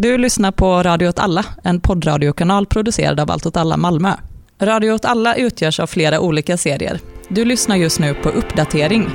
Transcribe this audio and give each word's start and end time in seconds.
Du 0.00 0.18
lyssnar 0.18 0.52
på 0.52 0.82
Radio 0.82 1.08
åt 1.08 1.18
alla, 1.18 1.44
en 1.64 1.80
poddradiokanal 1.80 2.66
producerad 2.66 3.20
av 3.20 3.30
Allt 3.30 3.46
åt 3.46 3.56
alla 3.56 3.76
Malmö. 3.76 4.12
Radio 4.60 4.92
åt 4.92 5.04
alla 5.04 5.34
utgörs 5.34 5.80
av 5.80 5.86
flera 5.86 6.20
olika 6.20 6.56
serier. 6.56 7.00
Du 7.28 7.44
lyssnar 7.44 7.76
just 7.76 7.98
nu 7.98 8.14
på 8.14 8.28
Uppdatering. 8.28 9.08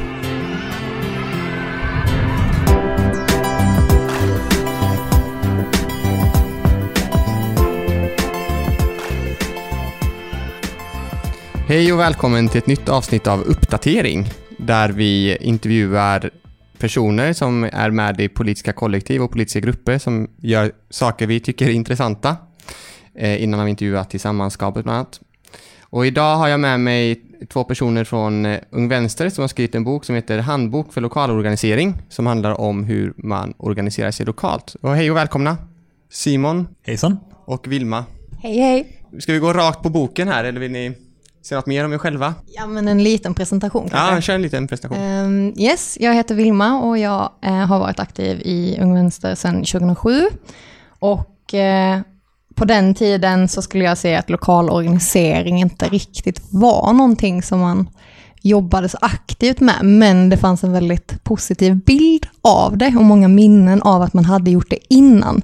Hej 11.68 11.94
och 11.94 12.00
välkommen 12.00 12.50
till 12.50 12.58
ett 12.58 12.68
nytt 12.68 12.90
avsnitt 12.90 13.28
av 13.28 13.42
Uppdatering, 13.42 14.30
där 14.58 14.90
vi 14.90 15.38
intervjuar 15.38 16.32
personer 16.84 17.34
som 17.34 17.64
är 17.64 17.92
med 17.92 18.22
i 18.22 18.28
politiska 18.30 18.74
kollektiv 18.74 19.22
och 19.22 19.32
politiska 19.32 19.60
grupper 19.60 19.98
som 19.98 20.28
gör 20.38 20.72
saker 20.90 21.28
vi 21.28 21.40
tycker 21.40 21.66
är 21.66 21.72
intressanta. 21.72 22.38
Eh, 23.16 23.44
innan 23.44 23.60
har 23.60 23.66
vi 23.66 23.70
intervjuat 23.70 24.10
Tillsammanskapet 24.10 24.84
bland 24.84 24.98
annat. 24.98 25.22
Och 25.82 26.06
idag 26.06 26.36
har 26.36 26.48
jag 26.48 26.60
med 26.60 26.80
mig 26.80 27.22
två 27.50 27.64
personer 27.64 28.04
från 28.04 28.46
eh, 28.46 28.60
Ung 28.70 28.88
Vänster 28.88 29.30
som 29.30 29.42
har 29.42 29.48
skrivit 29.48 29.76
en 29.76 29.84
bok 29.84 30.06
som 30.06 30.16
heter 30.16 30.40
Handbok 30.40 30.94
för 30.94 31.02
lokalorganisering 31.02 31.94
som 32.10 32.28
handlar 32.28 32.62
om 32.62 32.84
hur 32.84 33.14
man 33.18 33.54
organiserar 33.58 34.12
sig 34.12 34.26
lokalt. 34.26 34.76
Och 34.82 34.96
hej 34.96 35.12
och 35.12 35.18
välkomna! 35.18 35.58
Simon 36.10 36.68
Hejsan. 36.82 37.18
och 37.46 37.68
Vilma. 37.68 38.06
Hej 38.42 38.60
hej! 38.60 39.02
Ska 39.20 39.34
vi 39.34 39.40
gå 39.40 39.54
rakt 39.54 39.84
på 39.84 39.90
boken 39.90 40.28
här 40.28 40.44
eller 40.44 40.60
vill 40.60 40.72
ni 40.72 40.94
säga 41.44 41.60
något 41.60 41.66
mer 41.66 41.86
om 41.86 41.94
er 41.94 41.98
själva? 41.98 42.36
Ja 42.48 42.68
men 42.68 42.88
en 42.88 43.04
liten 43.04 43.34
presentation 43.34 43.90
kanske. 43.90 44.16
Ja, 44.16 44.22
kör 44.22 44.36
en 44.36 44.42
liten 44.42 44.68
presentation. 44.68 45.04
Ehm, 45.04 45.54
yes, 45.58 45.98
jag 46.00 46.14
heter 46.14 46.36
Vilma 46.36 46.80
och 46.80 46.98
jag 46.98 47.32
eh, 47.42 47.54
har 47.54 47.80
varit 47.80 48.00
aktiv 48.00 48.42
i 48.46 48.78
Ung 48.82 48.94
Vänster 48.94 49.36
sedan 49.36 49.64
2007. 49.64 50.28
Och 51.00 51.54
eh, 51.54 52.00
på 52.56 52.66
den 52.66 52.96
tiden 52.96 53.48
så 53.48 53.62
skulle 53.62 53.84
jag 53.84 53.98
säga 53.98 54.20
att 54.20 54.30
lokal 54.30 54.70
organisering 54.70 55.60
inte 55.60 55.90
riktigt 55.90 56.42
var 56.50 56.94
någonting 56.94 57.44
som 57.44 57.60
man 57.60 57.90
jobbade 58.42 58.90
så 58.90 58.98
aktivt 59.02 59.60
med, 59.60 59.84
men 59.84 60.30
det 60.30 60.38
fanns 60.38 60.64
en 60.64 60.72
väldigt 60.72 61.24
positiv 61.24 61.76
bild 61.76 62.28
av 62.42 62.78
det 62.78 62.88
och 62.98 63.04
många 63.04 63.28
minnen 63.28 63.82
av 63.82 64.02
att 64.02 64.14
man 64.14 64.26
hade 64.26 64.52
gjort 64.52 64.70
det 64.70 64.94
innan. 64.94 65.42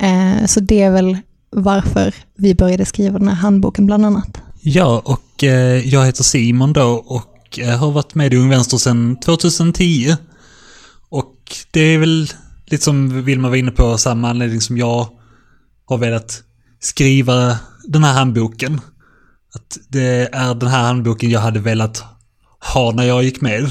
Eh, 0.00 0.46
så 0.46 0.60
det 0.60 0.82
är 0.82 0.90
väl 0.90 1.18
varför 1.50 2.14
vi 2.34 2.54
började 2.54 2.84
skriva 2.84 3.18
den 3.18 3.28
här 3.28 3.34
handboken 3.34 3.86
bland 3.86 4.06
annat. 4.06 4.42
Ja, 4.68 5.02
och 5.04 5.44
eh, 5.44 5.88
jag 5.88 6.06
heter 6.06 6.22
Simon 6.22 6.72
då 6.72 7.04
och 7.06 7.58
eh, 7.58 7.78
har 7.78 7.90
varit 7.90 8.14
med 8.14 8.34
i 8.34 8.36
Ung 8.36 8.48
Vänster 8.48 8.76
sedan 8.76 9.16
2010. 9.20 10.16
Och 11.08 11.34
det 11.70 11.80
är 11.80 11.98
väl 11.98 12.28
lite 12.66 12.84
som 12.84 13.24
Vilma 13.24 13.48
var 13.48 13.56
inne 13.56 13.70
på, 13.70 13.98
samma 13.98 14.30
anledning 14.30 14.60
som 14.60 14.78
jag 14.78 15.08
har 15.86 15.98
velat 15.98 16.42
skriva 16.80 17.58
den 17.84 18.04
här 18.04 18.12
handboken. 18.12 18.80
Att 19.54 19.78
det 19.88 20.28
är 20.32 20.54
den 20.54 20.68
här 20.68 20.82
handboken 20.82 21.30
jag 21.30 21.40
hade 21.40 21.60
velat 21.60 22.04
ha 22.74 22.92
när 22.92 23.04
jag 23.04 23.24
gick 23.24 23.40
med. 23.40 23.70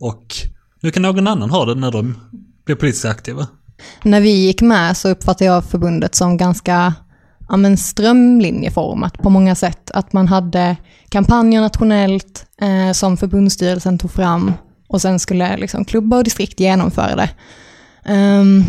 Och 0.00 0.36
nu 0.80 0.90
kan 0.90 1.02
någon 1.02 1.26
annan 1.26 1.50
ha 1.50 1.64
den 1.64 1.80
när 1.80 1.90
de 1.90 2.18
blir 2.64 2.76
politiskt 2.76 3.04
aktiva. 3.04 3.46
När 4.02 4.20
vi 4.20 4.30
gick 4.30 4.62
med 4.62 4.96
så 4.96 5.08
uppfattade 5.08 5.44
jag 5.44 5.64
förbundet 5.64 6.14
som 6.14 6.36
ganska 6.36 6.94
ja, 7.48 7.56
men 7.56 7.76
strömlinjeformat 7.76 9.18
på 9.18 9.30
många 9.30 9.54
sätt. 9.54 9.90
Att 9.90 10.12
man 10.12 10.28
hade 10.28 10.76
kampanjer 11.08 11.60
nationellt 11.60 12.46
eh, 12.60 12.92
som 12.92 13.16
förbundsstyrelsen 13.16 13.98
tog 13.98 14.10
fram 14.10 14.52
och 14.88 15.02
sen 15.02 15.18
skulle 15.18 15.56
liksom, 15.56 15.84
klubbar 15.84 16.18
och 16.18 16.24
distrikt 16.24 16.60
genomföra 16.60 17.16
det. 17.16 17.30
Um, 18.12 18.64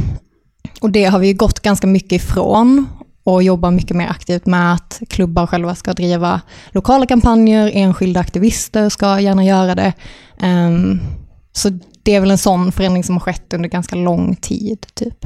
och 0.81 0.91
det 0.91 1.05
har 1.05 1.19
vi 1.19 1.27
ju 1.27 1.33
gått 1.33 1.59
ganska 1.59 1.87
mycket 1.87 2.11
ifrån 2.11 2.87
och 3.23 3.43
jobbar 3.43 3.71
mycket 3.71 3.97
mer 3.97 4.07
aktivt 4.07 4.45
med 4.45 4.73
att 4.73 5.01
klubbar 5.09 5.47
själva 5.47 5.75
ska 5.75 5.93
driva 5.93 6.41
lokala 6.69 7.05
kampanjer, 7.05 7.71
enskilda 7.73 8.19
aktivister 8.19 8.89
ska 8.89 9.19
gärna 9.19 9.43
göra 9.43 9.75
det. 9.75 9.93
Um, 10.41 10.99
så 11.51 11.69
det 12.03 12.15
är 12.15 12.19
väl 12.19 12.31
en 12.31 12.37
sån 12.37 12.71
förändring 12.71 13.03
som 13.03 13.15
har 13.15 13.19
skett 13.19 13.53
under 13.53 13.69
ganska 13.69 13.95
lång 13.95 14.35
tid, 14.35 14.85
typ. 14.93 15.25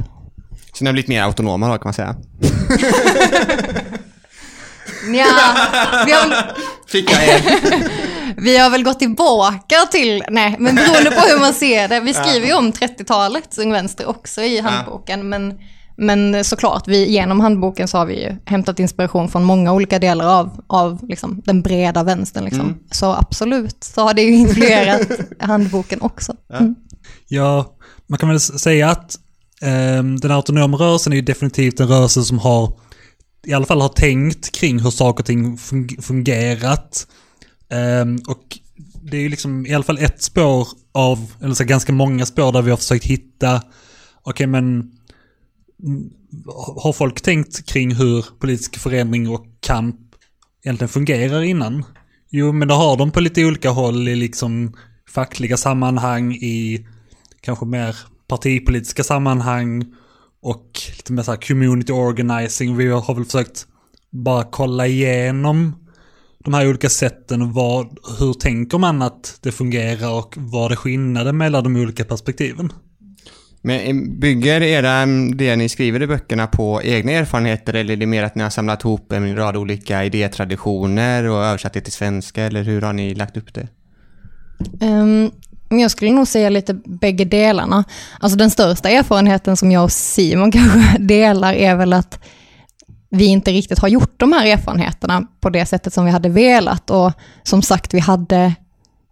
Så 0.78 0.84
ni 0.84 0.88
har 0.88 0.92
blivit 0.92 1.08
mer 1.08 1.22
autonoma 1.22 1.68
då 1.68 1.72
kan 1.72 1.82
man 1.84 1.94
säga. 1.94 2.16
Ja, 5.14 5.54
vi 6.06 6.12
har, 6.12 6.28
väl, 6.28 6.38
Fick 6.86 7.12
jag 7.12 7.24
er. 7.24 7.40
vi 8.36 8.58
har 8.58 8.70
väl 8.70 8.82
gått 8.82 8.98
tillbaka 8.98 9.76
till, 9.90 10.24
nej, 10.28 10.56
men 10.58 10.74
beroende 10.74 11.10
på 11.10 11.20
hur 11.20 11.40
man 11.40 11.52
ser 11.52 11.88
det. 11.88 12.00
Vi 12.00 12.14
skriver 12.14 12.46
ju 12.46 12.54
om 12.54 12.72
30-talet, 12.72 13.58
Ung 13.58 13.72
Vänster, 13.72 14.08
också 14.08 14.42
i 14.42 14.60
handboken. 14.60 15.28
Men, 15.28 15.58
men 15.96 16.44
såklart, 16.44 16.88
vi, 16.88 17.10
genom 17.10 17.40
handboken 17.40 17.88
så 17.88 17.98
har 17.98 18.06
vi 18.06 18.22
ju 18.24 18.36
hämtat 18.44 18.78
inspiration 18.78 19.28
från 19.28 19.44
många 19.44 19.72
olika 19.72 19.98
delar 19.98 20.26
av, 20.26 20.64
av 20.66 21.08
liksom, 21.08 21.42
den 21.44 21.62
breda 21.62 22.02
vänstern. 22.02 22.44
Liksom. 22.44 22.78
Så 22.90 23.12
absolut, 23.12 23.84
så 23.84 24.02
har 24.02 24.14
det 24.14 24.22
ju 24.22 24.34
influerat 24.34 25.08
handboken 25.40 26.00
också. 26.02 26.34
Mm. 26.58 26.74
Ja, 27.28 27.76
man 28.06 28.18
kan 28.18 28.28
väl 28.28 28.40
säga 28.40 28.90
att 28.90 29.18
Ehm, 29.62 30.16
den 30.16 30.30
autonoma 30.30 30.76
rörelsen 30.76 31.12
är 31.12 31.16
ju 31.16 31.22
definitivt 31.22 31.80
en 31.80 31.88
rörelse 31.88 32.22
som 32.22 32.38
har, 32.38 32.80
i 33.46 33.52
alla 33.52 33.66
fall 33.66 33.80
har 33.80 33.88
tänkt 33.88 34.52
kring 34.52 34.78
hur 34.78 34.90
saker 34.90 35.22
och 35.22 35.26
ting 35.26 35.58
fungerat. 36.02 37.06
Ehm, 37.70 38.18
och 38.28 38.58
det 39.02 39.16
är 39.16 39.20
ju 39.20 39.28
liksom 39.28 39.66
i 39.66 39.74
alla 39.74 39.84
fall 39.84 39.98
ett 39.98 40.22
spår 40.22 40.68
av, 40.92 41.32
eller 41.42 41.54
så 41.54 41.64
ganska 41.64 41.92
många 41.92 42.26
spår 42.26 42.52
där 42.52 42.62
vi 42.62 42.70
har 42.70 42.76
försökt 42.76 43.04
hitta, 43.04 43.62
okej 44.22 44.46
men 44.46 44.92
har 46.82 46.92
folk 46.92 47.20
tänkt 47.20 47.66
kring 47.66 47.94
hur 47.94 48.24
politisk 48.38 48.78
förändring 48.78 49.28
och 49.28 49.46
kamp 49.60 49.96
egentligen 50.64 50.88
fungerar 50.88 51.42
innan? 51.42 51.84
Jo, 52.30 52.52
men 52.52 52.68
det 52.68 52.74
har 52.74 52.96
de 52.96 53.10
på 53.10 53.20
lite 53.20 53.44
olika 53.44 53.70
håll 53.70 54.08
i 54.08 54.16
liksom 54.16 54.76
fackliga 55.08 55.56
sammanhang, 55.56 56.34
i 56.34 56.86
kanske 57.40 57.66
mer 57.66 57.96
partipolitiska 58.28 59.04
sammanhang 59.04 59.84
och 60.42 60.80
lite 60.96 61.12
mer 61.12 61.22
så 61.22 61.30
här 61.30 61.38
community 61.38 61.92
organizing. 61.92 62.76
Vi 62.76 62.88
har 62.88 63.14
väl 63.14 63.24
försökt 63.24 63.66
bara 64.10 64.44
kolla 64.44 64.86
igenom 64.86 65.88
de 66.38 66.54
här 66.54 66.68
olika 66.68 66.88
sätten. 66.88 67.52
Vad, 67.52 67.98
hur 68.18 68.32
tänker 68.32 68.78
man 68.78 69.02
att 69.02 69.38
det 69.42 69.52
fungerar 69.52 70.18
och 70.18 70.34
vad 70.36 70.72
är 70.72 70.76
skillnaden 70.76 71.36
mellan 71.36 71.64
de 71.64 71.76
olika 71.76 72.04
perspektiven? 72.04 72.72
Men 73.62 73.80
eh, 73.80 74.18
bygger 74.18 74.62
era, 74.62 75.06
det 75.34 75.56
ni 75.56 75.68
skriver 75.68 76.02
i 76.02 76.06
böckerna 76.06 76.46
på 76.46 76.82
egna 76.82 77.12
erfarenheter 77.12 77.74
eller 77.74 77.92
är 77.92 77.96
det 77.96 78.06
mer 78.06 78.22
att 78.22 78.34
ni 78.34 78.42
har 78.42 78.50
samlat 78.50 78.84
ihop 78.84 79.12
en 79.12 79.36
rad 79.36 79.56
olika 79.56 80.04
idétraditioner 80.04 81.24
och 81.24 81.44
översatt 81.44 81.72
det 81.72 81.80
till 81.80 81.92
svenska 81.92 82.42
eller 82.42 82.62
hur 82.62 82.82
har 82.82 82.92
ni 82.92 83.14
lagt 83.14 83.36
upp 83.36 83.54
det? 83.54 83.68
Um, 84.80 85.30
men 85.68 85.78
jag 85.78 85.90
skulle 85.90 86.12
nog 86.12 86.28
säga 86.28 86.50
lite 86.50 86.74
bägge 86.74 87.24
delarna. 87.24 87.84
Alltså 88.20 88.38
den 88.38 88.50
största 88.50 88.88
erfarenheten 88.88 89.56
som 89.56 89.72
jag 89.72 89.84
och 89.84 89.92
Simon 89.92 90.52
kanske 90.52 90.98
delar 90.98 91.52
är 91.52 91.76
väl 91.76 91.92
att 91.92 92.24
vi 93.10 93.24
inte 93.24 93.50
riktigt 93.50 93.78
har 93.78 93.88
gjort 93.88 94.20
de 94.20 94.32
här 94.32 94.46
erfarenheterna 94.46 95.26
på 95.40 95.50
det 95.50 95.66
sättet 95.66 95.92
som 95.92 96.04
vi 96.04 96.10
hade 96.10 96.28
velat. 96.28 96.90
Och 96.90 97.12
som 97.42 97.62
sagt, 97.62 97.94
vi 97.94 97.98
hade 97.98 98.54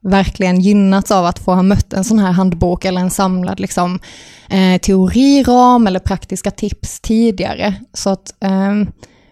verkligen 0.02 0.60
gynnats 0.60 1.10
av 1.10 1.26
att 1.26 1.38
få 1.38 1.54
ha 1.54 1.62
mött 1.62 1.92
en 1.92 2.04
sån 2.04 2.18
här 2.18 2.32
handbok 2.32 2.84
eller 2.84 3.00
en 3.00 3.10
samlad 3.10 3.60
liksom, 3.60 3.98
eh, 4.48 4.80
teoriram 4.80 5.86
eller 5.86 6.00
praktiska 6.00 6.50
tips 6.50 7.00
tidigare. 7.00 7.74
Så 7.92 8.10
att 8.10 8.34
eh, 8.40 8.74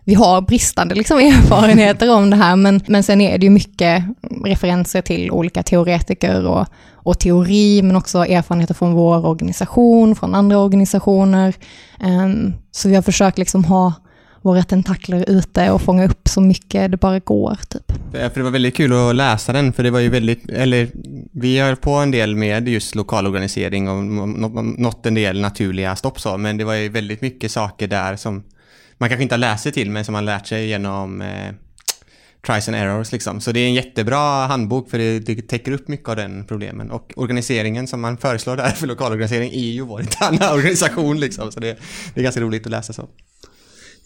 vi 0.04 0.14
har 0.14 0.40
bristande 0.40 0.94
liksom, 0.94 1.18
erfarenheter 1.28 2.10
om 2.10 2.30
det 2.30 2.36
här, 2.36 2.56
men, 2.56 2.80
men 2.86 3.02
sen 3.02 3.20
är 3.20 3.38
det 3.38 3.44
ju 3.44 3.50
mycket 3.50 4.04
referenser 4.44 5.02
till 5.02 5.30
olika 5.30 5.62
teoretiker 5.62 6.46
och, 6.46 6.66
och 6.92 7.18
teori, 7.18 7.82
men 7.82 7.96
också 7.96 8.18
erfarenheter 8.18 8.74
från 8.74 8.92
vår 8.92 9.26
organisation, 9.26 10.16
från 10.16 10.34
andra 10.34 10.58
organisationer. 10.58 11.54
Um, 12.00 12.54
så 12.70 12.88
vi 12.88 12.94
har 12.94 13.02
försökt 13.02 13.38
liksom 13.38 13.64
ha 13.64 13.92
våra 14.42 14.62
tentakler 14.62 15.30
ute 15.30 15.70
och 15.70 15.82
fånga 15.82 16.04
upp 16.04 16.28
så 16.28 16.40
mycket 16.40 16.90
det 16.90 16.96
bara 16.96 17.18
går. 17.18 17.58
Typ. 17.68 17.92
För 18.12 18.34
det 18.34 18.42
var 18.42 18.50
väldigt 18.50 18.76
kul 18.76 18.92
att 18.92 19.16
läsa 19.16 19.52
den 19.52 19.72
för 19.72 19.82
det 19.82 19.90
var 19.90 20.00
ju 20.00 20.08
väldigt, 20.08 20.50
eller 20.50 20.88
vi 21.32 21.58
har 21.58 21.74
på 21.74 21.90
en 21.90 22.10
del 22.10 22.36
med 22.36 22.68
just 22.68 22.94
lokalorganisering 22.94 23.88
och 23.88 24.04
nått 24.78 25.06
en 25.06 25.14
del 25.14 25.40
naturliga 25.40 25.96
stopp 25.96 26.20
så, 26.20 26.36
men 26.38 26.56
det 26.56 26.64
var 26.64 26.74
ju 26.74 26.88
väldigt 26.88 27.20
mycket 27.20 27.50
saker 27.50 27.88
där 27.88 28.16
som 28.16 28.42
man 28.98 29.08
kanske 29.08 29.22
inte 29.22 29.34
har 29.34 29.38
läst 29.38 29.62
sig 29.62 29.72
till 29.72 29.90
men 29.90 30.04
som 30.04 30.12
man 30.12 30.24
lärt 30.24 30.46
sig 30.46 30.68
genom 30.68 31.20
eh, 31.20 31.52
tries 32.46 32.68
and 32.68 32.76
errors 32.76 33.12
liksom. 33.12 33.40
Så 33.40 33.52
det 33.52 33.60
är 33.60 33.66
en 33.66 33.74
jättebra 33.74 34.46
handbok 34.46 34.90
för 34.90 34.98
det, 34.98 35.18
det 35.18 35.48
täcker 35.48 35.72
upp 35.72 35.88
mycket 35.88 36.08
av 36.08 36.16
den 36.16 36.44
problemen. 36.46 36.90
Och 36.90 37.12
organiseringen 37.16 37.86
som 37.86 38.00
man 38.00 38.16
föreslår 38.16 38.56
där 38.56 38.70
för 38.76 38.86
lokalorganisering 38.86 39.50
är 39.52 39.70
ju 39.70 39.82
vår 39.82 40.00
interna 40.00 40.52
organisation 40.54 41.20
liksom. 41.20 41.52
Så 41.52 41.60
det, 41.60 41.76
det 42.14 42.20
är 42.20 42.24
ganska 42.24 42.40
roligt 42.40 42.66
att 42.66 42.70
läsa 42.70 42.92
så. 42.92 43.08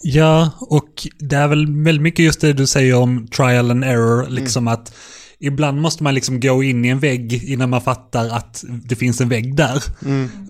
Ja, 0.02 0.50
och 0.61 1.06
det 1.19 1.37
är 1.37 1.49
väl 1.49 1.82
väldigt 1.82 2.02
mycket 2.02 2.25
just 2.25 2.40
det 2.40 2.52
du 2.52 2.67
säger 2.67 2.94
om 2.94 3.29
trial 3.29 3.70
and 3.70 3.85
error, 3.85 4.26
liksom 4.29 4.69
att 4.69 4.94
ibland 5.40 5.81
måste 5.81 6.02
man 6.02 6.14
liksom 6.14 6.40
gå 6.40 6.62
in 6.62 6.85
i 6.85 6.88
en 6.88 6.99
vägg 6.99 7.44
innan 7.44 7.70
man 7.70 7.81
fattar 7.81 8.29
att 8.29 8.64
det 8.69 8.96
finns 8.96 9.20
en 9.20 9.29
vägg 9.29 9.56
där. 9.56 9.82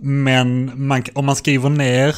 Men 0.03 0.73
man, 0.87 1.03
om 1.15 1.25
man 1.25 1.37
skriver 1.37 1.69
ner 1.69 2.17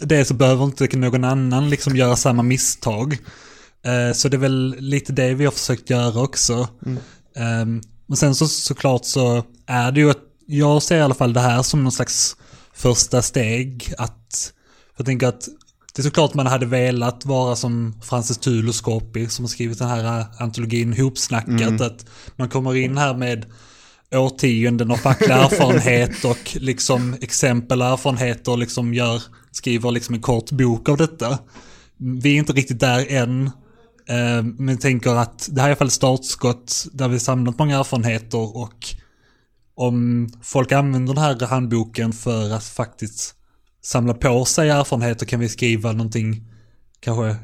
det 0.00 0.24
så 0.24 0.34
behöver 0.34 0.64
inte 0.64 0.96
någon 0.96 1.24
annan 1.24 1.70
liksom 1.70 1.96
göra 1.96 2.16
samma 2.16 2.42
misstag. 2.42 3.18
Eh, 3.84 4.14
så 4.14 4.28
det 4.28 4.36
är 4.36 4.38
väl 4.38 4.76
lite 4.78 5.12
det 5.12 5.34
vi 5.34 5.44
har 5.44 5.52
försökt 5.52 5.90
göra 5.90 6.22
också. 6.22 6.68
Um, 7.36 7.82
men 8.06 8.16
sen 8.16 8.34
så 8.34 8.48
såklart 8.48 9.04
så 9.04 9.44
är 9.66 9.92
det 9.92 10.00
ju 10.00 10.10
att 10.10 10.24
jag 10.46 10.82
ser 10.82 10.96
i 10.98 11.00
alla 11.00 11.14
fall 11.14 11.32
det 11.32 11.40
här 11.40 11.62
som 11.62 11.82
någon 11.82 11.92
slags 11.92 12.36
första 12.74 13.22
steg. 13.22 13.94
Att, 13.98 14.52
jag 14.96 15.06
tänker 15.06 15.26
att 15.26 15.48
det 16.00 16.02
är 16.02 16.08
såklart 16.08 16.34
man 16.34 16.46
hade 16.46 16.66
velat 16.66 17.26
vara 17.26 17.56
som 17.56 17.94
Francis 18.02 18.38
Tuloskopi 18.38 19.28
som 19.28 19.44
har 19.44 19.48
skrivit 19.48 19.78
den 19.78 19.88
här 19.88 20.24
antologin 20.38 20.92
Hopsnackat. 20.92 21.80
Att 21.80 22.06
man 22.36 22.48
kommer 22.48 22.76
in 22.76 22.98
här 22.98 23.14
med 23.14 23.46
årtionden 24.14 24.90
av 24.90 24.96
facklig 24.96 25.30
erfarenhet 25.30 26.24
och 26.24 26.56
liksom 26.60 27.16
exempel 27.20 27.82
och 27.82 27.88
erfarenheter 27.88 28.52
och 28.52 28.58
liksom 28.58 28.94
gör, 28.94 29.22
skriver 29.50 29.90
liksom 29.90 30.14
en 30.14 30.20
kort 30.20 30.50
bok 30.50 30.88
av 30.88 30.96
detta. 30.96 31.38
Vi 31.96 32.34
är 32.34 32.38
inte 32.38 32.52
riktigt 32.52 32.80
där 32.80 33.06
än. 33.12 33.46
Eh, 34.08 34.42
Men 34.42 34.78
tänker 34.78 35.10
att 35.10 35.48
det 35.52 35.60
här 35.60 35.68
är 35.68 35.70
i 35.70 35.72
alla 35.72 35.78
fall 35.78 35.90
startskott 35.90 36.86
där 36.92 37.08
vi 37.08 37.18
samlat 37.18 37.58
många 37.58 37.78
erfarenheter 37.78 38.56
och 38.56 38.94
om 39.74 40.28
folk 40.42 40.72
använder 40.72 41.14
den 41.14 41.22
här 41.22 41.46
handboken 41.46 42.12
för 42.12 42.50
att 42.50 42.64
faktiskt 42.64 43.36
samla 43.82 44.14
på 44.14 44.44
sig 44.44 44.70
erfarenheter 44.70 45.26
kan 45.26 45.40
vi 45.40 45.48
skriva 45.48 45.92
någonting 45.92 46.44
kanske 47.00 47.36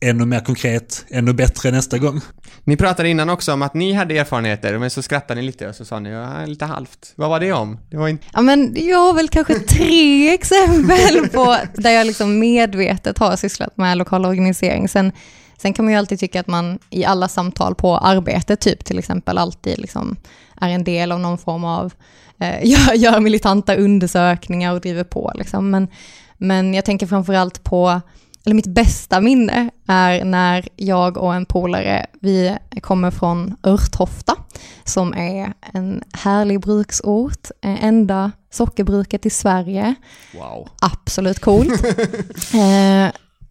ännu 0.00 0.26
mer 0.26 0.40
konkret, 0.40 1.04
ännu 1.08 1.32
bättre 1.32 1.70
nästa 1.70 1.98
gång. 1.98 2.20
Ni 2.64 2.76
pratade 2.76 3.08
innan 3.08 3.30
också 3.30 3.52
om 3.52 3.62
att 3.62 3.74
ni 3.74 3.92
hade 3.92 4.18
erfarenheter, 4.18 4.78
men 4.78 4.90
så 4.90 5.02
skrattade 5.02 5.40
ni 5.40 5.46
lite 5.46 5.68
och 5.68 5.74
så 5.74 5.84
sa 5.84 6.00
ni 6.00 6.10
ja, 6.10 6.44
lite 6.46 6.64
halvt. 6.64 7.12
Vad 7.16 7.30
var 7.30 7.40
det 7.40 7.52
om? 7.52 7.78
Det 7.90 7.96
var 7.96 8.08
inte... 8.08 8.26
Ja, 8.32 8.40
men 8.40 8.76
jag 8.78 8.98
har 8.98 9.14
väl 9.14 9.28
kanske 9.28 9.54
tre 9.54 10.34
exempel 10.34 11.28
på 11.28 11.56
där 11.74 11.90
jag 11.90 12.06
liksom 12.06 12.38
medvetet 12.38 13.18
har 13.18 13.36
sysslat 13.36 13.76
med 13.76 13.98
lokal 13.98 14.24
organisering. 14.24 14.88
Sen, 14.88 15.12
sen 15.58 15.72
kan 15.72 15.84
man 15.84 15.92
ju 15.92 15.98
alltid 15.98 16.20
tycka 16.20 16.40
att 16.40 16.46
man 16.46 16.78
i 16.90 17.04
alla 17.04 17.28
samtal 17.28 17.74
på 17.74 17.98
arbetet, 17.98 18.60
typ 18.60 18.84
till 18.84 18.98
exempel, 18.98 19.38
alltid 19.38 19.78
liksom 19.78 20.16
är 20.60 20.68
en 20.68 20.84
del 20.84 21.12
av 21.12 21.20
någon 21.20 21.38
form 21.38 21.64
av, 21.64 21.92
eh, 22.38 22.62
gör, 22.64 22.94
gör 22.94 23.20
militanta 23.20 23.76
undersökningar 23.76 24.72
och 24.72 24.80
driver 24.80 25.04
på. 25.04 25.32
Liksom. 25.34 25.70
Men, 25.70 25.88
men 26.36 26.74
jag 26.74 26.84
tänker 26.84 27.06
framförallt 27.06 27.64
på, 27.64 28.00
eller 28.44 28.54
mitt 28.54 28.66
bästa 28.66 29.20
minne 29.20 29.70
är 29.86 30.24
när 30.24 30.68
jag 30.76 31.16
och 31.16 31.34
en 31.34 31.46
polare, 31.46 32.06
vi 32.20 32.58
kommer 32.80 33.10
från 33.10 33.56
Örtofta, 33.66 34.36
som 34.84 35.14
är 35.14 35.52
en 35.72 36.02
härlig 36.12 36.60
bruksort, 36.60 37.50
eh, 37.62 37.84
enda 37.84 38.32
sockerbruket 38.50 39.26
i 39.26 39.30
Sverige. 39.30 39.94
Wow. 40.34 40.68
Absolut 40.80 41.38
coolt. 41.38 41.84
eh, 42.54 43.08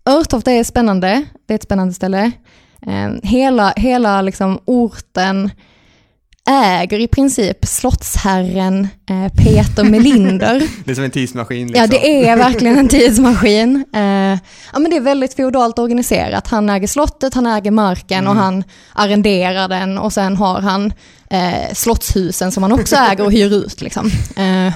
Örtofta 0.07 0.51
är 0.51 0.63
spännande, 0.63 1.25
det 1.45 1.53
är 1.53 1.55
ett 1.55 1.63
spännande 1.63 1.93
ställe. 1.93 2.31
Eh, 2.81 3.09
hela 3.23 3.73
hela 3.75 4.21
liksom 4.21 4.59
orten 4.65 5.51
äger 6.47 6.99
i 6.99 7.07
princip 7.07 7.65
slottsherren 7.65 8.87
eh, 9.09 9.33
Peter 9.33 9.83
Melinder. 9.83 10.67
Det 10.85 10.91
är 10.91 10.95
som 10.95 11.03
en 11.03 11.11
tidsmaskin 11.11 11.67
liksom. 11.67 11.81
Ja, 11.81 11.87
det 11.87 12.27
är 12.27 12.35
verkligen 12.47 12.77
en 12.77 12.87
tidsmaskin. 12.87 13.85
Eh, 13.93 14.01
ja, 14.73 14.79
men 14.79 14.91
det 14.91 14.95
är 14.95 15.01
väldigt 15.01 15.33
feodalt 15.33 15.79
organiserat. 15.79 16.47
Han 16.47 16.69
äger 16.69 16.87
slottet, 16.87 17.33
han 17.33 17.45
äger 17.45 17.71
marken 17.71 18.27
och 18.27 18.35
han 18.35 18.63
arrenderar 18.93 19.67
den 19.67 19.97
och 19.97 20.13
sen 20.13 20.37
har 20.37 20.61
han 20.61 20.93
eh, 21.29 21.73
slottshusen 21.73 22.51
som 22.51 22.63
han 22.63 22.71
också 22.71 22.95
äger 23.11 23.25
och 23.25 23.31
hyr 23.31 23.53
ut. 23.53 23.81
Liksom. 23.81 24.11
Eh, 24.35 24.73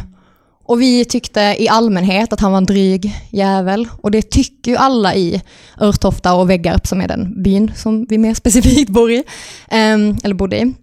och 0.66 0.82
vi 0.82 1.06
tyckte 1.06 1.56
i 1.60 1.70
allmänhet 1.70 2.34
att 2.34 2.40
han 2.40 2.52
var 2.52 2.58
en 2.58 2.66
dryg 2.66 3.16
jävel. 3.30 3.88
Och 4.02 4.12
det 4.12 4.32
tycker 4.32 4.72
ju 4.72 4.78
alla 4.78 5.16
i 5.16 5.42
Örtofta 5.82 6.34
och 6.34 6.50
Väggarp 6.50 6.88
som 6.88 7.02
är 7.02 7.08
den 7.08 7.44
byn 7.44 7.72
som 7.76 8.06
vi 8.10 8.18
mer 8.18 8.34
specifikt 8.34 8.90
bor 8.90 9.12
i. 9.12 9.24
Eh, 9.68 9.98
eller 10.24 10.34
bodde 10.34 10.58
i. 10.58 10.74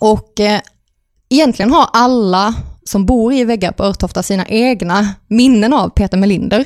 Och 0.00 0.40
eh, 0.40 0.60
egentligen 1.28 1.72
har 1.72 1.88
alla 1.92 2.54
som 2.84 3.06
bor 3.06 3.32
i 3.32 3.44
väggar 3.44 3.72
på 3.72 3.84
Örtofta 3.84 4.22
sina 4.22 4.46
egna 4.46 5.08
minnen 5.28 5.72
av 5.72 5.88
Peter 5.88 6.18
Melinder. 6.18 6.64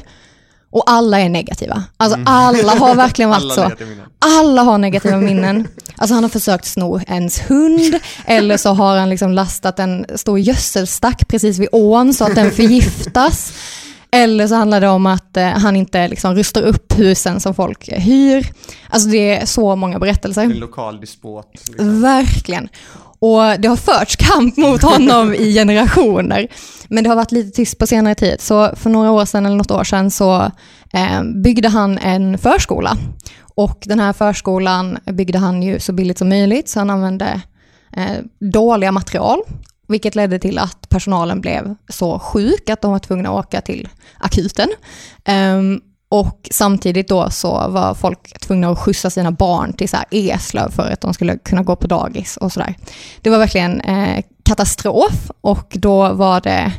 Och 0.70 0.82
alla 0.86 1.20
är 1.20 1.28
negativa. 1.28 1.84
Alltså 1.96 2.18
alla 2.26 2.72
har 2.72 2.94
verkligen 3.04 3.30
varit 3.30 3.42
Alla 3.42 3.54
så. 3.54 3.70
Alla 4.18 4.62
har 4.62 4.78
negativa 4.78 5.16
minnen. 5.16 5.68
Alltså 5.96 6.14
han 6.14 6.24
har 6.24 6.30
försökt 6.30 6.64
sno 6.64 7.00
ens 7.06 7.50
hund, 7.50 7.94
eller 8.26 8.56
så 8.56 8.70
har 8.70 8.96
han 8.96 9.10
liksom 9.10 9.32
lastat 9.32 9.78
en 9.78 10.06
stor 10.14 10.38
gödselstack 10.38 11.28
precis 11.28 11.58
vid 11.58 11.68
ån 11.72 12.14
så 12.14 12.24
att 12.24 12.34
den 12.34 12.50
förgiftas. 12.50 13.52
Eller 14.10 14.46
så 14.46 14.54
handlar 14.54 14.80
det 14.80 14.88
om 14.88 15.06
att 15.06 15.36
eh, 15.36 15.46
han 15.46 15.76
inte 15.76 16.08
liksom 16.08 16.34
rustar 16.34 16.62
upp 16.62 16.98
husen 16.98 17.40
som 17.40 17.54
folk 17.54 17.88
hyr. 17.92 18.52
Alltså 18.88 19.08
det 19.08 19.38
är 19.38 19.46
så 19.46 19.76
många 19.76 19.98
berättelser. 19.98 20.42
En 20.42 20.52
lokal 20.52 21.00
despot. 21.00 21.46
Liksom. 21.68 22.02
Verkligen. 22.02 22.68
Och 23.24 23.60
det 23.60 23.68
har 23.68 23.76
förts 23.76 24.16
kamp 24.16 24.56
mot 24.66 24.82
honom 24.82 25.34
i 25.34 25.54
generationer. 25.54 26.48
Men 26.88 27.04
det 27.04 27.10
har 27.10 27.16
varit 27.16 27.32
lite 27.32 27.50
tyst 27.50 27.78
på 27.78 27.86
senare 27.86 28.14
tid. 28.14 28.40
Så 28.40 28.76
för 28.76 28.90
några 28.90 29.10
år 29.10 29.24
sedan 29.24 29.46
eller 29.46 29.56
något 29.56 29.70
år 29.70 29.84
sedan 29.84 30.10
så 30.10 30.50
eh, 30.92 31.22
byggde 31.44 31.68
han 31.68 31.98
en 31.98 32.38
förskola. 32.38 32.96
Och 33.54 33.82
den 33.86 34.00
här 34.00 34.12
förskolan 34.12 34.98
byggde 35.04 35.38
han 35.38 35.62
ju 35.62 35.80
så 35.80 35.92
billigt 35.92 36.18
som 36.18 36.28
möjligt. 36.28 36.68
Så 36.68 36.78
han 36.78 36.90
använde 36.90 37.40
eh, 37.96 38.18
dåliga 38.52 38.92
material. 38.92 39.38
Vilket 39.88 40.14
ledde 40.14 40.38
till 40.38 40.58
att 40.58 40.88
personalen 40.88 41.40
blev 41.40 41.74
så 41.88 42.18
sjuk 42.18 42.70
att 42.70 42.80
de 42.80 42.92
var 42.92 42.98
tvungna 42.98 43.28
att 43.28 43.46
åka 43.46 43.60
till 43.60 43.88
akuten. 44.18 44.68
Ehm, 45.24 45.80
och 46.08 46.48
samtidigt 46.50 47.08
då 47.08 47.30
så 47.30 47.68
var 47.68 47.94
folk 47.94 48.38
tvungna 48.40 48.68
att 48.68 48.78
skjutsa 48.78 49.10
sina 49.10 49.30
barn 49.30 49.72
till 49.72 49.88
så 49.88 49.96
här 49.96 50.06
Eslöv 50.10 50.70
för 50.70 50.90
att 50.90 51.00
de 51.00 51.14
skulle 51.14 51.38
kunna 51.38 51.62
gå 51.62 51.76
på 51.76 51.86
dagis 51.86 52.36
och 52.36 52.52
sådär. 52.52 52.74
Det 53.20 53.30
var 53.30 53.38
verkligen 53.38 53.80
eh, 53.80 54.24
katastrof 54.44 55.30
och 55.40 55.72
då 55.72 56.12
var 56.12 56.40
det 56.40 56.72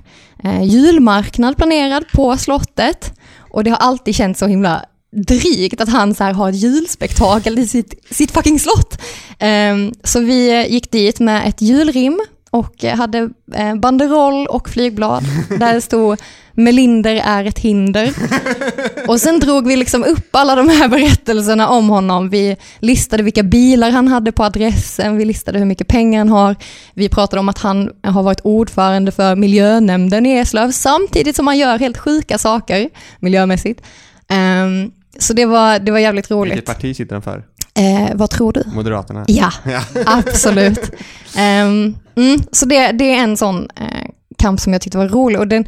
eh, 0.44 0.64
julmarknad 0.64 1.58
planerad 1.58 2.06
på 2.14 2.38
slottet 2.38 3.14
och 3.52 3.64
det 3.64 3.70
har 3.70 3.78
alltid 3.78 4.16
känts 4.16 4.40
så 4.40 4.48
himla 4.48 4.86
drygt 5.16 5.82
att 5.82 5.90
han 5.90 6.16
så 6.16 6.24
här 6.24 6.34
har 6.34 6.50
ett 6.50 6.56
julspektakel 6.56 7.60
i 7.60 7.68
sitt, 7.68 8.14
sitt 8.14 8.32
fucking 8.32 8.60
slott. 8.60 9.02
Ehm, 9.40 9.94
så 10.04 10.20
vi 10.20 10.62
eh, 10.62 10.72
gick 10.72 10.92
dit 10.92 11.20
med 11.20 11.48
ett 11.48 11.62
julrim 11.62 12.22
och 12.50 12.84
hade 12.84 13.30
eh, 13.54 13.76
banderoll 13.76 14.48
och 14.48 14.70
flygblad 14.70 15.24
där 15.60 15.74
det 15.74 15.82
stod 15.82 16.22
Melinder 16.56 17.16
är 17.16 17.46
ett 17.46 17.60
hinder. 17.60 18.14
Och 19.08 19.22
sen 19.22 19.40
drog 19.40 19.68
vi 19.68 19.76
liksom 19.76 20.04
upp 20.04 20.36
alla 20.36 20.56
de 20.56 20.70
här 20.70 20.88
berättelserna 20.88 21.70
om 21.70 21.90
honom. 21.90 22.30
Vi 22.30 22.56
listade 22.80 23.24
vilka 23.24 23.44
bilar 23.44 23.92
han 23.92 24.08
hade 24.08 24.32
på 24.32 24.44
adressen, 24.44 25.18
vi 25.18 25.26
listade 25.26 25.60
hur 25.60 25.66
mycket 25.66 25.88
pengar 25.88 26.20
han 26.20 26.30
har. 26.30 26.56
Vi 26.94 27.10
pratade 27.10 27.40
om 27.40 27.50
att 27.50 27.58
han 27.58 27.92
har 28.04 28.24
varit 28.24 28.42
ordförande 28.44 29.12
för 29.12 29.36
miljönämnden 29.36 30.26
i 30.26 30.32
Eslöv 30.38 30.72
samtidigt 30.72 31.36
som 31.36 31.48
han 31.48 31.58
gör 31.58 31.80
helt 31.80 31.98
sjuka 31.98 32.38
saker 32.38 32.90
miljömässigt. 33.20 33.82
Ehm, 34.28 34.92
så 35.20 35.34
det 35.34 35.46
var, 35.46 35.80
det 35.80 35.92
var 35.92 36.00
jävligt 36.00 36.32
roligt. 36.32 36.54
Vilket 36.54 36.66
parti 36.76 36.96
sitter 36.96 37.16
han 37.16 37.22
för? 37.22 37.44
Eh, 37.78 38.10
vad 38.16 38.30
tror 38.30 38.52
du? 38.54 38.64
Moderaterna? 38.74 39.26
Ja, 39.28 39.52
Ja. 39.66 39.82
absolut. 40.06 40.92
Ehm, 41.38 41.96
mm, 42.16 42.40
så 42.52 42.66
det, 42.66 42.92
det 42.92 43.12
är 43.16 43.24
en 43.24 43.38
sån 43.38 43.68
eh, 43.80 44.10
kamp 44.38 44.60
som 44.60 44.74
jag 44.74 44.82
tyckte 44.82 44.98
var 44.98 45.08
rolig. 45.08 45.40
Och 45.40 45.48
den, 45.48 45.66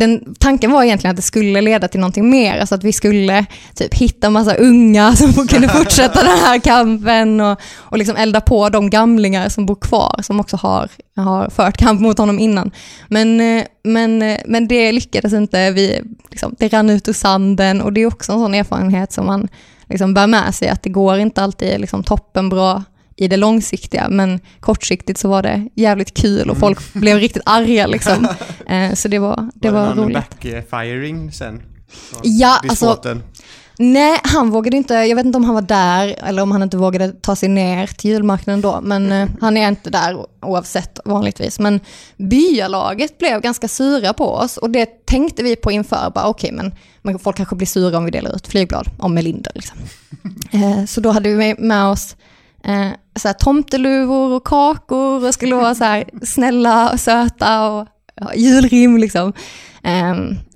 den, 0.00 0.34
tanken 0.38 0.70
var 0.70 0.82
egentligen 0.82 1.10
att 1.10 1.16
det 1.16 1.22
skulle 1.22 1.60
leda 1.60 1.88
till 1.88 2.00
någonting 2.00 2.30
mer, 2.30 2.58
alltså 2.58 2.74
att 2.74 2.84
vi 2.84 2.92
skulle 2.92 3.46
typ 3.74 3.94
hitta 3.94 4.30
massa 4.30 4.54
unga 4.54 5.16
som 5.16 5.46
kunde 5.48 5.68
fortsätta 5.78 6.22
den 6.22 6.38
här 6.38 6.58
kampen 6.58 7.40
och, 7.40 7.60
och 7.76 7.98
liksom 7.98 8.16
elda 8.16 8.40
på 8.40 8.68
de 8.68 8.90
gamlingar 8.90 9.48
som 9.48 9.66
bor 9.66 9.74
kvar, 9.74 10.20
som 10.22 10.40
också 10.40 10.56
har, 10.56 10.88
har 11.16 11.50
fört 11.50 11.76
kamp 11.76 12.00
mot 12.00 12.18
honom 12.18 12.38
innan. 12.38 12.70
Men, 13.08 13.40
eh, 13.40 13.64
men, 13.84 14.22
eh, 14.22 14.38
men 14.46 14.68
det 14.68 14.92
lyckades 14.92 15.32
inte, 15.32 15.70
vi, 15.70 16.00
liksom, 16.30 16.54
det 16.58 16.68
rann 16.68 16.90
ut 16.90 17.08
ur 17.08 17.12
sanden 17.12 17.82
och 17.82 17.92
det 17.92 18.00
är 18.00 18.06
också 18.06 18.32
en 18.32 18.38
sån 18.38 18.54
erfarenhet 18.54 19.12
som 19.12 19.26
man 19.26 19.48
liksom 19.88 20.14
bär 20.14 20.26
med 20.26 20.54
sig, 20.54 20.68
att 20.68 20.82
det 20.82 20.90
går 20.90 21.18
inte 21.18 21.42
alltid 21.42 21.80
liksom 21.80 22.02
toppenbra 22.04 22.84
i 23.20 23.28
det 23.28 23.36
långsiktiga, 23.36 24.08
men 24.08 24.40
kortsiktigt 24.60 25.18
så 25.18 25.28
var 25.28 25.42
det 25.42 25.68
jävligt 25.74 26.14
kul 26.14 26.50
och 26.50 26.58
folk 26.58 26.92
blev 26.92 27.18
riktigt 27.18 27.42
arga 27.46 27.86
liksom. 27.86 28.28
Eh, 28.66 28.94
så 28.94 29.08
det 29.08 29.18
var, 29.18 29.50
det 29.54 29.70
var, 29.70 29.86
var 29.86 29.94
det 29.94 30.02
roligt. 30.02 30.14
backfiring 30.40 31.32
sen? 31.32 31.62
Ja, 32.22 32.60
alltså-? 32.68 33.20
Nej, 33.78 34.20
han 34.22 34.50
vågade 34.50 34.76
inte, 34.76 34.94
jag 34.94 35.16
vet 35.16 35.26
inte 35.26 35.38
om 35.38 35.44
han 35.44 35.54
var 35.54 35.62
där 35.62 36.16
eller 36.22 36.42
om 36.42 36.52
han 36.52 36.62
inte 36.62 36.76
vågade 36.76 37.12
ta 37.12 37.36
sig 37.36 37.48
ner 37.48 37.86
till 37.86 38.10
julmarknaden 38.10 38.60
då, 38.60 38.80
men 38.82 39.12
eh, 39.12 39.28
han 39.40 39.56
är 39.56 39.68
inte 39.68 39.90
där 39.90 40.26
oavsett 40.42 41.00
vanligtvis. 41.04 41.58
Men 41.58 41.80
byalaget 42.16 43.18
blev 43.18 43.40
ganska 43.40 43.68
sura 43.68 44.12
på 44.12 44.34
oss 44.34 44.56
och 44.56 44.70
det 44.70 45.06
tänkte 45.06 45.42
vi 45.42 45.56
på 45.56 45.70
inför, 45.70 46.12
bara 46.14 46.26
okej 46.26 46.52
men, 46.52 46.74
men 47.02 47.18
folk 47.18 47.36
kanske 47.36 47.56
blir 47.56 47.66
sura 47.66 47.98
om 47.98 48.04
vi 48.04 48.10
delar 48.10 48.36
ut 48.36 48.46
flygblad 48.46 48.90
om 48.98 49.14
Melinder 49.14 49.52
liksom. 49.54 49.78
Eh, 50.52 50.84
så 50.84 51.00
då 51.00 51.10
hade 51.10 51.34
vi 51.34 51.54
med 51.58 51.86
oss 51.86 52.16
eh, 52.64 52.88
så 53.16 53.28
här, 53.28 53.32
tomteluvor 53.32 54.32
och 54.32 54.44
kakor 54.44 55.26
och 55.26 55.34
skulle 55.34 55.54
vara 55.54 55.74
så 55.74 55.84
här 55.84 56.04
snälla 56.22 56.90
och 56.90 57.00
söta 57.00 57.70
och 57.70 57.88
ja, 58.14 58.34
julrim 58.34 58.96
liksom. 58.96 59.32
Eh, 59.82 60.14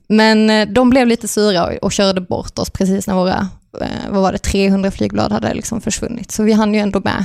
men 0.08 0.74
de 0.74 0.90
blev 0.90 1.06
lite 1.06 1.28
sura 1.28 1.66
och, 1.66 1.72
och 1.72 1.92
körde 1.92 2.20
bort 2.20 2.58
oss 2.58 2.70
precis 2.70 3.06
när 3.06 3.14
våra, 3.14 3.48
eh, 3.80 4.10
vad 4.10 4.22
var 4.22 4.32
det, 4.32 4.38
300 4.38 4.90
flygblad 4.90 5.32
hade 5.32 5.54
liksom 5.54 5.80
försvunnit. 5.80 6.30
Så 6.30 6.42
vi 6.42 6.52
hann 6.52 6.74
ju 6.74 6.80
ändå 6.80 7.00
med 7.04 7.24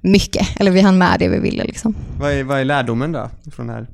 mycket, 0.00 0.60
eller 0.60 0.70
vi 0.70 0.80
hann 0.80 0.98
med 0.98 1.18
det 1.18 1.28
vi 1.28 1.38
ville 1.38 1.64
liksom. 1.64 1.94
Vad 2.18 2.32
är, 2.32 2.44
vad 2.44 2.60
är 2.60 2.64
lärdomen 2.64 3.12
då 3.12 3.30
från 3.52 3.66
den 3.66 3.76
här 3.76 3.86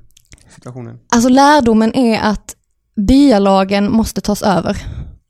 situationen? 0.54 0.98
Alltså 1.14 1.28
lärdomen 1.28 1.94
är 1.94 2.20
att 2.20 2.54
byalagen 2.96 3.92
måste 3.92 4.20
tas 4.20 4.42
över 4.42 4.76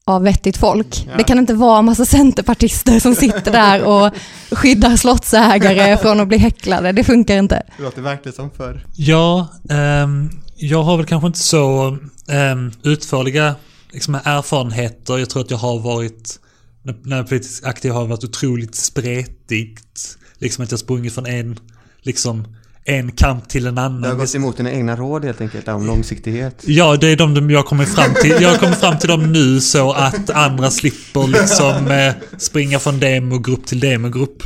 av 0.09 0.23
vettigt 0.23 0.57
folk. 0.57 1.05
Ja. 1.07 1.17
Det 1.17 1.25
kan 1.25 1.39
inte 1.39 1.55
vara 1.55 1.79
en 1.79 1.85
massa 1.85 2.05
centerpartister 2.05 3.01
som 3.01 3.15
sitter 3.15 3.53
där 3.53 3.85
och 3.85 4.13
skyddar 4.59 4.97
slottsägare 4.97 5.97
från 5.97 6.21
att 6.21 6.29
bli 6.29 6.39
häcklade. 6.39 6.93
Det 6.93 7.05
funkar 7.05 7.37
inte. 7.37 7.63
Det 7.77 7.83
låter 7.83 8.03
verkligen 8.03 8.37
som 8.37 8.51
förr. 8.51 8.87
Ja, 8.97 9.49
ehm, 9.71 10.31
jag 10.57 10.83
har 10.83 10.97
väl 10.97 11.07
kanske 11.07 11.27
inte 11.27 11.39
så 11.39 11.99
ehm, 12.29 12.71
utförliga 12.83 13.55
liksom, 13.93 14.15
erfarenheter. 14.15 15.19
Jag 15.19 15.31
tror 15.31 15.43
att 15.43 15.51
jag 15.51 15.59
har 15.59 15.79
varit, 15.79 16.41
när 16.83 16.95
när 17.03 17.17
jag 17.17 17.25
är 17.25 17.29
politiskt 17.29 17.65
aktiv 17.65 17.93
har 17.93 18.01
jag 18.01 18.09
varit 18.09 18.25
otroligt 18.25 18.75
spretigt. 18.75 20.19
Liksom 20.39 20.65
att 20.65 20.71
jag 20.71 20.81
sprungit 20.81 21.15
från 21.15 21.27
en, 21.27 21.59
liksom, 22.01 22.57
en 22.89 23.13
kamp 23.13 23.49
till 23.49 23.67
en 23.67 23.75
Du 23.75 23.81
har 23.81 23.87
annan. 23.87 24.19
gått 24.19 24.35
emot 24.35 24.57
dina 24.57 24.73
egna 24.73 24.97
råd 24.97 25.25
helt 25.25 25.41
enkelt, 25.41 25.69
om 25.69 25.87
långsiktighet. 25.87 26.63
Ja, 26.67 26.97
det 26.97 27.09
är 27.09 27.17
de 27.17 27.51
jag 27.51 27.67
kommer 27.67 27.85
fram 27.85 28.15
till. 28.23 28.35
Jag 28.41 28.61
kommit 28.61 28.79
fram 28.79 28.99
till 28.99 29.09
dem 29.09 29.33
nu 29.33 29.61
så 29.61 29.93
att 29.93 30.31
andra 30.31 30.71
slipper 30.71 31.27
liksom 31.27 31.91
eh, 31.91 32.15
springa 32.39 32.79
från 32.79 33.01
demogrupp 33.01 33.67
till 33.67 33.81
demogrupp. 33.81 34.43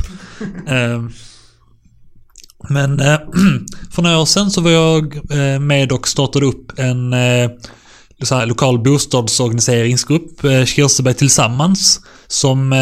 Eh, 0.67 1.03
men 2.69 2.99
eh, 2.99 3.19
för 3.91 4.01
några 4.01 4.19
år 4.19 4.25
sedan 4.25 4.51
så 4.51 4.61
var 4.61 4.71
jag 4.71 5.15
eh, 5.15 5.59
med 5.59 5.91
och 5.91 6.07
startade 6.07 6.45
upp 6.45 6.79
en 6.79 7.13
här, 7.13 8.45
lokal 8.45 8.79
bostadsorganiseringsgrupp, 8.79 10.43
eh, 10.43 10.65
Kirseberg 10.65 11.13
Tillsammans, 11.13 11.99
som 12.27 12.73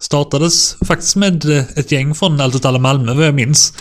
startades 0.00 0.76
faktiskt 0.86 1.16
med 1.16 1.44
eh, 1.44 1.64
ett 1.76 1.92
gäng 1.92 2.14
från 2.14 2.40
Allt 2.40 2.54
åt 2.54 2.64
alla 2.64 2.78
Malmö 2.78 3.14
vad 3.14 3.26
jag 3.26 3.34
minns. 3.34 3.72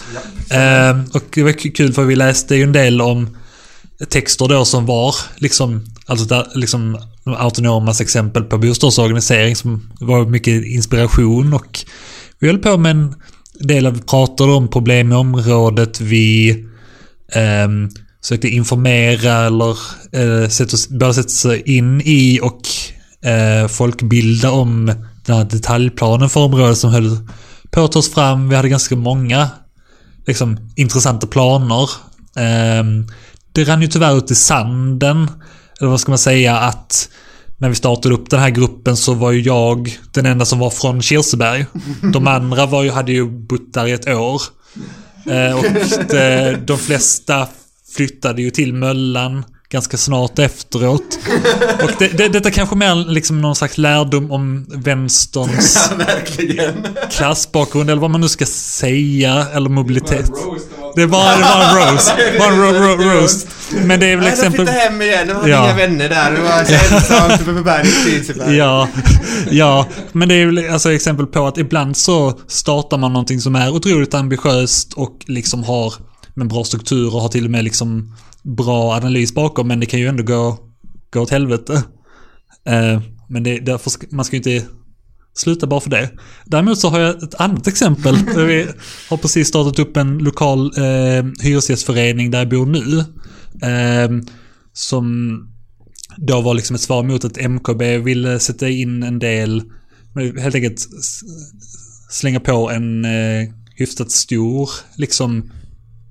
Eh, 0.52 1.00
och 1.14 1.24
det 1.34 1.44
var 1.44 1.76
kul 1.76 1.94
för 1.94 2.04
vi 2.04 2.16
läste 2.16 2.56
ju 2.56 2.64
en 2.64 2.72
del 2.72 3.02
om 3.02 3.38
texter 4.10 4.48
då 4.48 4.66
som 4.66 4.86
var 4.86 5.16
liksom, 5.36 5.86
alltså 6.06 6.46
liksom 6.56 6.98
autonomas 7.26 8.02
exempel 8.02 8.44
på 8.44 8.58
bostadsorganisering 8.58 9.56
som 9.56 9.90
var 10.00 10.26
mycket 10.26 10.66
inspiration 10.66 11.54
och 11.54 11.80
vi 12.40 12.48
höll 12.48 12.58
på 12.58 12.78
med 12.78 12.92
en 12.92 13.16
del 13.60 13.86
av, 13.86 13.94
vi 13.94 14.02
pratade 14.02 14.52
om 14.52 14.68
problem 14.68 15.12
i 15.12 15.16
området, 15.16 16.02
vi 16.02 16.66
ehm, 17.34 17.90
sökte 18.22 18.48
informera 18.48 19.34
eller 19.46 19.78
eh, 20.12 20.50
sätta, 20.50 20.74
oss- 20.76 20.90
börja 20.90 21.14
sätta 21.14 21.30
sig 21.30 21.62
in 21.78 22.02
i 22.06 22.40
och 22.42 22.62
eh, 23.30 23.68
folkbilda 23.68 24.52
om 24.52 24.94
den 25.28 25.38
här 25.38 25.46
detaljplanen 25.46 26.30
för 26.30 26.40
området 26.40 26.78
som 26.78 26.92
höll 26.92 27.18
på 27.72 27.82
att 27.82 27.92
tas 27.92 28.10
fram. 28.10 28.50
Vi 28.50 28.56
hade 28.56 28.70
ganska 28.70 28.96
många 28.96 29.50
liksom, 30.28 30.58
intressanta 30.76 31.28
planer. 31.28 31.90
Ehm, 32.36 33.08
det 33.52 33.64
rann 33.64 33.82
ju 33.82 33.88
tyvärr 33.88 34.18
ut 34.18 34.32
i 34.32 34.36
sanden. 34.36 35.30
Eller 35.80 35.90
vad 35.90 36.00
ska 36.00 36.12
man 36.12 36.18
säga 36.18 36.58
att 36.58 37.10
när 37.58 37.70
vi 37.70 37.76
startade 37.76 38.16
upp 38.16 38.30
den 38.30 38.40
här 38.40 38.50
gruppen 38.50 38.98
så 38.98 39.14
var 39.14 39.32
ju 39.32 39.42
jag 39.42 40.00
den 40.12 40.26
enda 40.26 40.46
som 40.46 40.60
var 40.60 40.70
från 40.70 41.02
Kirseberg. 41.02 41.66
De 42.14 42.28
andra 42.28 42.66
var 42.66 42.84
ju, 42.84 42.92
hade 42.92 43.12
ju 43.12 43.30
bott 43.30 43.74
där 43.74 43.88
i 43.88 43.92
ett 43.92 44.08
år. 44.08 44.42
Eh, 45.26 45.58
och 45.58 45.66
de, 46.10 46.58
de 46.66 46.78
flesta 46.78 47.48
flyttade 47.96 48.42
ju 48.42 48.50
till 48.50 48.74
Möllan 48.74 49.44
ganska 49.72 49.98
snart 49.98 50.40
efteråt. 50.40 51.20
Och 51.84 51.92
det, 52.00 52.08
det, 52.18 52.28
detta 52.30 52.52
kanske 52.52 52.76
mer 52.76 52.96
liksom 52.96 53.42
någon 53.42 53.56
slags 53.56 53.78
lärdom 53.78 54.32
om 54.32 54.66
vänsterns 54.70 55.92
verkligen. 55.98 56.88
klassbakgrund 57.12 57.90
eller 57.90 58.02
vad 58.02 58.12
man 58.12 58.22
nu 58.22 58.30
ska 58.30 58.46
säga, 58.46 59.48
eller 59.54 59.70
mobilitet. 59.70 60.32
Det 60.96 61.06
var, 61.06 61.38
det 61.38 61.44
var 61.44 61.64
en 61.86 61.92
roast. 61.94 62.14
Det 62.34 62.40
var 62.40 62.48
en 62.52 62.58
ro, 62.60 62.74
ro, 62.74 63.12
roast. 63.12 63.48
Men 63.86 64.00
det 64.00 64.06
är 64.06 64.16
väl 64.16 64.24
Nej, 64.26 64.34
exempel... 64.34 64.66
Jag 64.68 64.74
hem 64.74 65.02
igen, 65.02 65.28
jag 65.28 65.36
hade 65.36 65.50
Ja. 65.50 65.64
inga 65.66 65.76
vänner 65.76 66.10
där. 66.10 66.32
Det 66.32 66.42
var 66.42 66.60
ensamt 66.60 67.46
på 67.46 67.64
berget. 67.64 68.58
Ja, 68.58 68.88
ja, 69.52 69.86
men 70.12 70.30
det 70.30 70.36
är 70.36 70.46
väl 70.46 70.70
alltså 70.70 70.94
exempel 70.94 71.26
på 71.26 71.48
att 71.48 71.58
ibland 71.58 71.98
så 71.98 72.40
startar 72.48 72.98
man 72.98 73.14
någonting 73.14 73.42
som 73.42 73.56
är 73.56 73.70
otroligt 73.70 74.14
ambitiöst 74.14 74.94
och 74.94 75.18
liksom 75.28 75.64
har 75.64 75.94
en 76.42 76.48
bra 76.48 76.64
struktur 76.64 77.16
och 77.16 77.22
har 77.22 77.30
till 77.30 77.46
och 77.46 77.52
med 77.52 77.64
liksom 77.64 78.14
bra 78.56 78.96
analys 78.96 79.34
bakom, 79.34 79.68
men 79.68 79.80
det 79.80 79.86
kan 79.86 80.00
ju 80.00 80.08
ändå 80.08 80.24
gå, 80.24 80.58
gå 81.14 81.20
åt 81.20 81.30
helvete. 81.30 81.84
Eh, 82.66 83.02
men 83.30 83.44
det, 83.44 83.60
därför 83.60 83.90
ska, 83.90 84.08
man 84.10 84.26
ska 84.26 84.36
ju 84.36 84.58
inte 84.58 84.68
sluta 85.36 85.68
bara 85.68 85.80
för 85.80 85.90
det. 85.90 86.10
Däremot 86.46 86.80
så 86.80 86.90
har 86.90 87.00
jag 87.00 87.24
ett 87.24 87.36
annat 87.36 87.68
exempel. 87.68 88.16
Vi 88.36 88.68
har 89.10 89.18
precis 89.18 89.48
startat 89.48 89.80
upp 89.80 89.98
en 89.98 90.18
lokal 90.18 90.66
eh, 90.78 91.26
hyresgästförening 91.42 92.32
där 92.32 92.40
jag 92.40 92.50
bor 92.50 92.66
nu. 92.66 93.00
Eh, 93.68 94.10
som 94.74 95.38
då 96.18 96.42
var 96.42 96.54
liksom 96.54 96.76
ett 96.76 96.82
svar 96.82 97.04
mot 97.04 97.26
att 97.26 97.50
MKB 97.50 97.98
ville 97.98 98.40
sätta 98.40 98.70
in 98.70 99.04
en 99.04 99.20
del, 99.20 99.64
helt 100.40 100.56
enkelt 100.56 100.88
slänga 102.10 102.40
på 102.40 102.70
en 102.70 103.06
eh, 103.06 103.50
hyfsat 103.76 104.12
stor 104.12 104.70
liksom 104.96 105.52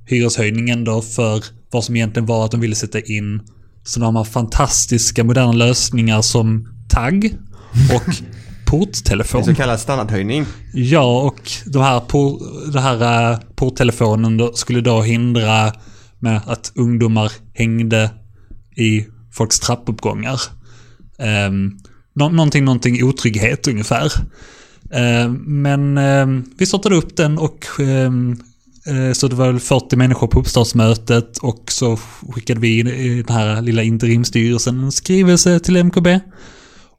hyreshöjning 0.07 0.71
ändå 0.71 1.03
för 1.03 1.45
vad 1.71 1.85
som 1.85 1.97
egentligen 1.97 2.27
var 2.27 2.45
att 2.45 2.51
de 2.51 2.61
ville 2.61 2.75
sätta 2.75 3.01
in 3.01 3.41
sådana 3.85 4.19
här 4.19 4.25
fantastiska 4.25 5.25
moderna 5.25 5.53
lösningar 5.53 6.23
som 6.23 6.69
tagg 6.89 7.35
och 7.95 8.15
porttelefon. 8.67 9.41
En 9.41 9.47
så 9.47 9.55
kallad 9.55 9.81
standardhöjning. 9.81 10.47
Ja, 10.75 11.23
och 11.23 11.51
de 11.67 11.83
här 11.83 12.01
por, 12.01 12.41
den 12.73 12.83
här 12.83 13.33
uh, 13.33 13.39
porttelefonen 13.55 14.37
då 14.37 14.53
skulle 14.53 14.81
då 14.81 15.03
hindra 15.03 15.73
med 16.19 16.41
att 16.47 16.73
ungdomar 16.75 17.33
hängde 17.55 18.11
i 18.77 19.07
folks 19.33 19.61
trappuppgångar. 19.61 20.41
Um, 21.49 21.79
nå, 22.15 22.29
någonting, 22.29 22.65
någonting 22.65 23.05
otrygghet 23.05 23.69
ungefär. 23.69 24.13
Ehm, 24.91 25.63
men 25.63 25.99
ehm, 25.99 26.45
vi 26.59 26.67
startade 26.67 26.97
upp 26.97 27.17
den 27.17 27.39
och 27.39 27.81
eh, 27.81 28.11
så 29.15 29.29
det 29.29 29.37
var 29.37 29.47
väl 29.47 29.61
40 29.61 29.97
människor 29.97 30.27
på 30.27 30.41
uppstartsmötet 30.41 31.39
och 31.39 31.73
så 31.73 31.99
skickade 32.33 32.61
vi 32.61 32.79
in 32.79 32.87
i 32.87 33.23
den 33.23 33.37
här 33.37 33.63
lilla 33.63 33.83
interimstyrelsen 33.83 34.85
en 34.85 34.93
skrivelse 34.93 35.61
till 35.61 35.77
MKB. 35.77 36.21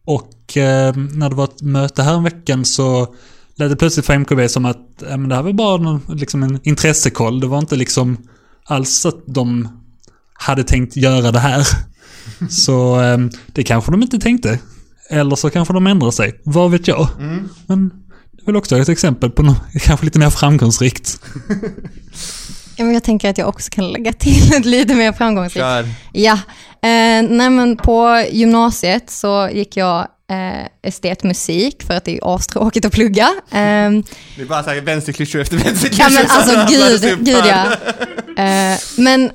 Och 0.06 0.58
eh, 0.58 0.96
när 0.96 1.29
det 1.29 1.36
var 1.36 1.44
ett 1.44 1.62
möte 1.62 2.03
här 2.03 2.15
en 2.15 2.24
veckan 2.24 2.65
så 2.65 3.15
lät 3.56 3.70
det 3.70 3.75
plötsligt 3.75 4.06
för 4.06 4.13
MKB 4.13 4.50
som 4.50 4.65
att 4.65 5.01
eh, 5.01 5.17
men 5.17 5.29
det 5.29 5.36
här 5.36 5.44
var 5.44 5.53
bara 5.53 5.77
någon, 5.77 6.01
liksom 6.08 6.44
en 6.44 6.60
intressekoll. 6.63 7.39
Det 7.39 7.48
var 7.48 7.60
inte 7.60 7.75
liksom 7.75 8.17
alls 8.65 9.06
att 9.06 9.24
de 9.25 9.67
hade 10.34 10.63
tänkt 10.63 10.96
göra 10.96 11.32
det 11.32 11.39
här. 11.39 11.67
Så 12.50 13.01
eh, 13.01 13.17
det 13.48 13.63
kanske 13.63 13.91
de 13.91 14.01
inte 14.01 14.20
tänkte. 14.20 14.60
Eller 15.10 15.36
så 15.36 15.50
kanske 15.50 15.74
de 15.74 15.88
ändrar 15.88 16.12
sig. 16.12 16.41
Vad 16.44 16.72
vet 16.72 16.88
jag? 16.88 17.08
Men 17.67 17.89
det 17.89 17.94
är 17.94 18.07
väl 18.48 18.56
också 18.56 18.77
ett 18.77 18.89
exempel 18.89 19.30
på 19.30 19.44
något 19.44 19.58
kanske 19.82 20.06
lite 20.06 20.20
mer 20.20 20.30
framgångsrikt. 20.30 21.20
Ja, 22.80 22.84
men 22.86 22.94
jag 22.94 23.04
tänker 23.04 23.30
att 23.30 23.38
jag 23.38 23.48
också 23.48 23.70
kan 23.72 23.92
lägga 23.92 24.13
till 24.13 24.54
ett 24.54 24.66
lite 24.66 24.96
mer 24.96 25.12
framgångsrikt. 25.13 25.63
Kör. 25.63 25.89
Ja, 26.12 26.34
eh, 26.34 27.24
nej 27.30 27.50
men 27.50 27.77
på 27.77 28.25
gymnasiet 28.32 29.10
så 29.10 29.50
gick 29.54 29.77
jag 29.77 30.00
eh, 30.30 30.68
estetmusik 30.84 31.84
för 31.84 31.94
att 31.94 32.06
det 32.06 32.18
är 32.18 32.36
astråkigt 32.36 32.86
att 32.86 32.92
plugga. 32.94 33.24
Eh, 33.51 33.58
Det 34.36 34.42
är 34.42 34.46
bara 34.46 34.63
så 34.63 34.70
här 34.70 34.82
vänsterklyschor 34.82 35.42
efter 35.42 35.58
vänsterklyschor. 35.58 36.12
ja 36.13 36.22
men 36.22 36.32
alltså 36.32 36.66
gud, 37.08 37.25
gud 37.25 37.44
ja. 37.46 37.66
Eh, 38.44 38.80
men, 38.98 39.32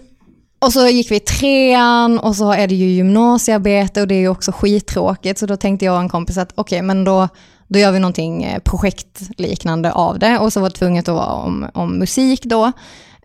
och 0.59 0.73
så 0.73 0.88
gick 0.88 1.11
vi 1.11 1.16
i 1.16 1.21
trean 1.21 2.19
och 2.19 2.37
så 2.37 2.52
är 2.52 2.66
det 2.69 2.75
ju 2.75 2.87
gymnasiearbete 2.87 4.00
och 4.00 4.09
det 4.09 4.14
är 4.14 4.21
ju 4.21 4.28
också 4.28 4.52
skittråkigt. 4.52 5.38
Så 5.38 5.47
då 5.47 5.57
tänkte 5.57 5.85
jag 5.85 5.95
och 5.95 6.00
en 6.00 6.09
kompis 6.09 6.38
att 6.38 6.52
okej, 6.54 6.83
men 6.83 7.04
då, 7.04 7.28
då 7.73 7.79
gör 7.79 7.93
vi 7.93 7.99
någonting 7.99 8.45
eh, 8.45 8.59
projektliknande 8.59 9.93
av 9.93 10.19
det. 10.19 10.38
Och 10.38 10.52
så 10.52 10.61
var 10.61 10.69
det 10.69 10.76
tvunget 10.76 11.09
att 11.09 11.14
vara 11.14 11.33
om, 11.33 11.67
om 11.75 11.99
musik 11.99 12.45
då. 12.45 12.73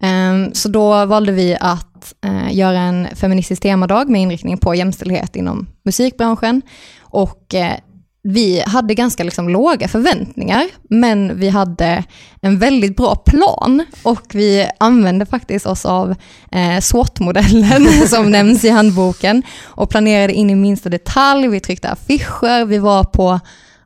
Ehm, 0.01 0.53
så 0.53 0.69
då 0.69 1.05
valde 1.05 1.31
vi 1.31 1.57
att 1.59 2.13
eh, 2.25 2.55
göra 2.55 2.79
en 2.79 3.07
feministisk 3.15 3.61
temadag 3.61 4.09
med 4.09 4.21
inriktning 4.21 4.57
på 4.57 4.75
jämställdhet 4.75 5.35
inom 5.35 5.67
musikbranschen. 5.83 6.61
Och 7.01 7.55
eh, 7.55 7.77
vi 8.23 8.63
hade 8.65 8.93
ganska 8.93 9.23
liksom 9.23 9.49
låga 9.49 9.87
förväntningar, 9.87 10.65
men 10.89 11.39
vi 11.39 11.49
hade 11.49 12.03
en 12.41 12.59
väldigt 12.59 12.95
bra 12.97 13.15
plan 13.15 13.85
och 14.03 14.25
vi 14.33 14.67
använde 14.77 15.25
faktiskt 15.25 15.65
oss 15.65 15.85
av 15.85 16.15
eh, 16.51 16.79
SWOT-modellen 16.79 17.87
som 18.07 18.31
nämns 18.31 18.63
i 18.65 18.69
handboken 18.69 19.43
och 19.65 19.89
planerade 19.89 20.33
in 20.33 20.49
i 20.49 20.55
minsta 20.55 20.89
detalj. 20.89 21.47
Vi 21.47 21.59
tryckte 21.59 21.89
affischer, 21.89 22.65
vi 22.65 22.77
var 22.77 23.03
på 23.03 23.39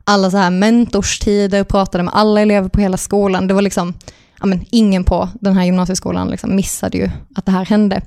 alla 0.04 0.30
så 0.30 0.36
här 0.36 0.50
mentorstider, 0.50 1.64
pratade 1.64 2.04
med 2.04 2.14
alla 2.14 2.40
elever 2.40 2.68
på 2.68 2.80
hela 2.80 2.96
skolan. 2.96 3.46
Det 3.46 3.54
var 3.54 3.62
liksom, 3.62 3.94
ja 4.40 4.46
men 4.46 4.64
ingen 4.70 5.04
på 5.04 5.28
den 5.40 5.56
här 5.56 5.64
gymnasieskolan 5.64 6.28
liksom 6.28 6.56
missade 6.56 6.98
ju 6.98 7.10
att 7.34 7.46
det 7.46 7.52
här 7.52 7.64
hände. 7.64 8.02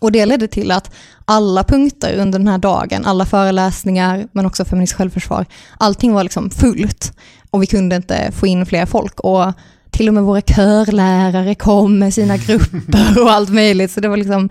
Och 0.00 0.12
det 0.12 0.26
ledde 0.26 0.48
till 0.48 0.70
att 0.70 0.94
alla 1.24 1.64
punkter 1.64 2.18
under 2.18 2.38
den 2.38 2.48
här 2.48 2.58
dagen, 2.58 3.04
alla 3.04 3.26
föreläsningar, 3.26 4.28
men 4.32 4.46
också 4.46 4.64
feministiskt 4.64 4.98
självförsvar, 4.98 5.46
allting 5.78 6.12
var 6.12 6.22
liksom 6.22 6.50
fullt. 6.50 7.12
Och 7.50 7.62
vi 7.62 7.66
kunde 7.66 7.96
inte 7.96 8.32
få 8.32 8.46
in 8.46 8.66
fler 8.66 8.86
folk. 8.86 9.20
Och 9.20 9.52
till 9.90 10.08
och 10.08 10.14
med 10.14 10.22
våra 10.22 10.40
körlärare 10.40 11.54
kom 11.54 11.98
med 11.98 12.14
sina 12.14 12.36
grupper 12.46 13.22
och 13.22 13.30
allt 13.30 13.50
möjligt. 13.50 13.90
Så 13.90 14.00
det 14.00 14.08
var 14.08 14.16
liksom 14.16 14.48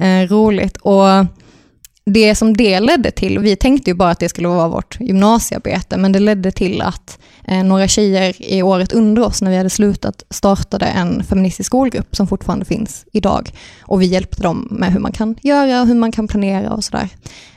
eh, 0.00 0.28
roligt. 0.28 0.76
Och 0.76 1.08
det 2.12 2.34
som 2.34 2.56
det 2.56 2.80
ledde 2.80 3.10
till, 3.10 3.38
vi 3.38 3.56
tänkte 3.56 3.90
ju 3.90 3.94
bara 3.94 4.10
att 4.10 4.20
det 4.20 4.28
skulle 4.28 4.48
vara 4.48 4.68
vårt 4.68 5.00
gymnasiearbete, 5.00 5.96
men 5.96 6.12
det 6.12 6.18
ledde 6.18 6.50
till 6.50 6.82
att 6.82 7.18
eh, 7.44 7.64
några 7.64 7.88
tjejer 7.88 8.42
i 8.42 8.62
året 8.62 8.92
under 8.92 9.22
oss, 9.22 9.42
när 9.42 9.50
vi 9.50 9.56
hade 9.56 9.70
slutat, 9.70 10.22
startade 10.30 10.86
en 10.86 11.24
feministisk 11.24 11.66
skolgrupp 11.66 12.16
som 12.16 12.26
fortfarande 12.26 12.64
finns 12.64 13.04
idag. 13.12 13.50
Och 13.82 14.02
vi 14.02 14.06
hjälpte 14.06 14.42
dem 14.42 14.68
med 14.70 14.92
hur 14.92 15.00
man 15.00 15.12
kan 15.12 15.36
göra 15.42 15.80
och 15.80 15.86
hur 15.86 15.94
man 15.94 16.12
kan 16.12 16.28
planera 16.28 16.72
och 16.72 16.84
sådär. 16.84 17.08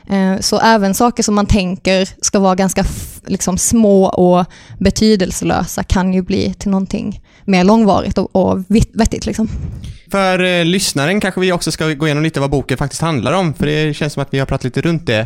Eh, 0.08 0.40
så 0.40 0.58
även 0.58 0.94
saker 0.94 1.22
som 1.22 1.34
man 1.34 1.46
tänker 1.46 2.08
ska 2.20 2.38
vara 2.38 2.54
ganska 2.54 2.84
liksom, 3.26 3.58
små 3.58 4.04
och 4.04 4.46
betydelselösa 4.78 5.82
kan 5.82 6.14
ju 6.14 6.22
bli 6.22 6.54
till 6.54 6.70
någonting 6.70 7.20
mer 7.44 7.64
långvarigt 7.64 8.18
och, 8.18 8.36
och 8.36 8.64
vettigt. 8.92 9.26
Liksom. 9.26 9.48
För 10.12 10.44
eh, 10.44 10.64
lyssnaren 10.64 11.20
kanske 11.20 11.40
vi 11.40 11.52
också 11.52 11.72
ska 11.72 11.92
gå 11.92 12.06
igenom 12.06 12.22
lite 12.22 12.40
vad 12.40 12.50
boken 12.50 12.78
faktiskt 12.78 13.02
handlar 13.02 13.32
om, 13.32 13.54
för 13.54 13.66
det 13.66 13.94
känns 13.94 14.12
som 14.12 14.22
att 14.22 14.34
vi 14.34 14.38
har 14.38 14.46
pratat 14.46 14.64
lite 14.64 14.80
runt 14.80 15.06
det. 15.06 15.20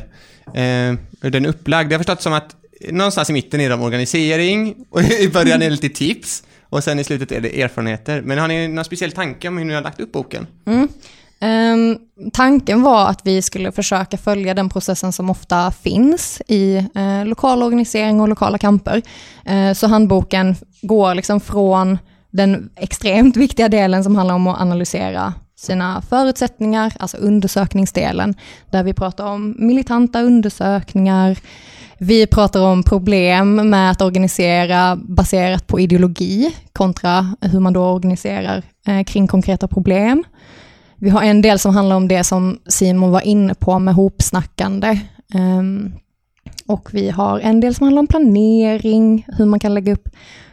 Eh, 0.46 0.98
hur 1.20 1.30
den 1.30 1.44
är 1.44 1.48
upplagd. 1.48 1.92
Jag 1.92 1.98
har 1.98 2.04
förstått 2.04 2.22
som 2.22 2.32
att 2.32 2.56
någonstans 2.90 3.30
i 3.30 3.32
mitten 3.32 3.60
är 3.60 3.68
det 3.68 3.74
om 3.74 3.82
organisering, 3.82 4.74
och 4.90 5.02
i 5.02 5.28
början 5.28 5.62
är 5.62 5.66
det 5.66 5.70
lite 5.70 5.88
tips, 5.88 6.42
och 6.62 6.84
sen 6.84 6.98
i 6.98 7.04
slutet 7.04 7.32
är 7.32 7.40
det 7.40 7.62
erfarenheter. 7.62 8.22
Men 8.22 8.38
har 8.38 8.48
ni 8.48 8.68
någon 8.68 8.84
speciell 8.84 9.12
tanke 9.12 9.48
om 9.48 9.58
hur 9.58 9.64
ni 9.64 9.74
har 9.74 9.82
lagt 9.82 10.00
upp 10.00 10.12
boken? 10.12 10.46
Mm. 10.66 10.88
Um, 11.40 11.98
tanken 12.32 12.82
var 12.82 13.08
att 13.08 13.20
vi 13.24 13.42
skulle 13.42 13.72
försöka 13.72 14.16
följa 14.16 14.54
den 14.54 14.68
processen 14.68 15.12
som 15.12 15.30
ofta 15.30 15.70
finns 15.70 16.42
i 16.48 16.76
eh, 16.76 17.02
uh, 17.02 17.24
lokal 17.24 17.62
organisering 17.62 18.20
och 18.20 18.28
lokala 18.28 18.58
kamper. 18.58 19.02
Uh, 19.50 19.72
så 19.72 19.86
handboken 19.86 20.56
går 20.82 21.14
liksom 21.14 21.40
från 21.40 21.98
den 22.36 22.70
extremt 22.76 23.36
viktiga 23.36 23.68
delen 23.68 24.04
som 24.04 24.16
handlar 24.16 24.34
om 24.34 24.46
att 24.46 24.60
analysera 24.60 25.34
sina 25.56 26.02
förutsättningar, 26.02 26.92
alltså 26.98 27.16
undersökningsdelen, 27.16 28.34
där 28.70 28.82
vi 28.82 28.94
pratar 28.94 29.26
om 29.26 29.54
militanta 29.58 30.22
undersökningar, 30.22 31.38
vi 31.98 32.26
pratar 32.26 32.60
om 32.60 32.82
problem 32.82 33.70
med 33.70 33.90
att 33.90 34.02
organisera 34.02 34.96
baserat 34.96 35.66
på 35.66 35.80
ideologi 35.80 36.54
kontra 36.72 37.36
hur 37.40 37.60
man 37.60 37.72
då 37.72 37.84
organiserar 37.84 38.62
eh, 38.86 39.04
kring 39.04 39.26
konkreta 39.26 39.68
problem. 39.68 40.24
Vi 40.96 41.10
har 41.10 41.22
en 41.22 41.42
del 41.42 41.58
som 41.58 41.74
handlar 41.74 41.96
om 41.96 42.08
det 42.08 42.24
som 42.24 42.58
Simon 42.66 43.10
var 43.10 43.20
inne 43.20 43.54
på 43.54 43.78
med 43.78 43.94
hopsnackande. 43.94 44.98
Ehm, 45.34 45.92
och 46.66 46.88
vi 46.92 47.10
har 47.10 47.40
en 47.40 47.60
del 47.60 47.74
som 47.74 47.84
handlar 47.84 48.00
om 48.00 48.06
planering, 48.06 49.26
hur 49.28 49.44
man 49.44 49.60
kan 49.60 49.74
lägga 49.74 49.92
upp 49.92 50.08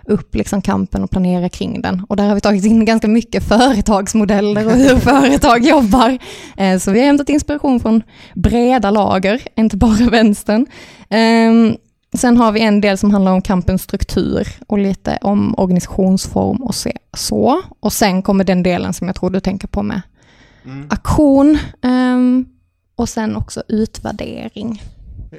upp 0.06 0.36
liksom 0.36 0.62
kampen 0.62 1.04
och 1.04 1.12
planera 1.12 1.50
kring 1.50 1.82
den. 1.82 2.06
Och 2.10 2.16
där 2.16 2.28
har 2.28 2.36
vi 2.36 2.42
tagit 2.42 2.66
in 2.66 2.86
ganska 2.86 3.08
mycket 3.08 3.44
företagsmodeller 3.44 4.66
och 4.66 4.72
hur 4.72 4.96
företag 5.00 5.66
jobbar. 5.66 6.18
Eh, 6.58 6.80
så 6.80 6.92
vi 6.92 7.00
har 7.00 7.06
hämtat 7.06 7.30
inspiration 7.30 7.80
från 7.80 8.04
breda 8.34 8.92
lager, 8.92 9.42
inte 9.56 9.78
bara 9.78 10.10
vänstern. 10.10 10.66
Ehm, 11.10 11.76
sen 12.14 12.38
har 12.38 12.52
vi 12.52 12.62
en 12.62 12.82
del 12.82 12.98
som 12.98 13.12
handlar 13.12 13.32
om 13.32 13.42
kampens 13.42 13.82
struktur 13.82 14.48
och 14.68 14.78
lite 14.78 15.18
om 15.22 15.56
organisationsform 15.58 16.64
och 16.64 16.76
så. 17.18 17.62
Och 17.80 17.94
sen 17.94 18.22
kommer 18.22 18.44
den 18.44 18.64
delen 18.64 18.94
som 18.94 19.08
jag 19.08 19.16
tror 19.16 19.30
du 19.30 19.40
tänker 19.40 19.68
på 19.68 19.84
med 19.84 20.02
mm. 20.66 20.88
aktion 20.90 21.58
ehm, 21.82 22.46
och 22.96 23.10
sen 23.10 23.36
också 23.36 23.64
utvärdering. 23.68 24.82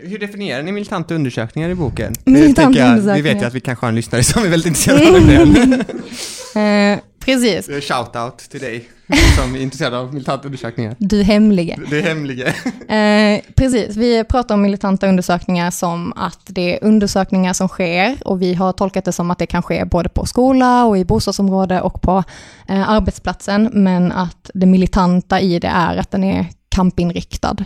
Hur 0.02 0.18
definierar 0.18 0.62
ni 0.62 0.72
militanta 0.72 1.14
undersökningar 1.14 1.68
i 1.68 1.74
boken? 1.74 2.12
Militanta 2.24 2.78
jag, 2.78 2.88
undersökningar. 2.88 3.16
Vi 3.16 3.22
vet 3.22 3.42
ju 3.42 3.46
att 3.46 3.54
vi 3.54 3.60
kanske 3.60 3.84
har 3.86 3.88
en 3.88 3.94
lyssnare 3.94 4.24
som 4.24 4.44
är 4.44 4.48
väldigt 4.48 4.66
intresserad 4.66 5.14
av 5.14 5.26
det. 6.54 6.60
eh, 6.60 6.98
precis. 7.24 7.68
Shout-out 7.68 8.48
till 8.50 8.60
dig 8.60 8.88
som 9.36 9.54
är 9.54 9.60
intresserad 9.60 9.94
av 9.94 10.14
militanta 10.14 10.46
undersökningar. 10.46 10.96
Du 10.98 11.22
hemlige. 11.22 11.78
Du 11.90 12.00
hemlige. 12.00 12.46
eh, 12.88 13.40
precis, 13.56 13.96
vi 13.96 14.24
pratar 14.24 14.54
om 14.54 14.62
militanta 14.62 15.08
undersökningar 15.08 15.70
som 15.70 16.12
att 16.16 16.40
det 16.46 16.74
är 16.74 16.84
undersökningar 16.84 17.52
som 17.52 17.68
sker 17.68 18.16
och 18.24 18.42
vi 18.42 18.54
har 18.54 18.72
tolkat 18.72 19.04
det 19.04 19.12
som 19.12 19.30
att 19.30 19.38
det 19.38 19.46
kan 19.46 19.62
ske 19.62 19.84
både 19.84 20.08
på 20.08 20.26
skola 20.26 20.84
och 20.84 20.98
i 20.98 21.04
bostadsområde 21.04 21.80
och 21.80 22.02
på 22.02 22.24
eh, 22.68 22.90
arbetsplatsen, 22.90 23.70
men 23.72 24.12
att 24.12 24.50
det 24.54 24.66
militanta 24.66 25.40
i 25.40 25.58
det 25.58 25.68
är 25.68 25.96
att 25.96 26.10
den 26.10 26.24
är 26.24 26.46
kampinriktad 26.74 27.56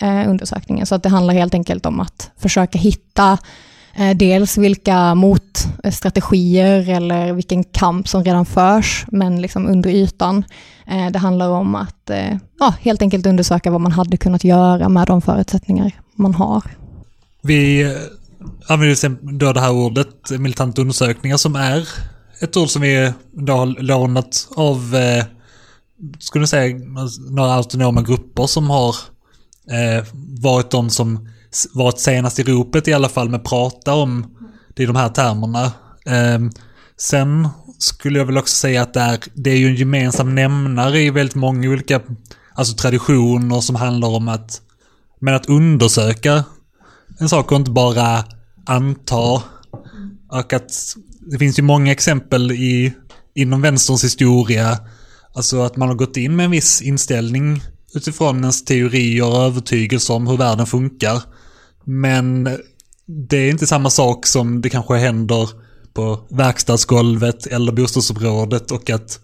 eh, 0.00 0.30
undersökningen. 0.30 0.86
Så 0.86 0.94
att 0.94 1.02
det 1.02 1.08
handlar 1.08 1.34
helt 1.34 1.54
enkelt 1.54 1.86
om 1.86 2.00
att 2.00 2.30
försöka 2.36 2.78
hitta 2.78 3.38
eh, 3.94 4.16
dels 4.16 4.58
vilka 4.58 5.14
motstrategier 5.14 6.88
eller 6.88 7.32
vilken 7.32 7.64
kamp 7.64 8.08
som 8.08 8.24
redan 8.24 8.46
förs, 8.46 9.04
men 9.08 9.42
liksom 9.42 9.66
under 9.66 9.90
ytan. 9.90 10.44
Eh, 10.86 11.10
det 11.10 11.18
handlar 11.18 11.48
om 11.48 11.74
att 11.74 12.10
eh, 12.10 12.36
ja, 12.60 12.74
helt 12.80 13.02
enkelt 13.02 13.26
undersöka 13.26 13.70
vad 13.70 13.80
man 13.80 13.92
hade 13.92 14.16
kunnat 14.16 14.44
göra 14.44 14.88
med 14.88 15.06
de 15.06 15.22
förutsättningar 15.22 15.92
man 16.14 16.34
har. 16.34 16.62
Vi 17.42 17.82
eh, 17.82 17.90
använder 18.68 19.38
då 19.38 19.52
det 19.52 19.60
här 19.60 19.72
ordet 19.72 20.30
militanta 20.30 20.82
undersökningar 20.82 21.36
som 21.36 21.56
är 21.56 21.88
ett 22.40 22.56
ord 22.56 22.68
som 22.68 22.82
vi 22.82 23.12
då 23.32 23.52
har 23.52 23.66
lånat 23.66 24.48
av 24.56 24.96
eh, 24.96 25.24
skulle 26.18 26.46
säga 26.46 26.78
några 27.30 27.52
autonoma 27.52 28.02
grupper 28.02 28.46
som 28.46 28.70
har 28.70 28.96
eh, 29.70 30.04
varit 30.40 30.70
de 30.70 30.90
som 30.90 31.28
varit 31.74 31.98
senast 31.98 32.38
i 32.38 32.42
ropet 32.42 32.88
i 32.88 32.92
alla 32.92 33.08
fall 33.08 33.28
med 33.28 33.44
prata 33.44 33.94
om 33.94 34.26
det 34.74 34.82
i 34.82 34.86
de 34.86 34.96
här 34.96 35.08
termerna. 35.08 35.64
Eh, 36.06 36.38
sen 36.96 37.48
skulle 37.78 38.18
jag 38.18 38.26
väl 38.26 38.38
också 38.38 38.56
säga 38.56 38.82
att 38.82 38.94
det 38.94 39.00
är, 39.00 39.18
det 39.34 39.50
är 39.50 39.56
ju 39.56 39.66
en 39.66 39.74
gemensam 39.74 40.34
nämnare 40.34 41.00
i 41.00 41.10
väldigt 41.10 41.34
många 41.34 41.68
olika 41.68 42.00
alltså 42.54 42.74
traditioner 42.74 43.60
som 43.60 43.76
handlar 43.76 44.08
om 44.08 44.28
att, 44.28 44.60
men 45.20 45.34
att 45.34 45.48
undersöka 45.48 46.44
en 47.18 47.28
sak 47.28 47.52
och 47.52 47.58
inte 47.58 47.70
bara 47.70 48.24
anta. 48.66 49.42
Och 50.30 50.52
att 50.52 50.96
det 51.20 51.38
finns 51.38 51.58
ju 51.58 51.62
många 51.62 51.92
exempel 51.92 52.52
i, 52.52 52.94
inom 53.34 53.62
vänsterns 53.62 54.04
historia 54.04 54.78
Alltså 55.32 55.62
att 55.62 55.76
man 55.76 55.88
har 55.88 55.96
gått 55.96 56.16
in 56.16 56.36
med 56.36 56.44
en 56.44 56.50
viss 56.50 56.82
inställning 56.82 57.62
utifrån 57.94 58.40
ens 58.40 58.64
teorier 58.64 59.26
och 59.26 59.42
övertygelse 59.42 60.12
om 60.12 60.26
hur 60.26 60.36
världen 60.36 60.66
funkar. 60.66 61.22
Men 61.84 62.44
det 63.06 63.36
är 63.36 63.50
inte 63.50 63.66
samma 63.66 63.90
sak 63.90 64.26
som 64.26 64.60
det 64.60 64.70
kanske 64.70 64.96
händer 64.96 65.48
på 65.92 66.26
verkstadsgolvet 66.30 67.46
eller 67.46 67.72
bostadsområdet 67.72 68.70
och 68.70 68.90
att 68.90 69.20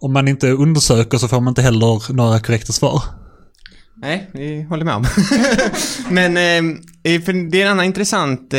om 0.00 0.12
man 0.12 0.28
inte 0.28 0.50
undersöker 0.50 1.18
så 1.18 1.28
får 1.28 1.40
man 1.40 1.50
inte 1.50 1.62
heller 1.62 2.12
några 2.12 2.40
korrekta 2.40 2.72
svar. 2.72 3.02
Nej, 3.96 4.30
vi 4.32 4.62
håller 4.62 4.84
med 4.84 4.94
om. 4.94 5.04
Men 6.10 6.36
eh, 6.36 7.22
för 7.22 7.50
det 7.50 7.62
är 7.62 7.66
en 7.66 7.72
annan 7.72 7.84
intressant 7.84 8.54
eh, 8.54 8.58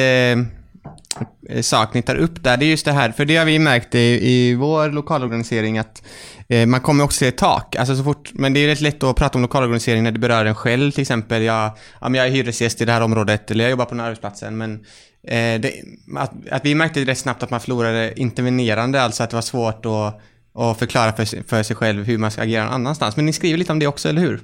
Eh, 1.49 1.61
sak 1.61 1.93
ni 1.93 2.01
tar 2.01 2.15
upp 2.15 2.43
där. 2.43 2.57
Det 2.57 2.65
är 2.65 2.69
just 2.69 2.85
det 2.85 2.91
här, 2.91 3.11
för 3.11 3.25
det 3.25 3.37
har 3.37 3.45
vi 3.45 3.59
märkt 3.59 3.95
i, 3.95 4.29
i 4.31 4.55
vår 4.55 4.89
lokalorganisering 4.89 5.77
att 5.77 6.01
Eh, 6.53 6.65
man 6.65 6.81
kommer 6.81 7.03
också 7.03 7.19
till 7.19 7.27
ett 7.27 7.37
tak, 7.37 7.75
alltså 7.75 7.95
så 7.95 8.03
fort, 8.03 8.29
men 8.33 8.53
det 8.53 8.59
är 8.59 8.67
rätt 8.67 8.81
lätt 8.81 9.03
att 9.03 9.15
prata 9.15 9.37
om 9.37 9.41
lokalorganisering 9.41 10.03
när 10.03 10.11
det 10.11 10.19
berör 10.19 10.45
en 10.45 10.55
själv 10.55 10.91
till 10.91 11.01
exempel. 11.01 11.43
Jag, 11.43 11.71
ja, 12.01 12.15
jag 12.15 12.27
är 12.27 12.29
hyresgäst 12.29 12.81
i 12.81 12.85
det 12.85 12.91
här 12.91 13.01
området 13.01 13.51
eller 13.51 13.63
jag 13.63 13.71
jobbar 13.71 13.85
på 13.85 13.89
den 13.89 13.99
här 13.99 14.07
arbetsplatsen 14.07 14.57
men 14.57 14.73
eh, 15.27 15.61
det, 15.61 15.73
att, 16.17 16.31
att, 16.51 16.65
vi 16.65 16.75
märkte 16.75 17.05
rätt 17.05 17.17
snabbt 17.17 17.43
att 17.43 17.49
man 17.49 17.59
förlorade 17.59 18.13
intervenerande, 18.19 19.01
alltså 19.01 19.23
att 19.23 19.29
det 19.29 19.35
var 19.35 19.41
svårt 19.41 19.85
att, 19.85 20.21
att 20.61 20.79
förklara 20.79 21.13
för, 21.13 21.47
för 21.47 21.63
sig 21.63 21.75
själv 21.75 22.03
hur 22.05 22.17
man 22.17 22.31
ska 22.31 22.41
agera 22.41 22.65
någon 22.65 22.73
annanstans. 22.73 23.15
Men 23.15 23.25
ni 23.25 23.33
skriver 23.33 23.57
lite 23.57 23.71
om 23.71 23.79
det 23.79 23.87
också, 23.87 24.09
eller 24.09 24.21
hur? 24.21 24.41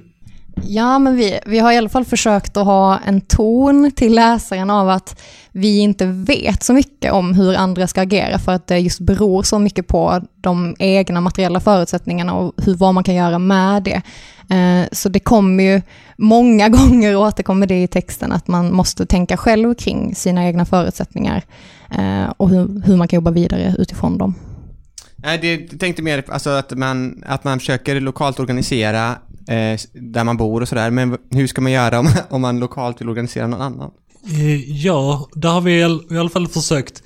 Ja, 0.62 0.98
men 0.98 1.16
vi, 1.16 1.38
vi 1.46 1.58
har 1.58 1.72
i 1.72 1.76
alla 1.76 1.88
fall 1.88 2.04
försökt 2.04 2.56
att 2.56 2.66
ha 2.66 2.98
en 2.98 3.20
ton 3.20 3.90
till 3.96 4.14
läsaren 4.14 4.70
av 4.70 4.88
att 4.88 5.20
vi 5.52 5.78
inte 5.78 6.06
vet 6.06 6.62
så 6.62 6.72
mycket 6.72 7.12
om 7.12 7.34
hur 7.34 7.54
andra 7.54 7.86
ska 7.86 8.02
agera 8.02 8.38
för 8.38 8.52
att 8.52 8.66
det 8.66 8.78
just 8.78 9.00
beror 9.00 9.42
så 9.42 9.58
mycket 9.58 9.86
på 9.86 10.20
de 10.40 10.76
egna 10.78 11.20
materiella 11.20 11.60
förutsättningarna 11.60 12.34
och 12.34 12.52
hur, 12.56 12.74
vad 12.74 12.94
man 12.94 13.04
kan 13.04 13.14
göra 13.14 13.38
med 13.38 13.82
det. 13.82 14.02
Eh, 14.56 14.88
så 14.92 15.08
det 15.08 15.18
kommer 15.18 15.64
ju 15.64 15.82
många 16.16 16.68
gånger 16.78 17.16
återkommer 17.16 17.66
det 17.66 17.82
i 17.82 17.88
texten 17.88 18.32
att 18.32 18.48
man 18.48 18.72
måste 18.72 19.06
tänka 19.06 19.36
själv 19.36 19.74
kring 19.74 20.14
sina 20.14 20.46
egna 20.46 20.64
förutsättningar 20.64 21.42
eh, 21.90 22.32
och 22.36 22.48
hur, 22.48 22.82
hur 22.84 22.96
man 22.96 23.08
kan 23.08 23.16
jobba 23.16 23.30
vidare 23.30 23.74
utifrån 23.78 24.18
dem. 24.18 24.34
Nej, 25.16 25.38
det 25.38 25.78
tänkte 25.78 26.02
mer 26.02 26.24
alltså 26.28 26.50
att 26.50 26.78
man, 26.78 27.22
att 27.26 27.44
man 27.44 27.58
försöker 27.58 28.00
lokalt 28.00 28.40
organisera 28.40 29.10
eh, 29.48 29.80
där 29.92 30.24
man 30.24 30.36
bor 30.36 30.60
och 30.60 30.68
sådär. 30.68 30.90
Men 30.90 31.18
hur 31.30 31.46
ska 31.46 31.60
man 31.60 31.72
göra 31.72 31.98
om, 31.98 32.08
om 32.30 32.40
man 32.40 32.58
lokalt 32.58 33.00
vill 33.00 33.08
organisera 33.08 33.46
någon 33.46 33.60
annan? 33.60 33.90
Eh, 34.26 34.70
Ja, 34.70 35.28
där 35.34 35.48
har 35.48 35.60
vi 35.60 35.78
i 36.14 36.18
alla 36.18 36.30
fall 36.30 36.48
försökt 36.48 37.02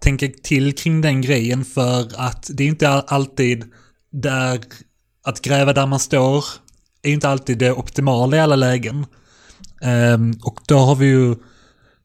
tänka 0.00 0.28
till 0.42 0.74
kring 0.74 1.00
den 1.00 1.20
grejen 1.20 1.64
för 1.64 2.08
att 2.16 2.50
det 2.52 2.64
är 2.64 2.68
inte 2.68 2.88
alltid 2.88 3.64
där, 4.12 4.60
att 5.24 5.40
gräva 5.40 5.72
där 5.72 5.86
man 5.86 5.98
står 5.98 6.44
är 7.02 7.12
inte 7.12 7.28
alltid 7.28 7.58
det 7.58 7.72
optimala 7.72 8.36
i 8.36 8.40
alla 8.40 8.56
lägen. 8.56 9.06
Ehm, 9.82 10.34
och 10.42 10.60
då 10.68 10.78
har 10.78 10.94
vi 10.94 11.06
ju 11.06 11.34
till 11.34 11.42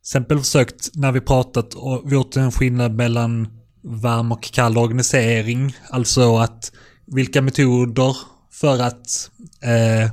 exempel 0.02 0.40
försökt 0.40 0.90
när 0.94 1.12
vi 1.12 1.22
pratat 1.22 1.74
och 1.74 2.12
gjort 2.12 2.36
en 2.36 2.52
skillnad 2.52 2.96
mellan 2.96 3.48
varm 3.84 4.32
och 4.32 4.44
kall 4.44 4.78
organisering. 4.78 5.76
Alltså 5.90 6.38
att 6.38 6.72
vilka 7.06 7.42
metoder 7.42 8.18
för 8.52 8.82
att 8.82 9.32
eh, 9.62 10.12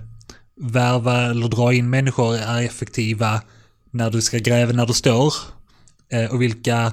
värva 0.61 1.23
eller 1.23 1.49
dra 1.49 1.73
in 1.73 1.91
människor 1.91 2.35
är 2.35 2.63
effektiva 2.63 3.43
när 3.91 4.11
du 4.11 4.23
ska 4.23 4.39
gräva 4.39 4.73
när 4.73 4.87
du 4.87 4.93
står. 4.93 5.35
Eh, 6.13 6.33
och 6.33 6.43
vilka 6.43 6.93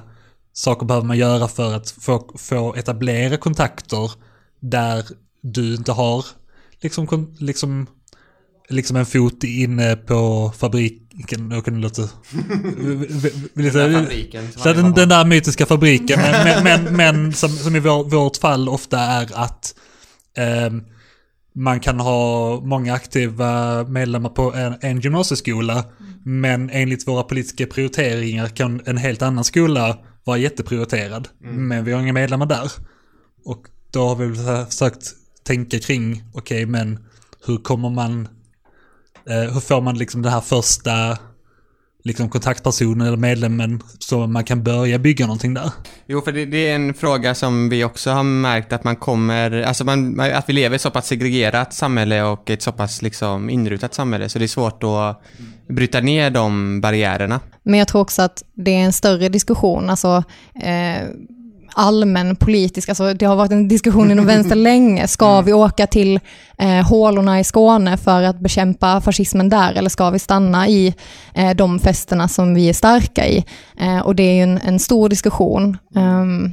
saker 0.52 0.86
behöver 0.86 1.06
man 1.06 1.18
göra 1.18 1.48
för 1.48 1.74
att 1.74 1.90
få, 1.90 2.30
få 2.38 2.74
etablera 2.74 3.36
kontakter 3.36 4.12
där 4.60 5.04
du 5.42 5.74
inte 5.74 5.92
har 5.92 6.24
liksom, 6.80 7.34
liksom, 7.38 7.86
liksom 8.68 8.96
en 8.96 9.06
fot 9.06 9.44
inne 9.44 9.96
på 9.96 10.52
fabriken. 11.18 11.50
Jag 11.50 11.64
kunde 11.64 11.80
låta... 11.80 12.02
lite, 13.54 13.92
fabriken 13.92 14.52
så 14.52 14.68
alla 14.68 14.82
den, 14.82 14.92
den 14.92 15.08
där 15.08 15.24
mytiska 15.24 15.66
fabriken, 15.66 16.20
men, 16.20 16.44
men, 16.44 16.64
men, 16.64 16.96
men 16.96 17.32
som, 17.32 17.50
som 17.50 17.76
i 17.76 17.80
vår, 17.80 18.04
vårt 18.04 18.36
fall 18.36 18.68
ofta 18.68 18.98
är 18.98 19.28
att 19.34 19.74
ehm, 20.36 20.82
man 21.54 21.80
kan 21.80 22.00
ha 22.00 22.60
många 22.60 22.94
aktiva 22.94 23.84
medlemmar 23.84 24.30
på 24.30 24.54
en, 24.54 24.74
en 24.80 25.00
gymnasieskola, 25.00 25.84
men 26.24 26.70
enligt 26.70 27.08
våra 27.08 27.22
politiska 27.22 27.66
prioriteringar 27.66 28.48
kan 28.48 28.80
en 28.86 28.96
helt 28.96 29.22
annan 29.22 29.44
skola 29.44 29.98
vara 30.24 30.38
jätteprioriterad, 30.38 31.28
men 31.40 31.84
vi 31.84 31.92
har 31.92 32.00
inga 32.00 32.12
medlemmar 32.12 32.46
där. 32.46 32.72
Och 33.44 33.66
då 33.90 34.08
har 34.08 34.16
vi 34.16 34.34
försökt 34.66 35.14
tänka 35.44 35.78
kring, 35.78 36.24
okej 36.34 36.66
men 36.66 36.98
hur 37.46 37.56
kommer 37.56 37.90
man, 37.90 38.28
eh, 39.26 39.52
hur 39.52 39.60
får 39.60 39.80
man 39.80 39.98
liksom 39.98 40.22
den 40.22 40.32
här 40.32 40.40
första 40.40 41.18
liksom 42.04 42.28
kontaktpersonen 42.28 43.06
eller 43.06 43.16
medlemmen 43.16 43.82
så 43.98 44.26
man 44.26 44.44
kan 44.44 44.62
börja 44.62 44.98
bygga 44.98 45.26
någonting 45.26 45.54
där. 45.54 45.70
Jo, 46.06 46.20
för 46.20 46.32
det, 46.32 46.44
det 46.44 46.70
är 46.70 46.74
en 46.74 46.94
fråga 46.94 47.34
som 47.34 47.68
vi 47.68 47.84
också 47.84 48.10
har 48.10 48.22
märkt 48.22 48.72
att 48.72 48.84
man 48.84 48.96
kommer, 48.96 49.62
alltså 49.62 49.84
man, 49.84 50.20
att 50.20 50.48
vi 50.48 50.52
lever 50.52 50.74
i 50.74 50.76
ett 50.76 50.82
så 50.82 50.90
pass 50.90 51.06
segregerat 51.06 51.74
samhälle 51.74 52.22
och 52.22 52.50
ett 52.50 52.62
så 52.62 52.72
pass 52.72 53.02
liksom 53.02 53.50
inrutat 53.50 53.94
samhälle 53.94 54.28
så 54.28 54.38
det 54.38 54.44
är 54.44 54.46
svårt 54.46 54.82
att 54.82 55.22
bryta 55.68 56.00
ner 56.00 56.30
de 56.30 56.80
barriärerna. 56.80 57.40
Men 57.62 57.78
jag 57.78 57.88
tror 57.88 58.00
också 58.00 58.22
att 58.22 58.44
det 58.54 58.70
är 58.70 58.84
en 58.84 58.92
större 58.92 59.28
diskussion, 59.28 59.90
alltså 59.90 60.24
eh, 60.62 61.08
allmän 61.74 62.36
politisk, 62.36 62.88
alltså 62.88 63.14
det 63.14 63.26
har 63.26 63.36
varit 63.36 63.52
en 63.52 63.68
diskussion 63.68 64.10
inom 64.10 64.26
vänster 64.26 64.56
länge. 64.70 65.08
Ska 65.08 65.40
vi 65.40 65.52
åka 65.52 65.86
till 65.86 66.20
eh, 66.58 66.88
hålorna 66.88 67.40
i 67.40 67.44
Skåne 67.44 67.96
för 67.96 68.22
att 68.22 68.40
bekämpa 68.40 69.00
fascismen 69.00 69.48
där 69.48 69.72
eller 69.72 69.90
ska 69.90 70.10
vi 70.10 70.18
stanna 70.18 70.68
i 70.68 70.94
eh, 71.34 71.50
de 71.50 71.78
festerna 71.78 72.28
som 72.28 72.54
vi 72.54 72.68
är 72.68 72.72
starka 72.72 73.26
i? 73.26 73.44
Eh, 73.80 73.98
och 73.98 74.14
det 74.14 74.22
är 74.22 74.34
ju 74.34 74.42
en, 74.42 74.58
en 74.58 74.78
stor 74.78 75.08
diskussion. 75.08 75.76
Ehm, 75.96 76.52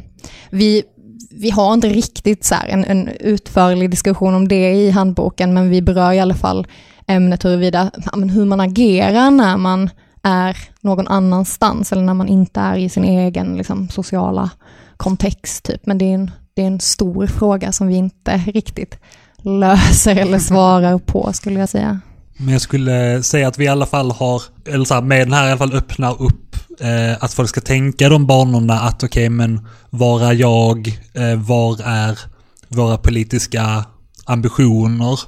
vi, 0.49 0.83
vi 1.31 1.49
har 1.49 1.73
inte 1.73 1.87
riktigt 1.87 2.45
så 2.45 2.55
en, 2.67 2.85
en 2.85 3.07
utförlig 3.07 3.89
diskussion 3.89 4.35
om 4.35 4.47
det 4.47 4.71
i 4.71 4.91
handboken, 4.91 5.53
men 5.53 5.69
vi 5.69 5.81
berör 5.81 6.11
i 6.11 6.19
alla 6.19 6.33
fall 6.33 6.67
ämnet 7.07 7.45
huruvida, 7.45 7.91
hur 8.13 8.45
man 8.45 8.59
agerar 8.59 9.31
när 9.31 9.57
man 9.57 9.89
är 10.23 10.57
någon 10.81 11.07
annanstans 11.07 11.91
eller 11.91 12.01
när 12.01 12.13
man 12.13 12.27
inte 12.27 12.59
är 12.59 12.77
i 12.77 12.89
sin 12.89 13.03
egen 13.03 13.57
liksom, 13.57 13.89
sociala 13.89 14.49
kontext. 14.97 15.63
Typ. 15.63 15.85
Men 15.85 15.97
det 15.97 16.05
är, 16.05 16.13
en, 16.13 16.31
det 16.53 16.61
är 16.61 16.67
en 16.67 16.79
stor 16.79 17.27
fråga 17.27 17.71
som 17.71 17.87
vi 17.87 17.95
inte 17.95 18.37
riktigt 18.37 18.99
löser 19.41 20.15
eller 20.15 20.39
svarar 20.39 20.97
på 20.97 21.33
skulle 21.33 21.59
jag 21.59 21.69
säga. 21.69 21.99
Men 22.37 22.49
jag 22.49 22.61
skulle 22.61 23.23
säga 23.23 23.47
att 23.47 23.57
vi 23.57 23.65
i 23.65 23.67
alla 23.67 23.85
fall 23.85 24.11
har, 24.11 24.41
eller 24.65 24.85
så 24.85 24.93
här, 24.93 25.01
med 25.01 25.27
den 25.27 25.33
här 25.33 25.47
i 25.47 25.51
alla 25.51 25.57
fall 25.57 25.73
öppnar 25.73 26.21
upp 26.21 26.55
eh, 26.79 27.23
att 27.23 27.33
folk 27.33 27.49
ska 27.49 27.61
tänka 27.61 28.09
de 28.09 28.27
banorna 28.27 28.73
att 28.73 29.03
okej 29.03 29.29
men 29.29 29.67
var 29.89 30.21
är 30.21 30.33
jag, 30.33 30.87
eh, 31.13 31.35
var 31.35 31.81
är 31.83 32.19
våra 32.67 32.97
politiska 32.97 33.85
ambitioner? 34.25 35.19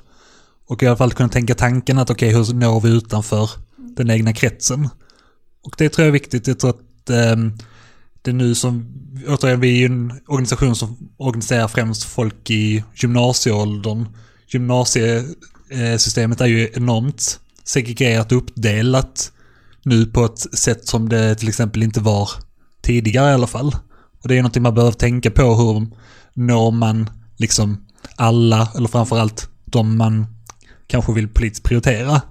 Och 0.70 0.84
i 0.84 0.88
alla 0.88 0.98
fall 0.98 1.14
kunna 1.14 1.30
tänka 1.30 1.56
tanken 1.56 2.00
att 2.00 2.10
okej 2.10 2.34
hur 2.34 2.54
når 2.54 2.82
vi 2.82 2.90
utanför 2.90 3.50
den 3.78 4.12
egna 4.12 4.34
kretsen? 4.34 4.90
Och 5.64 5.76
det 5.78 5.90
tror 5.90 6.04
jag 6.04 6.08
är 6.08 6.20
viktigt, 6.20 6.48
jag 6.48 6.60
tror 6.60 6.70
att 6.70 7.10
eh, 7.10 7.36
det 8.28 8.32
är 8.32 8.34
nu 8.34 8.56
som, 8.56 8.86
återigen 9.28 9.60
vi 9.60 9.70
är 9.70 9.78
ju 9.78 9.86
en 9.86 10.14
organisation 10.28 10.76
som 10.76 11.10
organiserar 11.18 11.68
främst 11.68 12.04
folk 12.04 12.50
i 12.50 12.84
gymnasieåldern. 12.96 14.06
Gymnasiesystemet 14.48 16.42
är 16.42 16.46
ju 16.46 16.70
enormt 16.74 17.40
segregerat 17.64 18.32
och 18.32 18.38
uppdelat 18.38 19.32
nu 19.84 20.06
på 20.06 20.26
ett 20.26 20.40
sätt 20.40 20.88
som 20.88 21.10
det 21.10 21.36
till 21.36 21.48
exempel 21.48 21.84
inte 21.84 22.00
var 22.00 22.30
tidigare 22.82 23.32
i 23.32 23.34
alla 23.34 23.48
fall. 23.48 23.76
Och 24.22 24.28
det 24.28 24.36
är 24.36 24.42
någonting 24.42 24.64
man 24.64 24.76
behöver 24.76 24.94
tänka 24.94 25.32
på, 25.32 25.56
hur 25.56 25.88
når 26.34 26.72
man 26.72 27.10
liksom 27.38 27.86
alla, 28.16 28.72
eller 28.76 28.88
framförallt 28.88 29.50
de 29.66 29.98
man 29.98 30.26
kanske 30.88 31.14
vill 31.14 31.28
politiskt 31.28 31.64
prioritera. 31.64 32.22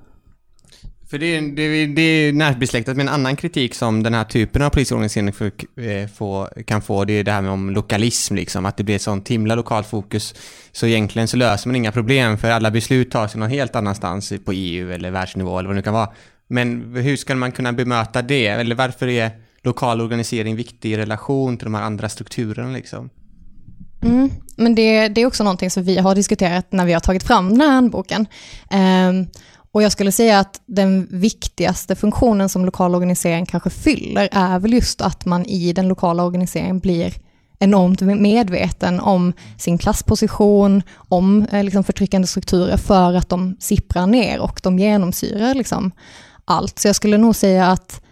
För 1.10 1.18
det, 1.18 1.26
är- 1.36 1.42
det, 1.56 1.62
är- 1.62 1.86
det 1.86 2.02
är 2.02 2.32
närbesläktat 2.32 2.96
med 2.96 3.02
en 3.08 3.14
annan 3.14 3.36
kritik 3.36 3.74
som 3.74 4.02
den 4.02 4.14
här 4.14 4.24
typen 4.24 4.62
av 4.62 4.70
polisorganisering 4.70 5.32
för, 5.32 5.46
eh, 5.46 6.62
kan 6.66 6.82
få. 6.82 7.04
Det 7.04 7.12
är 7.12 7.24
det 7.24 7.32
här 7.32 7.42
med 7.42 7.50
om 7.50 7.70
lokalism, 7.70 8.34
liksom. 8.34 8.66
Att 8.66 8.76
det 8.76 8.84
blir 8.84 8.96
ett 8.96 9.02
sånt 9.02 9.28
himla 9.28 9.54
lokalt 9.54 9.86
fokus. 9.86 10.34
Så 10.72 10.86
egentligen 10.86 11.28
så 11.28 11.36
löser 11.36 11.68
man 11.68 11.76
inga 11.76 11.92
problem 11.92 12.38
för 12.38 12.50
alla 12.50 12.70
beslut 12.70 13.10
tas 13.10 13.34
någon 13.34 13.50
helt 13.50 13.76
annanstans 13.76 14.32
på 14.44 14.52
EU 14.52 14.92
eller 14.92 15.10
världsnivå 15.10 15.58
eller 15.58 15.66
vad 15.68 15.74
det 15.76 15.78
nu 15.78 15.82
kan 15.82 15.94
vara. 15.94 16.08
Men 16.48 16.94
hur 16.96 17.16
ska 17.16 17.34
man 17.34 17.52
kunna 17.52 17.72
bemöta 17.72 18.22
det? 18.22 18.46
Eller 18.46 18.74
varför 18.74 19.08
är 19.08 19.30
lokal 19.64 20.00
organisering 20.00 20.56
viktig 20.56 20.92
i 20.92 20.96
relation 20.96 21.56
till 21.56 21.64
de 21.64 21.74
här 21.74 21.82
andra 21.82 22.08
strukturerna 22.08 22.70
liksom? 22.72 23.10
Mm. 24.02 24.30
Men 24.56 24.74
det, 24.74 25.08
det 25.08 25.20
är 25.20 25.26
också 25.26 25.44
någonting 25.44 25.70
som 25.70 25.82
vi 25.84 25.98
har 25.98 26.14
diskuterat 26.14 26.66
när 26.72 26.86
vi 26.86 26.92
har 26.92 27.00
tagit 27.00 27.22
fram 27.22 27.48
den 27.48 27.60
här 27.60 27.70
handboken. 27.74 28.26
Ehm, 28.70 29.26
och 29.76 29.82
jag 29.82 29.92
skulle 29.92 30.12
säga 30.12 30.38
att 30.38 30.60
den 30.66 31.08
viktigaste 31.10 31.94
funktionen 31.94 32.48
som 32.48 32.64
lokal 32.64 32.94
organisering 32.94 33.46
kanske 33.46 33.70
fyller 33.70 34.28
är 34.32 34.58
väl 34.58 34.72
just 34.72 35.00
att 35.00 35.24
man 35.24 35.46
i 35.46 35.72
den 35.72 35.88
lokala 35.88 36.24
organiseringen 36.24 36.78
blir 36.78 37.14
enormt 37.58 38.00
medveten 38.00 39.00
om 39.00 39.32
sin 39.58 39.78
klassposition, 39.78 40.82
om 41.08 41.46
eh, 41.52 41.64
liksom 41.64 41.84
förtryckande 41.84 42.26
strukturer 42.26 42.76
för 42.76 43.14
att 43.14 43.28
de 43.28 43.56
sipprar 43.60 44.06
ner 44.06 44.40
och 44.40 44.60
de 44.62 44.78
genomsyrar 44.78 45.54
liksom 45.54 45.92
allt. 46.44 46.78
Så 46.78 46.88
jag 46.88 46.96
skulle 46.96 47.18
nog 47.18 47.36
säga 47.36 47.66
att 47.66 48.02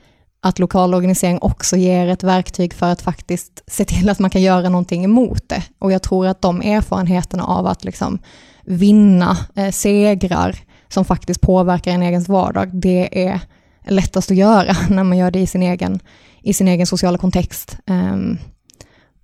att 0.42 0.58
lokal 0.58 0.94
organisering 0.94 1.38
också 1.38 1.76
ger 1.76 2.08
ett 2.08 2.22
verktyg 2.22 2.74
för 2.74 2.86
att 2.86 3.02
faktiskt 3.02 3.62
se 3.66 3.84
till 3.84 4.08
att 4.08 4.18
man 4.18 4.30
kan 4.30 4.42
göra 4.42 4.68
någonting 4.68 5.04
emot 5.04 5.48
det. 5.48 5.62
Och 5.78 5.92
jag 5.92 6.02
tror 6.02 6.26
att 6.26 6.42
de 6.42 6.62
erfarenheterna 6.62 7.44
av 7.44 7.66
att 7.66 7.84
liksom 7.84 8.18
vinna 8.64 9.36
eh, 9.54 9.70
segrar 9.70 10.56
som 10.94 11.04
faktiskt 11.04 11.40
påverkar 11.40 11.92
en 11.92 12.02
egen 12.02 12.22
vardag, 12.22 12.70
det 12.72 13.26
är 13.26 13.40
lättast 13.86 14.30
att 14.30 14.36
göra 14.36 14.76
när 14.90 15.04
man 15.04 15.18
gör 15.18 15.30
det 15.30 15.40
i 15.40 15.46
sin 15.46 15.62
egen, 15.62 16.00
i 16.42 16.52
sin 16.52 16.68
egen 16.68 16.86
sociala 16.86 17.18
kontext. 17.18 17.76
Ehm, 17.86 18.38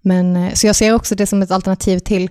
men, 0.01 0.37
eh, 0.37 0.53
så 0.53 0.67
jag 0.67 0.77
ser 0.77 0.95
också 0.95 1.15
det 1.15 1.27
som 1.27 1.43
ett 1.43 1.51
alternativ 1.51 1.99
till 1.99 2.31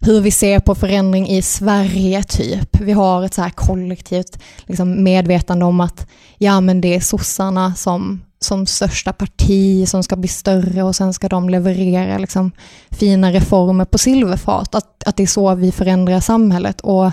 hur 0.00 0.20
vi 0.20 0.30
ser 0.30 0.60
på 0.60 0.74
förändring 0.74 1.28
i 1.28 1.42
Sverige, 1.42 2.22
typ. 2.22 2.80
Vi 2.80 2.92
har 2.92 3.24
ett 3.24 3.34
så 3.34 3.42
här 3.42 3.50
kollektivt 3.50 4.38
liksom, 4.66 5.02
medvetande 5.02 5.64
om 5.64 5.80
att 5.80 6.06
ja, 6.38 6.60
men 6.60 6.80
det 6.80 6.94
är 6.94 7.00
sossarna 7.00 7.74
som, 7.74 8.22
som 8.38 8.66
största 8.66 9.12
parti 9.12 9.88
som 9.88 10.02
ska 10.02 10.16
bli 10.16 10.28
större 10.28 10.82
och 10.82 10.96
sen 10.96 11.14
ska 11.14 11.28
de 11.28 11.48
leverera 11.48 12.18
liksom, 12.18 12.52
fina 12.90 13.32
reformer 13.32 13.84
på 13.84 13.98
silverfat. 13.98 14.74
Att, 14.74 15.04
att 15.04 15.16
det 15.16 15.22
är 15.22 15.26
så 15.26 15.54
vi 15.54 15.72
förändrar 15.72 16.20
samhället 16.20 16.80
och, 16.80 17.10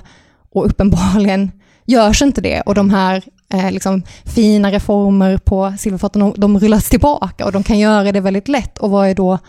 och 0.52 0.66
uppenbarligen 0.66 1.52
görs 1.86 2.22
inte 2.22 2.42
det. 2.42 2.62
Och 2.62 2.76
de 2.76 2.90
här 2.90 3.24
eh, 3.54 3.72
liksom, 3.72 4.04
fina 4.26 4.72
reformer 4.72 5.38
på 5.38 5.74
silverfaten, 5.80 6.20
de, 6.20 6.34
de 6.38 6.60
rullas 6.60 6.90
tillbaka 6.90 7.46
och 7.46 7.52
de 7.52 7.64
kan 7.64 7.80
göra 7.80 8.12
det 8.12 8.20
väldigt 8.20 8.48
lätt. 8.48 8.78
Och 8.78 8.90
vad 8.90 9.08
är 9.08 9.16
då 9.16 9.40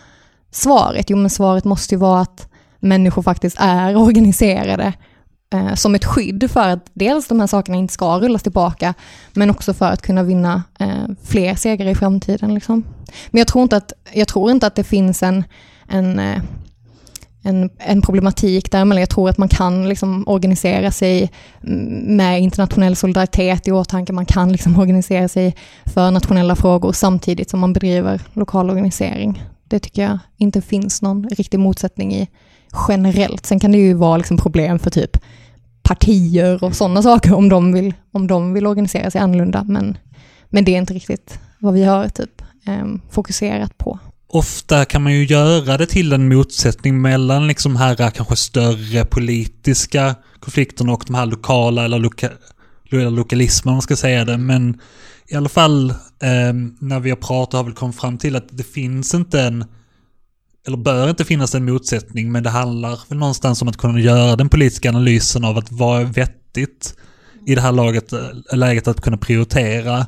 svaret? 0.51 1.09
Jo, 1.09 1.17
men 1.17 1.29
svaret 1.29 1.65
måste 1.65 1.95
ju 1.95 1.99
vara 1.99 2.21
att 2.21 2.47
människor 2.79 3.21
faktiskt 3.21 3.57
är 3.59 3.95
organiserade 3.95 4.93
eh, 5.53 5.73
som 5.73 5.95
ett 5.95 6.05
skydd 6.05 6.51
för 6.51 6.69
att 6.69 6.91
dels 6.93 7.27
de 7.27 7.39
här 7.39 7.47
sakerna 7.47 7.77
inte 7.77 7.93
ska 7.93 8.19
rullas 8.19 8.43
tillbaka, 8.43 8.93
men 9.33 9.49
också 9.49 9.73
för 9.73 9.91
att 9.91 10.01
kunna 10.01 10.23
vinna 10.23 10.63
eh, 10.79 11.05
fler 11.23 11.55
segrar 11.55 11.89
i 11.89 11.95
framtiden. 11.95 12.53
Liksom. 12.53 12.83
Men 13.31 13.39
jag 13.39 13.47
tror 13.47 13.63
inte 13.63 13.77
att, 13.77 13.93
jag 14.13 14.27
tror 14.27 14.51
inte 14.51 14.67
att 14.67 14.75
det 14.75 14.83
finns 14.83 15.23
en, 15.23 15.43
en, 15.87 16.19
eh, 16.19 16.41
en, 17.43 17.69
en 17.77 18.01
problematik 18.01 18.71
där, 18.71 18.85
men 18.85 18.97
jag 18.97 19.09
tror 19.09 19.29
att 19.29 19.37
man 19.37 19.49
kan 19.49 19.89
liksom 19.89 20.23
organisera 20.27 20.91
sig 20.91 21.31
med 22.01 22.41
internationell 22.41 22.95
solidaritet 22.95 23.67
i 23.67 23.71
åtanke. 23.71 24.13
Man 24.13 24.25
kan 24.25 24.51
liksom 24.51 24.79
organisera 24.79 25.27
sig 25.27 25.55
för 25.85 26.11
nationella 26.11 26.55
frågor 26.55 26.91
samtidigt 26.91 27.49
som 27.49 27.59
man 27.59 27.73
bedriver 27.73 28.21
lokal 28.33 28.69
organisering. 28.69 29.43
Det 29.67 29.79
tycker 29.79 30.01
jag 30.01 30.19
inte 30.37 30.61
finns 30.61 31.01
någon 31.01 31.29
riktig 31.29 31.59
motsättning 31.59 32.13
i 32.15 32.27
generellt. 32.87 33.45
Sen 33.45 33.59
kan 33.59 33.71
det 33.71 33.77
ju 33.77 33.93
vara 33.93 34.17
liksom 34.17 34.37
problem 34.37 34.79
för 34.79 34.89
typ 34.89 35.17
partier 35.81 36.63
och 36.63 36.75
sådana 36.75 37.01
saker 37.01 37.33
om 37.33 37.49
de 37.49 37.73
vill, 37.73 37.93
om 38.11 38.27
de 38.27 38.53
vill 38.53 38.67
organisera 38.67 39.11
sig 39.11 39.21
annorlunda. 39.21 39.63
Men, 39.63 39.97
men 40.49 40.65
det 40.65 40.75
är 40.75 40.77
inte 40.77 40.93
riktigt 40.93 41.39
vad 41.59 41.73
vi 41.73 41.83
har 41.83 42.09
typ, 42.09 42.41
ehm, 42.65 43.01
fokuserat 43.09 43.77
på 43.77 43.99
ofta 44.29 44.85
kan 44.85 45.03
man 45.03 45.13
ju 45.13 45.25
göra 45.25 45.77
det 45.77 45.85
till 45.85 46.13
en 46.13 46.27
motsättning 46.27 47.01
mellan 47.01 47.47
liksom 47.47 47.75
här 47.75 48.11
kanske 48.11 48.35
större 48.35 49.05
politiska 49.05 50.15
konflikterna 50.39 50.93
och 50.93 51.03
de 51.07 51.15
här 51.15 51.25
lokala 51.25 51.85
eller 51.85 51.99
loka, 51.99 52.29
lokalismen, 52.89 53.71
om 53.71 53.75
man 53.75 53.81
ska 53.81 53.95
säga 53.95 54.25
det. 54.25 54.37
Men 54.37 54.81
i 55.27 55.35
alla 55.35 55.49
fall 55.49 55.89
eh, 55.89 56.53
när 56.79 56.99
vi 56.99 57.09
har 57.09 57.17
pratat 57.17 57.53
har 57.53 57.63
vi 57.63 57.71
kommit 57.71 57.95
fram 57.95 58.17
till 58.17 58.35
att 58.35 58.47
det 58.51 58.63
finns 58.63 59.13
inte 59.13 59.41
en, 59.41 59.65
eller 60.67 60.77
bör 60.77 61.09
inte 61.09 61.25
finnas 61.25 61.55
en 61.55 61.65
motsättning, 61.65 62.31
men 62.31 62.43
det 62.43 62.49
handlar 62.49 62.99
väl 63.09 63.17
någonstans 63.17 63.61
om 63.61 63.67
att 63.67 63.77
kunna 63.77 63.99
göra 63.99 64.35
den 64.35 64.49
politiska 64.49 64.89
analysen 64.89 65.45
av 65.45 65.57
att 65.57 65.71
vad 65.71 66.01
är 66.01 66.05
vettigt 66.05 66.95
i 67.45 67.55
det 67.55 67.61
här 67.61 67.71
laget, 67.71 68.13
eh, 68.13 68.29
läget 68.53 68.87
att 68.87 69.01
kunna 69.01 69.17
prioritera. 69.17 70.07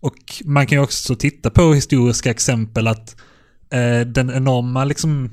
Och 0.00 0.42
man 0.44 0.66
kan 0.66 0.78
ju 0.78 0.84
också 0.84 1.14
titta 1.16 1.50
på 1.50 1.74
historiska 1.74 2.30
exempel 2.30 2.86
att 2.86 3.16
eh, 3.70 4.00
den 4.06 4.30
enorma 4.30 4.84
liksom 4.84 5.30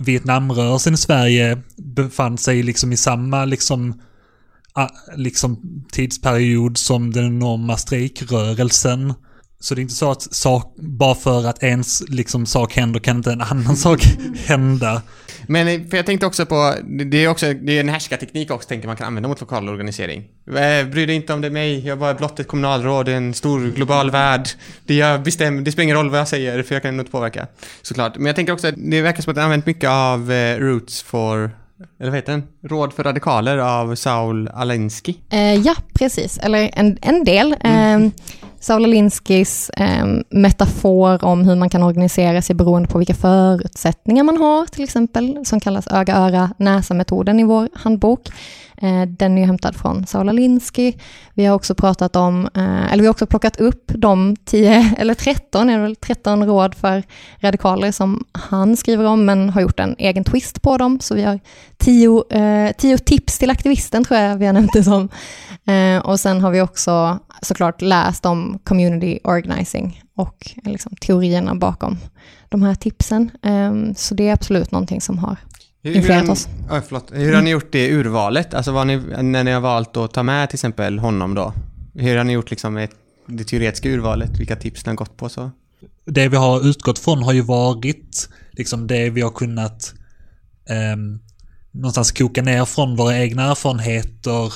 Vietnamrörelsen 0.00 0.94
i 0.94 0.96
Sverige 0.96 1.62
befann 1.76 2.38
sig 2.38 2.62
liksom 2.62 2.92
i 2.92 2.96
samma 2.96 3.44
liksom, 3.44 4.00
a, 4.72 4.88
liksom 5.16 5.60
tidsperiod 5.92 6.78
som 6.78 7.12
den 7.12 7.26
enorma 7.26 7.76
strejkrörelsen. 7.76 9.14
Så 9.62 9.74
det 9.74 9.80
är 9.80 9.82
inte 9.82 9.94
så 9.94 10.10
att 10.10 10.34
sak, 10.34 10.74
bara 10.76 11.14
för 11.14 11.46
att 11.46 11.62
en 11.62 11.84
liksom, 12.08 12.46
sak 12.46 12.76
händer 12.76 13.00
kan 13.00 13.16
inte 13.16 13.32
en 13.32 13.40
annan 13.40 13.76
sak 13.86 14.02
hända. 14.46 15.02
Men 15.46 15.68
eh, 15.68 15.88
för 15.90 15.96
jag 15.96 16.06
tänkte 16.06 16.26
också 16.26 16.46
på, 16.46 16.74
det 17.10 17.24
är 17.24 17.28
också, 17.28 17.52
det 17.52 17.76
är 17.76 17.80
en 17.80 17.88
härskarteknik 17.88 18.50
också 18.50 18.68
tänker 18.68 18.86
man 18.86 18.96
kan 18.96 19.06
använda 19.06 19.28
mot 19.28 19.40
lokal 19.40 19.68
organisering. 19.68 20.24
Eh, 20.48 20.86
bry 20.86 21.06
dig 21.06 21.16
inte 21.16 21.32
om 21.32 21.40
det 21.40 21.48
är 21.48 21.50
mig, 21.50 21.86
jag 21.86 21.92
är 21.92 22.00
bara 22.00 22.14
blott 22.14 22.40
ett 22.40 22.48
kommunalråd 22.48 23.08
i 23.08 23.12
en 23.12 23.34
stor 23.34 23.60
global 23.60 24.10
värld. 24.10 24.48
Det 24.86 24.94
jag 24.94 25.22
bestämmer, 25.22 25.62
det 25.62 25.72
spelar 25.72 25.84
ingen 25.84 25.96
roll 25.96 26.10
vad 26.10 26.20
jag 26.20 26.28
säger 26.28 26.62
för 26.62 26.74
jag 26.74 26.82
kan 26.82 27.00
inte 27.00 27.10
påverka. 27.10 27.46
Såklart. 27.82 28.16
Men 28.16 28.26
jag 28.26 28.36
tänker 28.36 28.52
också 28.52 28.68
att 28.68 28.74
det 28.76 29.02
verkar 29.02 29.22
som 29.22 29.30
att 29.30 29.36
det 29.36 29.44
använt 29.44 29.66
mycket 29.66 29.90
av 29.90 30.32
eh, 30.32 30.58
Roots 30.58 31.02
for 31.02 31.50
eller 32.00 32.10
vad 32.10 32.18
heter 32.18 32.32
den? 32.32 32.42
Råd 32.62 32.92
för 32.92 33.04
radikaler 33.04 33.58
av 33.58 33.94
Saul 33.94 34.48
Alinsky. 34.48 35.14
Eh, 35.30 35.54
ja, 35.54 35.74
precis. 35.94 36.38
Eller 36.38 36.70
en, 36.72 36.98
en 37.02 37.24
del. 37.24 37.56
Mm. 37.60 38.04
Eh, 38.04 38.10
Saul 38.60 38.84
Alinskis 38.84 39.70
eh, 39.70 40.06
metafor 40.30 41.24
om 41.24 41.44
hur 41.44 41.56
man 41.56 41.70
kan 41.70 41.82
organisera 41.82 42.42
sig 42.42 42.56
beroende 42.56 42.88
på 42.88 42.98
vilka 42.98 43.14
förutsättningar 43.14 44.24
man 44.24 44.36
har, 44.36 44.66
till 44.66 44.84
exempel, 44.84 45.38
som 45.44 45.60
kallas 45.60 45.86
öga, 45.86 46.16
öra, 46.16 46.50
näsa-metoden 46.56 47.40
i 47.40 47.44
vår 47.44 47.68
handbok. 47.74 48.28
Eh, 48.82 49.02
den 49.02 49.38
är 49.38 49.40
ju 49.40 49.46
hämtad 49.46 49.76
från 49.76 50.06
Saula 50.06 50.32
Linsky. 50.32 50.92
Vi 51.34 51.44
har 51.44 51.54
också 51.54 51.74
pratat 51.74 52.16
om, 52.16 52.48
eh, 52.54 52.92
eller 52.92 53.00
vi 53.02 53.06
har 53.06 53.10
också 53.10 53.26
plockat 53.26 53.60
upp 53.60 53.92
de 53.94 54.36
10 54.44 54.94
eller 54.98 55.14
13, 55.14 55.70
är 55.70 55.76
det 55.76 55.82
väl 55.82 55.96
13 55.96 56.46
råd 56.46 56.74
för 56.74 57.02
radikaler 57.40 57.92
som 57.92 58.24
han 58.32 58.76
skriver 58.76 59.04
om, 59.04 59.24
men 59.24 59.50
har 59.50 59.60
gjort 59.60 59.80
en 59.80 59.94
egen 59.98 60.24
twist 60.24 60.62
på 60.62 60.76
dem. 60.76 61.00
Så 61.00 61.14
vi 61.14 61.22
har 61.22 61.40
10, 61.78 62.24
eh, 62.30 62.96
tips 62.96 63.38
till 63.38 63.50
aktivisten, 63.50 64.04
tror 64.04 64.20
jag 64.20 64.36
vi 64.36 64.46
har 64.46 64.52
nämnt 64.52 64.72
det 64.72 64.84
som. 64.84 65.08
Eh, 65.64 66.06
och 66.06 66.20
sen 66.20 66.40
har 66.40 66.50
vi 66.50 66.60
också 66.60 67.18
såklart 67.42 67.82
läst 67.82 68.26
om 68.26 68.58
community 68.64 69.18
organizing 69.24 70.02
och 70.16 70.50
liksom 70.64 70.96
teorierna 71.00 71.54
bakom 71.54 71.98
de 72.48 72.62
här 72.62 72.74
tipsen. 72.74 73.30
Så 73.96 74.14
det 74.14 74.28
är 74.28 74.32
absolut 74.32 74.70
någonting 74.70 75.00
som 75.00 75.18
har 75.18 75.36
influerat 75.82 76.28
oss. 76.28 76.48
Oh, 76.70 76.80
förlåt. 76.88 77.10
Hur 77.12 77.34
har 77.34 77.42
ni 77.42 77.50
gjort 77.50 77.72
det 77.72 77.92
urvalet? 77.92 78.54
Alltså 78.54 78.72
vad 78.72 78.86
ni, 78.86 78.96
när 79.22 79.44
ni 79.44 79.50
har 79.50 79.60
valt 79.60 79.96
att 79.96 80.14
ta 80.14 80.22
med 80.22 80.48
till 80.48 80.56
exempel 80.56 80.98
honom 80.98 81.34
då? 81.34 81.52
Hur 81.94 82.16
har 82.16 82.24
ni 82.24 82.32
gjort 82.32 82.50
liksom 82.50 82.86
det 83.26 83.44
teoretiska 83.44 83.88
urvalet? 83.88 84.38
Vilka 84.38 84.56
tips 84.56 84.86
ni 84.86 84.90
har 84.90 84.96
gått 84.96 85.16
på 85.16 85.28
så? 85.28 85.50
Det 86.04 86.28
vi 86.28 86.36
har 86.36 86.68
utgått 86.68 86.98
från 86.98 87.22
har 87.22 87.32
ju 87.32 87.40
varit 87.40 88.28
liksom 88.52 88.86
det 88.86 89.10
vi 89.10 89.20
har 89.20 89.30
kunnat 89.30 89.94
eh, 90.68 90.96
någonstans 91.70 92.12
koka 92.12 92.42
ner 92.42 92.64
från 92.64 92.96
våra 92.96 93.18
egna 93.18 93.50
erfarenheter, 93.50 94.44
eh, 94.44 94.52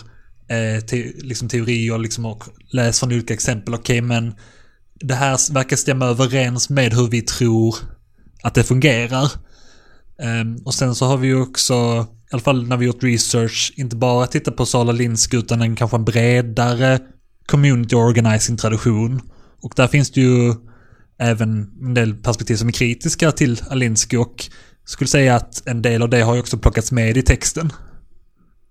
Eh, 0.55 0.81
te, 0.81 1.13
liksom 1.19 1.49
teorier 1.49 1.99
liksom 1.99 2.25
och 2.25 2.45
läst 2.73 3.01
från 3.01 3.13
olika 3.13 3.35
exempel. 3.35 3.75
Okej, 3.75 3.99
okay, 3.99 4.09
men 4.09 4.35
det 4.95 5.15
här 5.15 5.53
verkar 5.53 5.77
stämma 5.77 6.07
överens 6.07 6.71
med 6.71 6.93
hur 6.93 7.09
vi 7.09 7.23
tror 7.23 7.77
att 8.43 8.55
det 8.55 8.65
fungerar. 8.65 9.31
Um, 10.19 10.57
och 10.65 10.75
sen 10.75 10.95
så 10.95 11.07
har 11.07 11.17
vi 11.17 11.27
ju 11.29 11.43
också, 11.43 11.75
i 12.31 12.35
alla 12.35 12.43
fall 12.43 12.69
när 12.69 12.77
vi 12.77 12.87
gjort 12.87 13.03
research, 13.03 13.73
inte 13.77 13.97
bara 13.97 14.27
tittat 14.27 14.57
på 14.57 14.67
Sala 14.67 14.93
Linsk 14.93 15.35
utan 15.35 15.63
en 15.63 15.77
kanske 15.77 15.97
en 15.97 16.05
bredare 16.05 16.99
community 17.47 17.97
organizing 17.97 18.57
tradition. 18.57 19.21
Och 19.63 19.73
där 19.77 19.89
finns 19.89 20.11
det 20.11 20.21
ju 20.21 20.55
även 21.19 21.71
en 21.83 21.95
del 21.95 22.15
perspektiv 22.15 22.57
som 22.57 22.69
är 22.69 22.73
kritiska 22.73 23.33
till 23.33 23.63
Alinsky 23.69 24.17
och 24.17 24.45
skulle 24.85 25.09
säga 25.09 25.37
att 25.37 25.67
en 25.67 25.83
del 25.83 26.03
av 26.03 26.09
det 26.09 26.21
har 26.21 26.35
ju 26.35 26.41
också 26.41 26.59
plockats 26.59 26.93
med 26.93 27.17
i 27.17 27.23
texten. 27.23 27.73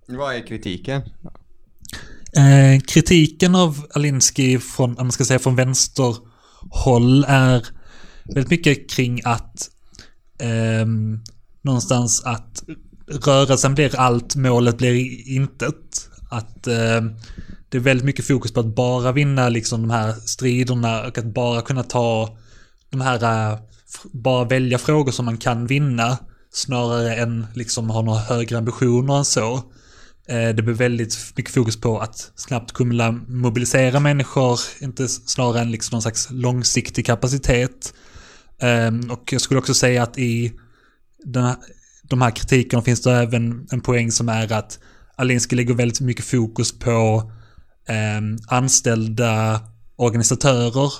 Vad 0.07 0.35
är 0.35 0.47
kritiken? 0.47 1.01
Eh, 2.35 2.81
kritiken 2.81 3.55
av 3.55 3.85
Alinsky 3.93 4.59
från, 4.59 4.95
man 4.99 5.11
ska 5.11 5.25
säga 5.25 5.39
från 5.39 5.55
vänsterhåll 5.55 7.25
är 7.27 7.67
väldigt 8.25 8.49
mycket 8.49 8.89
kring 8.89 9.21
att 9.23 9.69
eh, 10.39 10.85
någonstans 11.61 12.23
att 12.25 12.63
rörelsen 13.07 13.75
blir 13.75 13.99
allt, 13.99 14.35
målet 14.35 14.77
blir 14.77 15.27
intet. 15.27 16.09
Att 16.29 16.67
eh, 16.67 17.01
det 17.69 17.77
är 17.77 17.79
väldigt 17.79 18.05
mycket 18.05 18.27
fokus 18.27 18.53
på 18.53 18.59
att 18.59 18.75
bara 18.75 19.11
vinna 19.11 19.49
liksom 19.49 19.81
de 19.81 19.91
här 19.91 20.13
striderna 20.13 21.07
och 21.07 21.17
att 21.17 21.33
bara 21.33 21.61
kunna 21.61 21.83
ta 21.83 22.37
de 22.89 23.01
här, 23.01 23.23
eh, 23.51 23.59
bara 24.11 24.45
välja 24.45 24.77
frågor 24.77 25.11
som 25.11 25.25
man 25.25 25.37
kan 25.37 25.67
vinna 25.67 26.17
snarare 26.51 27.15
än 27.15 27.45
liksom 27.53 27.89
ha 27.89 28.01
några 28.01 28.19
högre 28.19 28.57
ambitioner 28.57 29.17
än 29.17 29.25
så. 29.25 29.63
Eh, 30.27 30.49
det 30.55 30.63
blir 30.63 30.73
väldigt 30.73 31.33
mycket 31.35 31.53
fokus 31.53 31.81
på 31.81 31.99
att 31.99 32.31
snabbt 32.35 32.71
kunna 32.71 33.11
mobilisera 33.27 33.99
människor, 33.99 34.59
inte 34.81 35.07
snarare 35.07 35.61
än 35.61 35.71
liksom 35.71 35.95
någon 35.95 36.01
slags 36.01 36.27
långsiktig 36.31 37.05
kapacitet. 37.05 37.93
Ehm, 38.59 39.11
och 39.11 39.33
jag 39.33 39.41
skulle 39.41 39.59
också 39.59 39.73
säga 39.73 40.03
att 40.03 40.17
i 40.17 40.53
den 41.23 41.43
här, 41.43 41.55
de 42.03 42.21
här 42.21 42.31
kritikerna 42.31 42.83
finns 42.83 43.01
det 43.01 43.11
även 43.11 43.67
en 43.71 43.81
poäng 43.81 44.11
som 44.11 44.29
är 44.29 44.51
att 44.51 44.79
Alinsky 45.15 45.55
lägger 45.55 45.73
väldigt 45.73 46.01
mycket 46.01 46.25
fokus 46.25 46.79
på 46.79 47.31
ehm, 47.87 48.37
anställda 48.47 49.61
organisatörer 49.95 50.91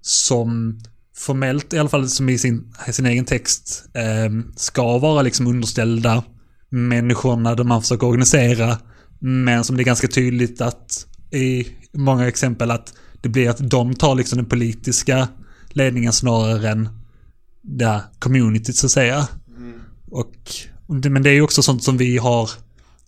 som 0.00 0.80
formellt, 1.16 1.72
i 1.72 1.78
alla 1.78 1.88
fall 1.88 2.08
som 2.08 2.28
i 2.28 2.38
sin, 2.38 2.74
sin 2.90 3.06
egen 3.06 3.24
text, 3.24 3.84
ehm, 3.94 4.52
ska 4.56 4.98
vara 4.98 5.22
liksom 5.22 5.46
underställda 5.46 6.22
människorna 6.68 7.54
där 7.54 7.64
man 7.64 7.82
försöker 7.82 8.06
organisera. 8.06 8.78
Men 9.18 9.64
som 9.64 9.76
det 9.76 9.82
är 9.82 9.84
ganska 9.84 10.08
tydligt 10.08 10.60
att 10.60 11.06
i 11.30 11.66
många 11.92 12.28
exempel 12.28 12.70
att 12.70 12.94
det 13.20 13.28
blir 13.28 13.50
att 13.50 13.70
de 13.70 13.94
tar 13.94 14.14
liksom 14.14 14.36
den 14.36 14.46
politiska 14.46 15.28
ledningen 15.68 16.12
snarare 16.12 16.68
än 16.70 16.88
det 17.62 17.84
här 17.84 18.00
communityt 18.18 18.76
så 18.76 18.86
att 18.86 18.92
säga. 18.92 19.28
Och, 20.10 20.34
men 20.86 21.22
det 21.22 21.30
är 21.30 21.34
ju 21.34 21.42
också 21.42 21.62
sånt 21.62 21.84
som 21.84 21.96
vi 21.96 22.18
har 22.18 22.50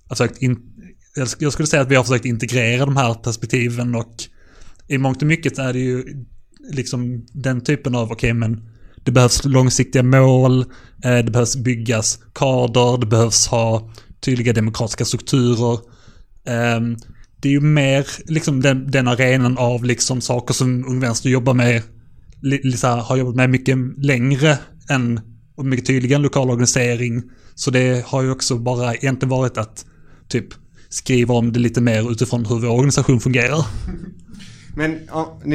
försökt 0.09 0.43
in, 0.43 0.59
jag 1.39 1.53
skulle 1.53 1.67
säga 1.67 1.83
att 1.83 1.91
vi 1.91 1.97
har 1.97 2.05
försökt 2.05 2.25
integrera 2.25 2.87
de 2.87 2.97
här 2.97 3.15
perspektiven 3.15 3.95
och 3.95 4.15
i 4.89 4.99
mångt 4.99 5.23
och 5.23 5.29
mycket 5.29 5.59
är 5.59 5.73
det 5.73 5.79
ju 5.79 6.25
liksom 6.71 7.27
den 7.33 7.61
typen 7.61 7.95
av, 7.95 8.13
okej 8.13 8.15
okay, 8.15 8.33
men 8.33 8.71
det 9.05 9.11
behövs 9.11 9.45
långsiktiga 9.45 10.03
mål, 10.03 10.61
eh, 11.05 11.19
det 11.19 11.31
behövs 11.31 11.57
byggas 11.57 12.19
kader, 12.33 13.01
det 13.01 13.07
behövs 13.07 13.47
ha 13.47 13.91
tydliga 14.21 14.53
demokratiska 14.53 15.05
strukturer. 15.05 15.79
Ehm, 16.47 16.97
det 17.37 17.49
är 17.49 17.53
ju 17.53 17.61
mer 17.61 18.07
liksom 18.27 18.61
den, 18.61 18.91
den 18.91 19.09
arenan 19.09 19.59
av 19.59 19.85
liksom 19.85 20.21
saker 20.21 20.55
som 20.55 20.85
Ung 20.89 21.01
Vänster 21.01 21.31
jobbar 21.31 21.55
med, 21.55 21.83
har 22.83 23.17
jobbat 23.17 23.35
med 23.35 23.51
mycket 23.51 23.79
längre 23.99 24.59
än 24.91 25.21
och 25.57 25.67
mycket 25.67 25.87
tydligare 25.87 26.17
än 26.17 26.23
lokal 26.23 26.51
organisering. 26.51 27.23
Så 27.55 27.71
det 27.71 28.07
har 28.07 28.23
ju 28.23 28.31
också 28.31 28.59
bara 28.59 28.95
egentligen 28.95 29.29
varit 29.31 29.59
att 29.59 29.85
typ 30.29 30.47
skriva 30.89 31.35
om 31.35 31.53
det 31.53 31.59
lite 31.59 31.81
mer 31.81 32.13
utifrån 32.13 32.47
hur 32.47 32.59
vår 32.59 32.69
organisation 32.69 33.21
fungerar. 33.21 33.67
Men, 34.77 34.99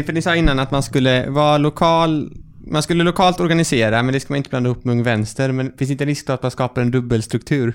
för 0.03 0.13
ni 0.13 0.21
sa 0.21 0.35
innan 0.35 0.59
att 0.59 0.71
man 0.71 0.83
skulle 0.83 1.29
vara 1.29 1.57
lokal 1.57 2.31
man 2.67 2.83
skulle 2.83 3.03
lokalt 3.03 3.39
organisera, 3.39 4.03
men 4.03 4.13
det 4.13 4.19
ska 4.19 4.33
man 4.33 4.37
inte 4.37 4.49
blanda 4.49 4.69
ihop 4.69 4.83
med 4.83 4.91
Ung 4.91 5.03
Vänster. 5.03 5.51
Men 5.51 5.65
finns 5.77 5.89
det 5.89 5.91
inte 5.91 6.03
en 6.03 6.07
risk 6.07 6.27
då 6.27 6.33
att 6.33 6.41
man 6.41 6.51
skapar 6.51 6.81
en 6.81 6.91
dubbelstruktur? 6.91 7.73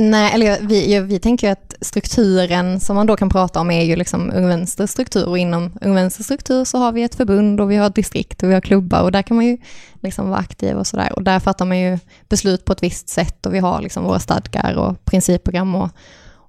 Nej, 0.00 0.34
eller 0.34 0.58
vi, 0.60 1.00
vi 1.00 1.18
tänker 1.18 1.46
ju 1.46 1.52
att 1.52 1.74
strukturen 1.80 2.80
som 2.80 2.96
man 2.96 3.06
då 3.06 3.16
kan 3.16 3.28
prata 3.28 3.60
om 3.60 3.70
är 3.70 3.82
ju 3.82 3.96
liksom 3.96 4.30
Ung 4.34 4.48
Vänsters 4.48 4.90
struktur 4.90 5.28
och 5.28 5.38
inom 5.38 5.72
Ung 5.80 5.94
Vänsters 5.94 6.26
struktur 6.26 6.64
så 6.64 6.78
har 6.78 6.92
vi 6.92 7.02
ett 7.02 7.14
förbund 7.14 7.60
och 7.60 7.70
vi 7.70 7.76
har 7.76 7.86
ett 7.86 7.94
distrikt 7.94 8.42
och 8.42 8.48
vi 8.50 8.54
har 8.54 8.60
klubbar 8.60 9.02
och 9.02 9.12
där 9.12 9.22
kan 9.22 9.36
man 9.36 9.46
ju 9.46 9.58
liksom 10.02 10.28
vara 10.28 10.40
aktiv 10.40 10.76
och 10.76 10.86
sådär 10.86 11.12
och 11.16 11.22
där 11.22 11.40
fattar 11.40 11.64
man 11.64 11.78
ju 11.78 11.98
beslut 12.28 12.64
på 12.64 12.72
ett 12.72 12.82
visst 12.82 13.08
sätt 13.08 13.46
och 13.46 13.54
vi 13.54 13.58
har 13.58 13.82
liksom 13.82 14.04
våra 14.04 14.18
stadgar 14.18 14.74
och 14.74 15.04
principprogram 15.04 15.74
och, 15.74 15.90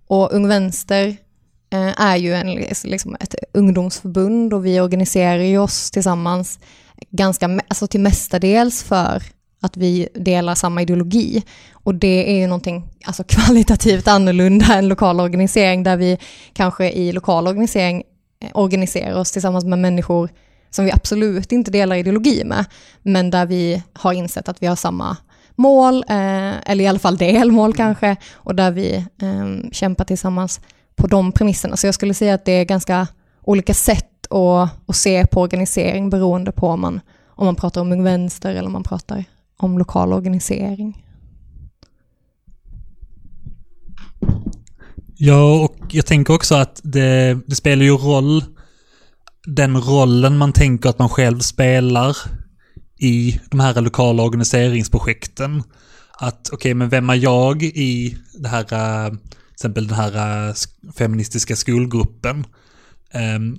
och 0.08 0.34
Ung 0.34 0.48
Vänster 0.48 1.18
eh, 1.70 2.02
är 2.02 2.16
ju 2.16 2.34
en, 2.34 2.48
liksom 2.84 3.18
ett 3.20 3.36
ungdomsförbund 3.54 4.54
och 4.54 4.66
vi 4.66 4.80
organiserar 4.80 5.44
ju 5.44 5.58
oss 5.58 5.92
tillsammans 5.92 6.60
ganska, 7.10 7.60
alltså 7.68 7.88
till 7.88 8.00
mestadels 8.00 8.84
för 8.84 9.24
att 9.62 9.78
vi 9.78 10.08
delar 10.16 10.56
samma 10.56 10.82
ideologi. 10.82 11.44
Och 11.74 11.96
det 11.96 12.32
är 12.32 12.38
ju 12.40 12.48
någonting 12.48 12.88
alltså 13.06 13.24
kvalitativt 13.28 14.08
annorlunda 14.08 14.66
än 14.74 14.88
lokal 14.88 15.20
organisering 15.20 15.84
där 15.84 15.98
vi 15.98 16.18
kanske 16.54 16.92
i 16.92 17.12
lokal 17.12 17.48
organisering 17.48 18.04
eh, 18.44 18.50
organiserar 18.54 19.20
oss 19.20 19.32
tillsammans 19.32 19.66
med 19.66 19.80
människor 19.80 20.30
som 20.70 20.86
vi 20.86 20.92
absolut 20.92 21.52
inte 21.52 21.72
delar 21.72 21.96
ideologi 21.96 22.44
med, 22.44 22.66
men 23.02 23.30
där 23.30 23.46
vi 23.46 23.84
har 23.94 24.14
insett 24.14 24.50
att 24.50 24.62
vi 24.64 24.68
har 24.68 24.76
samma 24.76 25.18
mål, 25.56 26.04
eh, 26.10 26.72
eller 26.72 26.82
i 26.82 26.88
alla 26.88 27.00
fall 27.00 27.18
delmål 27.18 27.74
kanske, 27.74 28.16
och 28.34 28.56
där 28.56 28.72
vi 28.72 28.96
eh, 28.96 29.72
kämpar 29.72 30.06
tillsammans 30.06 30.62
på 30.96 31.08
de 31.08 31.32
premisserna. 31.32 31.78
Så 31.78 31.88
jag 31.88 31.94
skulle 31.94 32.14
säga 32.14 32.34
att 32.34 32.46
det 32.46 32.52
är 32.52 32.66
ganska 32.66 33.08
olika 33.44 33.74
sätt 33.74 34.19
att, 34.30 34.70
att 34.90 34.96
se 34.96 35.28
på 35.28 35.42
organisering 35.42 36.10
beroende 36.10 36.52
på 36.52 36.68
om 36.68 36.82
man, 36.82 37.02
om 37.28 37.46
man 37.46 37.56
pratar 37.56 37.82
om 37.82 37.92
Ung 37.92 38.04
Vänster 38.04 38.50
eller 38.50 38.66
om 38.66 38.72
man 38.72 38.84
pratar 38.84 39.26
om 39.58 39.78
lokal 39.78 40.14
organisering. 40.14 41.06
Ja, 45.16 45.64
och 45.64 45.76
jag 45.90 46.06
tänker 46.06 46.34
också 46.34 46.56
att 46.56 46.82
det, 46.84 47.40
det 47.48 47.56
spelar 47.56 47.84
ju 47.84 47.92
roll, 47.92 48.44
den 49.46 49.82
rollen 49.82 50.38
man 50.38 50.54
tänker 50.54 50.90
att 50.90 51.00
man 51.00 51.10
själv 51.10 51.40
spelar 51.40 52.18
i 53.00 53.40
de 53.52 53.60
här 53.60 53.82
lokala 53.82 54.24
organiseringsprojekten. 54.24 55.64
Att 56.20 56.48
okej, 56.48 56.56
okay, 56.56 56.74
men 56.74 56.90
vem 56.90 57.10
är 57.10 57.16
jag 57.16 57.64
i 57.64 58.18
det 58.34 58.48
här, 58.48 58.62
eh, 58.62 59.10
till 59.10 59.54
exempel 59.54 59.88
den 59.88 59.98
här 59.98 60.48
eh, 60.48 60.54
feministiska 60.98 61.56
skolgruppen? 61.56 62.46
Ehm, 63.12 63.58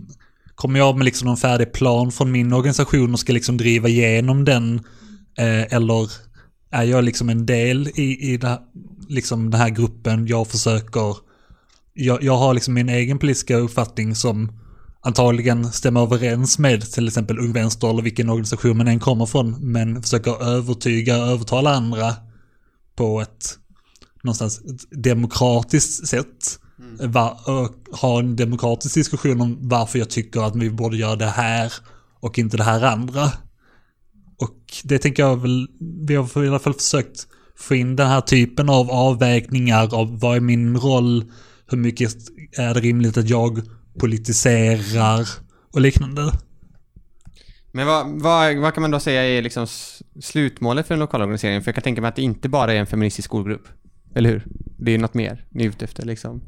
Kommer 0.61 0.79
jag 0.79 0.97
med 0.97 1.05
liksom 1.05 1.27
någon 1.27 1.37
färdig 1.37 1.73
plan 1.73 2.13
från 2.13 2.33
min 2.33 2.53
organisation 2.53 3.13
och 3.13 3.21
ska 3.21 3.33
liksom 3.33 3.57
driva 3.57 3.89
igenom 3.89 4.45
den 4.45 4.81
Eh, 5.41 5.75
eller 5.75 6.11
är 6.71 6.85
jag 6.85 7.05
liksom 7.05 7.29
en 7.29 7.47
del 7.47 7.89
i, 7.89 8.33
i 8.33 8.37
det, 8.37 8.61
liksom 9.09 9.51
den 9.51 9.61
här 9.61 9.69
gruppen? 9.69 10.27
Jag 10.27 10.49
försöker, 10.49 11.17
jag, 11.95 12.23
jag 12.23 12.37
har 12.37 12.55
liksom 12.55 12.75
min 12.75 12.89
egen 12.89 13.19
politiska 13.19 13.57
uppfattning 13.57 14.15
som 14.15 14.53
antagligen 15.01 15.73
stämmer 15.73 16.01
överens 16.01 16.59
med 16.59 16.93
till 16.93 17.09
exempel 17.09 17.39
Ung 17.39 17.53
Vänster 17.53 17.91
eller 17.91 18.03
vilken 18.03 18.31
organisation 18.31 18.77
man 18.77 18.89
än 18.89 19.01
kommer 19.01 19.27
från. 19.27 19.73
Men 19.73 20.03
försöker 20.03 20.43
övertyga 20.43 21.19
och 21.19 21.29
övertala 21.29 21.75
andra 21.75 22.15
på 22.97 23.21
ett 23.21 23.59
någonstans 24.23 24.61
ett 24.61 25.03
demokratiskt 25.05 26.09
sätt. 26.09 26.59
Mm. 26.81 27.13
Ha 27.93 28.19
en 28.19 28.37
demokratisk 28.37 28.95
diskussion 28.95 29.41
om 29.41 29.59
varför 29.61 29.99
jag 29.99 30.11
tycker 30.11 30.41
att 30.41 30.57
vi 30.57 30.71
borde 30.71 30.97
göra 30.97 31.17
det 31.17 31.27
här 31.27 31.73
och 32.21 32.39
inte 32.39 32.57
det 32.57 32.65
här 32.65 32.83
andra. 32.83 33.25
Och 34.39 34.57
det 34.85 34.99
tänker 34.99 35.23
jag 35.23 35.37
väl, 35.37 35.69
vi 36.07 36.15
har 36.15 36.45
i 36.45 36.49
alla 36.49 36.59
fall 36.59 36.75
försökt 36.75 37.27
få 37.57 37.75
in 37.75 37.97
den 37.97 38.09
här 38.09 38.21
typen 38.21 38.69
av 38.69 38.91
avvägningar 38.91 39.95
av 39.95 40.21
vad 40.21 40.37
är 40.37 40.41
min 40.41 40.77
roll, 40.77 41.33
hur 41.71 41.79
mycket 41.79 42.13
är 42.53 42.75
det 42.75 42.81
rimligt 42.81 43.17
att 43.17 43.29
jag 43.29 43.61
politiserar 43.99 45.29
och 45.73 45.81
liknande. 45.81 46.33
Men 47.73 47.87
vad, 47.87 48.23
vad, 48.23 48.57
vad 48.57 48.75
kan 48.75 48.83
man 48.83 48.91
då 48.91 49.01
säga 49.01 49.23
är 49.23 49.43
liksom 49.43 49.67
slutmålet 50.21 50.87
för 50.87 50.95
den 50.95 51.01
lokala 51.01 51.25
organiseringen? 51.25 51.63
För 51.63 51.69
jag 51.69 51.75
kan 51.75 51.83
tänka 51.83 52.01
mig 52.01 52.09
att 52.09 52.17
det 52.17 52.23
inte 52.23 52.49
bara 52.49 52.73
är 52.73 52.77
en 52.77 52.87
feministisk 52.87 53.27
skolgrupp. 53.27 53.69
Eller 54.15 54.31
hur? 54.31 54.47
Det 54.77 54.91
är 54.91 54.93
ju 54.93 55.01
något 55.01 55.15
mer 55.15 55.45
ni 55.51 55.65
är 55.65 55.69
ute 55.69 55.85
efter 55.85 56.05
liksom. 56.05 56.41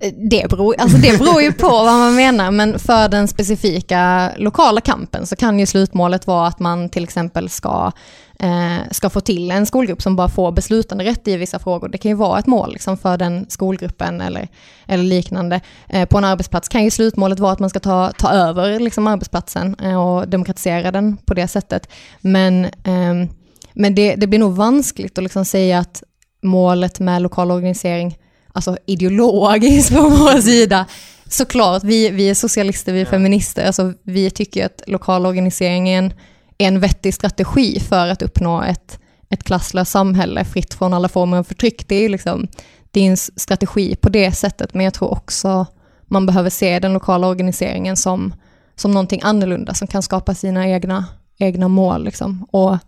Eh, 0.00 0.12
det 0.30 0.50
beror, 0.50 0.74
alltså 0.78 0.98
det 0.98 1.18
beror 1.18 1.42
ju 1.42 1.52
på 1.52 1.68
vad 1.68 1.84
man 1.98 2.14
menar, 2.14 2.50
men 2.50 2.78
för 2.78 3.08
den 3.08 3.28
specifika 3.28 4.32
lokala 4.36 4.80
kampen 4.80 5.26
så 5.26 5.36
kan 5.36 5.58
ju 5.58 5.66
slutmålet 5.66 6.26
vara 6.26 6.46
att 6.46 6.60
man 6.60 6.88
till 6.88 7.04
exempel 7.04 7.48
ska, 7.48 7.92
eh, 8.38 8.90
ska 8.90 9.10
få 9.10 9.20
till 9.20 9.50
en 9.50 9.66
skolgrupp 9.66 10.02
som 10.02 10.16
bara 10.16 10.28
får 10.28 10.52
beslutande 10.52 11.04
rätt 11.04 11.28
i 11.28 11.36
vissa 11.36 11.58
frågor. 11.58 11.88
Det 11.88 11.98
kan 11.98 12.10
ju 12.10 12.16
vara 12.16 12.38
ett 12.38 12.46
mål 12.46 12.72
liksom, 12.72 12.96
för 12.96 13.16
den 13.16 13.46
skolgruppen 13.48 14.20
eller, 14.20 14.48
eller 14.86 15.04
liknande. 15.04 15.60
Eh, 15.88 16.08
på 16.08 16.18
en 16.18 16.24
arbetsplats 16.24 16.68
kan 16.68 16.84
ju 16.84 16.90
slutmålet 16.90 17.38
vara 17.38 17.52
att 17.52 17.60
man 17.60 17.70
ska 17.70 17.80
ta, 17.80 18.12
ta 18.18 18.30
över 18.30 18.80
liksom, 18.80 19.06
arbetsplatsen 19.06 19.76
eh, 19.82 20.06
och 20.06 20.28
demokratisera 20.28 20.90
den 20.90 21.16
på 21.16 21.34
det 21.34 21.48
sättet. 21.48 21.88
Men, 22.20 22.66
ehm, 22.84 23.28
men 23.72 23.94
det, 23.94 24.14
det 24.14 24.26
blir 24.26 24.38
nog 24.38 24.56
vanskligt 24.56 25.18
att 25.18 25.24
liksom 25.24 25.44
säga 25.44 25.78
att 25.78 26.02
målet 26.44 27.00
med 27.00 27.22
lokal 27.22 27.50
organisering 27.50 28.18
alltså 28.52 28.76
ideologiskt 28.86 29.90
på 29.94 30.02
vår 30.02 30.40
sida. 30.40 30.86
Såklart, 31.28 31.84
vi, 31.84 32.10
vi 32.10 32.30
är 32.30 32.34
socialister, 32.34 32.92
vi 32.92 33.00
är 33.00 33.04
feminister, 33.04 33.66
alltså 33.66 33.92
vi 34.02 34.30
tycker 34.30 34.66
att 34.66 34.82
lokal 34.86 35.26
organisering 35.26 35.88
är 35.88 35.98
en, 35.98 36.12
är 36.58 36.68
en 36.68 36.80
vettig 36.80 37.14
strategi 37.14 37.80
för 37.80 38.08
att 38.08 38.22
uppnå 38.22 38.62
ett, 38.62 38.98
ett 39.30 39.44
klasslöst 39.44 39.90
samhälle 39.90 40.44
fritt 40.44 40.74
från 40.74 40.94
alla 40.94 41.08
former 41.08 41.36
av 41.36 41.44
förtryck. 41.44 41.88
Det 41.88 42.04
är, 42.04 42.08
liksom, 42.08 42.48
det 42.90 43.00
är 43.00 43.10
en 43.10 43.16
strategi 43.16 43.96
på 43.96 44.08
det 44.08 44.32
sättet, 44.32 44.74
men 44.74 44.84
jag 44.84 44.94
tror 44.94 45.12
också 45.12 45.66
man 46.06 46.26
behöver 46.26 46.50
se 46.50 46.78
den 46.78 46.92
lokala 46.92 47.26
organiseringen 47.26 47.96
som, 47.96 48.34
som 48.76 48.90
någonting 48.90 49.20
annorlunda 49.22 49.74
som 49.74 49.88
kan 49.88 50.02
skapa 50.02 50.34
sina 50.34 50.68
egna, 50.68 51.04
egna 51.38 51.68
mål. 51.68 52.04
Liksom. 52.04 52.46
Och, 52.50 52.78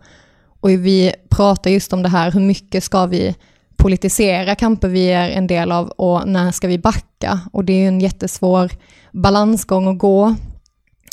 och 0.59 0.69
vi 0.69 1.13
pratar 1.29 1.71
just 1.71 1.93
om 1.93 2.03
det 2.03 2.09
här, 2.09 2.31
hur 2.31 2.41
mycket 2.41 2.83
ska 2.83 3.05
vi 3.05 3.35
politisera 3.77 4.55
kamper 4.55 4.87
vi 4.87 5.11
är 5.11 5.29
en 5.29 5.47
del 5.47 5.71
av 5.71 5.87
och 5.87 6.27
när 6.27 6.51
ska 6.51 6.67
vi 6.67 6.77
backa? 6.77 7.39
Och 7.53 7.65
det 7.65 7.73
är 7.73 7.87
en 7.87 7.99
jättesvår 8.01 8.71
balansgång 9.11 9.87
att 9.87 9.97
gå. 9.97 10.35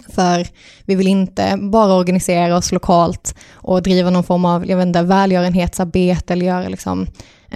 För 0.08 0.46
vi 0.84 0.94
vill 0.94 1.06
inte 1.06 1.58
bara 1.60 1.94
organisera 1.94 2.56
oss 2.56 2.72
lokalt 2.72 3.34
och 3.52 3.82
driva 3.82 4.10
någon 4.10 4.24
form 4.24 4.44
av 4.44 4.66
jag 4.66 4.76
vet 4.76 4.86
inte, 4.86 5.02
välgörenhetsarbete 5.02 6.32
eller 6.32 6.46
göra 6.46 6.68
liksom, 6.68 7.06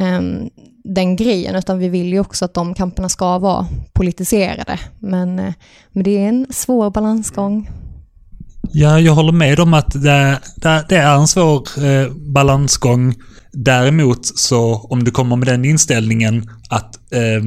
um, 0.00 0.50
den 0.84 1.16
grejen, 1.16 1.56
utan 1.56 1.78
vi 1.78 1.88
vill 1.88 2.12
ju 2.12 2.20
också 2.20 2.44
att 2.44 2.54
de 2.54 2.74
kamperna 2.74 3.08
ska 3.08 3.38
vara 3.38 3.66
politiserade. 3.92 4.78
Men, 4.98 5.38
uh, 5.38 5.52
men 5.92 6.04
det 6.04 6.18
är 6.24 6.28
en 6.28 6.46
svår 6.50 6.90
balansgång. 6.90 7.70
Ja, 8.72 9.00
jag 9.00 9.12
håller 9.12 9.32
med 9.32 9.60
om 9.60 9.74
att 9.74 10.02
det, 10.02 10.40
det, 10.56 10.84
det 10.88 10.96
är 10.96 11.16
en 11.16 11.28
svår 11.28 11.84
eh, 11.84 12.12
balansgång. 12.12 13.14
Däremot 13.52 14.26
så 14.26 14.74
om 14.74 15.04
du 15.04 15.10
kommer 15.10 15.36
med 15.36 15.48
den 15.48 15.64
inställningen 15.64 16.50
att 16.68 17.12
eh, 17.12 17.42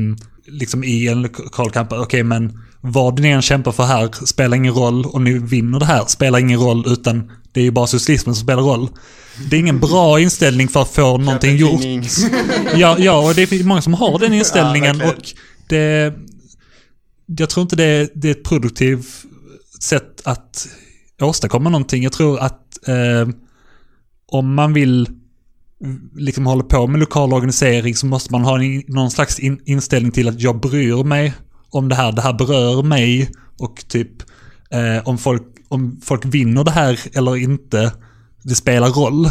liksom 0.45 0.83
i 0.83 1.07
en 1.07 1.21
lokal 1.21 1.71
kamp, 1.71 1.91
okej 1.91 2.03
okay, 2.03 2.23
men 2.23 2.59
vad 2.81 3.19
ni 3.19 3.29
än 3.29 3.41
kämpar 3.41 3.71
för 3.71 3.83
här 3.83 4.25
spelar 4.25 4.57
ingen 4.57 4.73
roll 4.73 5.05
och 5.05 5.21
ni 5.21 5.33
vinner 5.33 5.79
det 5.79 5.85
här 5.85 6.05
spelar 6.05 6.39
ingen 6.39 6.59
roll 6.59 6.83
utan 6.87 7.31
det 7.51 7.59
är 7.59 7.63
ju 7.63 7.71
bara 7.71 7.87
socialismen 7.87 8.35
som 8.35 8.43
spelar 8.43 8.63
roll. 8.63 8.89
Det 9.49 9.55
är 9.55 9.59
ingen 9.59 9.79
bra 9.79 10.19
inställning 10.19 10.67
för 10.67 10.81
att 10.81 10.89
få 10.89 11.17
någonting 11.17 11.57
gjort. 11.57 11.81
ja, 12.75 12.95
ja, 12.99 13.27
och 13.27 13.35
det 13.35 13.51
är 13.51 13.63
många 13.63 13.81
som 13.81 13.93
har 13.93 14.19
den 14.19 14.33
inställningen 14.39 14.99
ja, 14.99 15.09
och 15.09 15.33
det... 15.67 16.13
Jag 17.25 17.49
tror 17.49 17.61
inte 17.61 17.75
det, 17.75 18.09
det 18.15 18.27
är 18.27 18.31
ett 18.31 18.43
produktivt 18.43 19.07
sätt 19.81 20.21
att 20.23 20.67
åstadkomma 21.25 21.69
någonting. 21.69 22.03
Jag 22.03 22.13
tror 22.13 22.39
att 22.39 22.87
eh, 22.87 23.35
om 24.27 24.53
man 24.53 24.73
vill 24.73 25.07
liksom 26.15 26.45
hålla 26.45 26.63
på 26.63 26.87
med 26.87 26.99
lokal 26.99 27.33
organisering 27.33 27.95
så 27.95 28.05
måste 28.05 28.31
man 28.31 28.43
ha 28.43 28.63
en, 28.63 28.83
någon 28.87 29.11
slags 29.11 29.39
in, 29.39 29.61
inställning 29.65 30.11
till 30.11 30.27
att 30.27 30.41
jag 30.41 30.59
bryr 30.59 31.03
mig 31.03 31.33
om 31.69 31.89
det 31.89 31.95
här, 31.95 32.11
det 32.11 32.21
här 32.21 32.33
berör 32.33 32.83
mig 32.83 33.31
och 33.59 33.83
typ 33.87 34.11
eh, 34.69 35.07
om, 35.07 35.17
folk, 35.17 35.43
om 35.67 36.01
folk 36.03 36.25
vinner 36.25 36.63
det 36.63 36.71
här 36.71 36.99
eller 37.13 37.37
inte, 37.37 37.91
det 38.43 38.55
spelar 38.55 38.89
roll. 38.89 39.25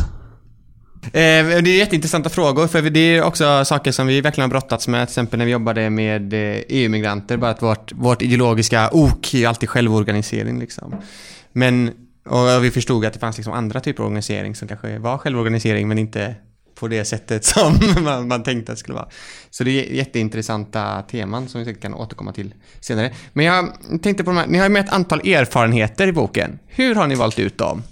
Eh, 1.04 1.10
det 1.12 1.70
är 1.70 1.78
jätteintressanta 1.78 2.30
frågor, 2.30 2.66
för 2.66 2.82
det 2.82 3.00
är 3.00 3.22
också 3.22 3.64
saker 3.64 3.92
som 3.92 4.06
vi 4.06 4.20
verkligen 4.20 4.50
har 4.50 4.60
brottats 4.60 4.88
med, 4.88 5.08
till 5.08 5.12
exempel 5.12 5.38
när 5.38 5.46
vi 5.46 5.52
jobbade 5.52 5.90
med 5.90 6.32
eh, 6.32 6.62
EU-migranter, 6.68 7.36
bara 7.36 7.50
att 7.50 7.62
vårt, 7.62 7.92
vårt 7.92 8.22
ideologiska 8.22 8.90
ok 8.92 9.34
är 9.34 9.48
alltid 9.48 9.68
självorganisering 9.68 10.58
liksom. 10.58 10.94
Men, 11.52 11.90
och 12.26 12.64
vi 12.64 12.70
förstod 12.70 13.04
att 13.04 13.12
det 13.12 13.18
fanns 13.18 13.36
liksom 13.36 13.52
andra 13.52 13.80
typer 13.80 14.02
av 14.02 14.06
organisering 14.06 14.54
som 14.54 14.68
kanske 14.68 14.98
var 14.98 15.18
självorganisering 15.18 15.88
men 15.88 15.98
inte 15.98 16.34
på 16.74 16.88
det 16.88 17.04
sättet 17.04 17.44
som 17.44 17.78
man, 18.00 18.28
man 18.28 18.42
tänkte 18.42 18.72
att 18.72 18.78
det 18.78 18.80
skulle 18.80 18.94
vara. 18.94 19.08
Så 19.50 19.64
det 19.64 19.70
är 19.70 19.94
jätteintressanta 19.94 21.02
teman 21.02 21.48
som 21.48 21.58
vi 21.58 21.64
säkert 21.64 21.82
kan 21.82 21.94
återkomma 21.94 22.32
till 22.32 22.54
senare. 22.80 23.14
Men 23.32 23.46
jag 23.46 23.72
tänkte 24.02 24.24
på 24.24 24.30
de 24.30 24.36
här, 24.36 24.46
ni 24.46 24.58
har 24.58 24.64
ju 24.64 24.70
med 24.70 24.84
ett 24.84 24.92
antal 24.92 25.20
erfarenheter 25.28 26.08
i 26.08 26.12
boken. 26.12 26.58
Hur 26.66 26.94
har 26.94 27.06
ni 27.06 27.14
valt 27.14 27.38
ut 27.38 27.58
dem? 27.58 27.82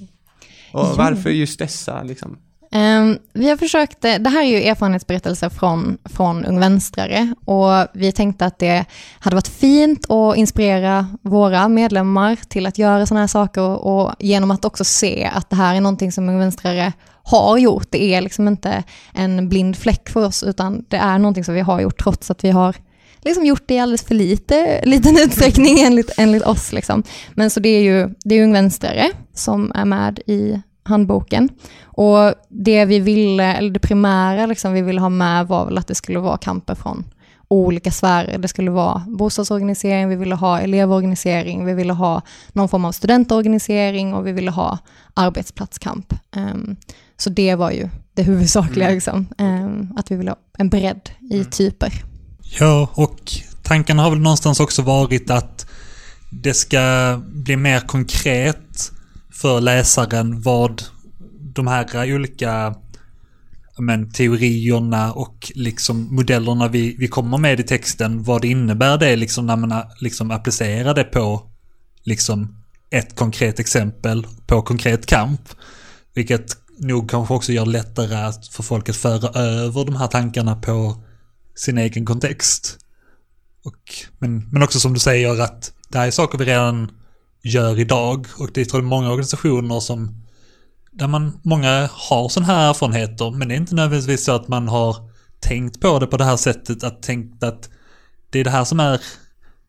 Och 0.73 0.97
varför 0.97 1.31
just 1.31 1.59
dessa 1.59 2.03
liksom? 2.03 2.39
Ehm, 2.71 3.19
vi 3.33 3.49
har 3.49 3.57
försökt, 3.57 4.05
eh, 4.05 4.15
det 4.15 4.31
här 4.31 4.43
är 4.43 4.47
ju 4.47 4.63
erfarenhetsberättelser 4.63 5.49
från, 5.49 5.99
från 6.05 6.45
Ung 6.45 6.61
Vänstrare 6.61 7.35
och 7.45 7.87
vi 7.95 8.13
tänkte 8.13 8.47
att 8.47 8.59
det 8.59 8.85
hade 9.19 9.37
varit 9.37 9.49
fint 9.49 10.11
att 10.11 10.37
inspirera 10.37 11.07
våra 11.23 11.69
medlemmar 11.69 12.37
till 12.49 12.67
att 12.67 12.79
göra 12.79 13.07
sådana 13.07 13.21
här 13.21 13.29
saker 13.29 13.63
och, 13.63 14.01
och 14.01 14.15
genom 14.19 14.51
att 14.51 14.65
också 14.65 14.85
se 14.85 15.31
att 15.35 15.51
det 15.51 15.57
här 15.57 15.75
är 15.75 15.81
någonting 15.81 16.13
som 16.13 16.29
Ung 16.29 16.39
Vänstrare 16.39 16.93
har 17.23 17.59
gjort. 17.59 17.87
Det 17.91 18.15
är 18.15 18.21
liksom 18.21 18.49
inte 18.49 18.83
en 19.15 19.49
blind 19.49 19.77
fläck 19.77 20.09
för 20.09 20.27
oss 20.27 20.43
utan 20.43 20.85
det 20.89 20.97
är 20.97 21.19
någonting 21.19 21.45
som 21.45 21.55
vi 21.55 21.61
har 21.61 21.81
gjort 21.81 22.03
trots 22.03 22.31
att 22.31 22.45
vi 22.45 22.51
har 22.51 22.77
liksom 23.23 23.47
gjort 23.47 23.63
det 23.67 23.75
i 23.75 23.79
alldeles 23.79 24.05
för 24.05 24.15
lite, 24.15 24.85
liten 24.85 25.17
utsträckning 25.25 25.81
enligt, 25.81 26.11
enligt 26.17 26.43
oss. 26.43 26.73
Liksom. 26.73 27.03
Men 27.35 27.51
så 27.51 27.61
det 27.61 27.69
är 27.69 27.83
ju 27.83 28.15
det 28.25 28.35
är 28.35 28.43
Ung 28.43 28.53
Vänstrare 28.53 29.11
som 29.35 29.73
är 29.75 29.85
med 29.85 30.19
i 30.27 30.63
handboken. 30.89 31.49
Och 31.85 32.35
det 32.49 32.85
vi 32.85 33.01
ville, 33.01 33.55
eller 33.55 33.71
det 33.71 33.81
primära 33.81 34.47
liksom 34.47 34.73
vi 34.73 34.83
ville 34.83 35.01
ha 35.01 35.09
med 35.09 35.47
var 35.47 35.65
väl 35.65 35.79
att 35.79 35.87
det 35.87 35.95
skulle 35.95 36.19
vara 36.19 36.37
kamper 36.39 36.75
från 36.75 37.05
olika 37.51 37.91
sfärer. 37.91 38.39
Det 38.39 38.49
skulle 38.49 38.71
vara 38.71 39.03
bostadsorganisering, 39.09 40.09
vi 40.09 40.17
ville 40.17 40.35
ha 40.35 40.61
elevorganisering, 40.61 41.65
vi 41.65 41.75
ville 41.75 41.93
ha 41.93 42.23
någon 42.53 42.69
form 42.69 42.85
av 42.85 42.93
studentorganisering 42.93 44.15
och 44.15 44.27
vi 44.27 44.33
ville 44.33 44.51
ha 44.51 44.79
arbetsplatskamp. 45.15 46.15
Ehm, 46.37 46.77
så 47.17 47.31
det 47.31 47.55
var 47.55 47.71
ju 47.71 47.89
det 48.15 48.23
huvudsakliga, 48.23 48.87
Mm. 48.87 48.95
liksom, 48.95 49.27
ehm, 49.39 49.89
att 49.97 50.11
vi 50.11 50.17
ville 50.17 50.31
ha 50.31 50.37
en 50.59 50.69
bredd 50.69 51.11
i 51.31 51.45
typer. 51.45 51.93
Ja, 52.61 52.89
och 52.95 53.19
tanken 53.63 53.99
har 53.99 54.11
väl 54.11 54.19
någonstans 54.21 54.61
också 54.61 54.83
varit 54.83 55.31
att 55.31 55.67
det 56.31 56.55
ska 56.55 56.81
bli 57.27 57.57
mer 57.57 57.81
konkret 57.81 58.93
för 59.41 59.61
läsaren 59.61 60.41
vad 60.41 60.83
de 61.55 61.67
här 61.67 62.15
olika 62.15 62.75
men, 63.79 64.13
teorierna 64.13 65.13
och 65.13 65.53
liksom 65.55 66.15
modellerna 66.15 66.69
vi, 66.69 66.97
vi 66.99 67.09
kommer 67.09 67.39
med 67.39 67.61
i 67.61 67.63
texten, 67.63 68.23
vad 68.23 68.43
det 68.43 68.49
innebär 68.49 68.99
det 68.99 69.17
liksom 69.17 69.47
när 69.47 69.57
man 69.57 69.83
liksom 70.01 70.31
applicerar 70.31 70.95
det 70.95 71.05
på 71.05 71.51
liksom 72.03 72.57
ett 72.91 73.17
konkret 73.17 73.59
exempel 73.59 74.27
på 74.47 74.63
konkret 74.63 75.07
kamp. 75.07 75.41
Vilket 76.15 76.57
nog 76.79 77.11
kanske 77.11 77.35
också 77.35 77.53
gör 77.53 77.65
det 77.65 77.71
lättare 77.71 78.15
att 78.15 78.47
för 78.47 78.63
folk 78.63 78.89
att 78.89 78.97
föra 78.97 79.41
över 79.41 79.85
de 79.85 79.97
här 79.97 80.07
tankarna 80.07 80.57
på 80.57 81.03
sin 81.55 81.79
egen 81.79 82.07
kontext. 82.07 82.79
Och, 83.65 83.95
men, 84.19 84.49
men 84.53 84.63
också 84.63 84.81
som 84.81 84.95
du 84.95 85.01
säger 85.01 85.41
att 85.41 85.73
det 85.89 85.99
här 85.99 86.07
är 86.07 86.11
saker 86.11 86.39
vi 86.39 86.45
redan 86.45 86.91
gör 87.43 87.79
idag 87.79 88.27
och 88.39 88.51
det 88.55 88.61
är 88.61 88.65
tror 88.65 88.83
jag 88.83 88.89
många 88.89 89.09
organisationer 89.09 89.81
som 89.81 90.25
där 90.93 91.07
man, 91.07 91.41
många 91.43 91.89
har 91.93 92.29
sådana 92.29 92.53
här 92.53 92.71
erfarenheter 92.71 93.31
men 93.31 93.49
det 93.49 93.55
är 93.55 93.57
inte 93.57 93.75
nödvändigtvis 93.75 94.25
så 94.25 94.33
att 94.33 94.49
man 94.49 94.69
har 94.69 94.97
tänkt 95.41 95.81
på 95.81 95.99
det 95.99 96.07
på 96.07 96.17
det 96.17 96.25
här 96.25 96.37
sättet 96.37 96.85
att 96.85 97.03
tänkt 97.03 97.43
att 97.43 97.71
det 98.31 98.41
är 98.41 98.45
det 98.45 98.51
här 98.51 98.65
som 98.65 98.81
är 98.81 99.01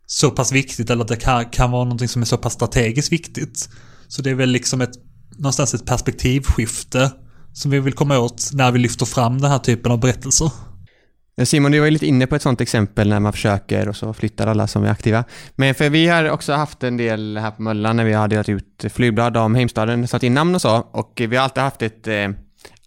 så 0.05 0.31
pass 0.31 0.51
viktigt 0.51 0.89
eller 0.89 1.01
att 1.01 1.07
det 1.07 1.15
kan, 1.15 1.45
kan 1.45 1.71
vara 1.71 1.83
någonting 1.83 2.07
som 2.07 2.21
är 2.21 2.25
så 2.25 2.37
pass 2.37 2.53
strategiskt 2.53 3.11
viktigt. 3.11 3.69
Så 4.07 4.21
det 4.21 4.29
är 4.29 4.35
väl 4.35 4.49
liksom 4.49 4.81
ett, 4.81 4.95
någonstans 5.37 5.73
ett 5.73 5.85
perspektivskifte 5.85 7.11
som 7.53 7.71
vi 7.71 7.79
vill 7.79 7.93
komma 7.93 8.19
åt 8.19 8.49
när 8.53 8.71
vi 8.71 8.79
lyfter 8.79 9.05
fram 9.05 9.41
den 9.41 9.51
här 9.51 9.59
typen 9.59 9.91
av 9.91 9.99
berättelser. 9.99 10.51
Eh, 11.39 11.45
Simon, 11.45 11.71
du 11.71 11.79
var 11.79 11.85
ju 11.85 11.91
lite 11.91 12.07
inne 12.07 12.27
på 12.27 12.35
ett 12.35 12.41
sånt 12.41 12.61
exempel 12.61 13.09
när 13.09 13.19
man 13.19 13.33
försöker 13.33 13.89
och 13.89 13.95
så 13.95 14.13
flyttar 14.13 14.47
alla 14.47 14.67
som 14.67 14.83
är 14.83 14.89
aktiva. 14.89 15.23
Men 15.55 15.75
för 15.75 15.89
vi 15.89 16.07
har 16.07 16.29
också 16.29 16.53
haft 16.53 16.83
en 16.83 16.97
del 16.97 17.37
här 17.37 17.51
på 17.51 17.61
Möllan 17.61 17.97
när 17.97 18.03
vi 18.03 18.13
har 18.13 18.27
delat 18.27 18.49
ut 18.49 18.83
eh, 18.83 18.89
flygblad 18.89 19.37
om 19.37 19.55
Heimstaden, 19.55 20.07
satt 20.07 20.23
in 20.23 20.33
namn 20.33 20.55
och 20.55 20.61
så. 20.61 20.77
Och 20.91 21.21
vi 21.27 21.35
har 21.35 21.43
alltid 21.43 21.63
haft 21.63 21.81
ett... 21.81 22.07
Eh, 22.07 22.29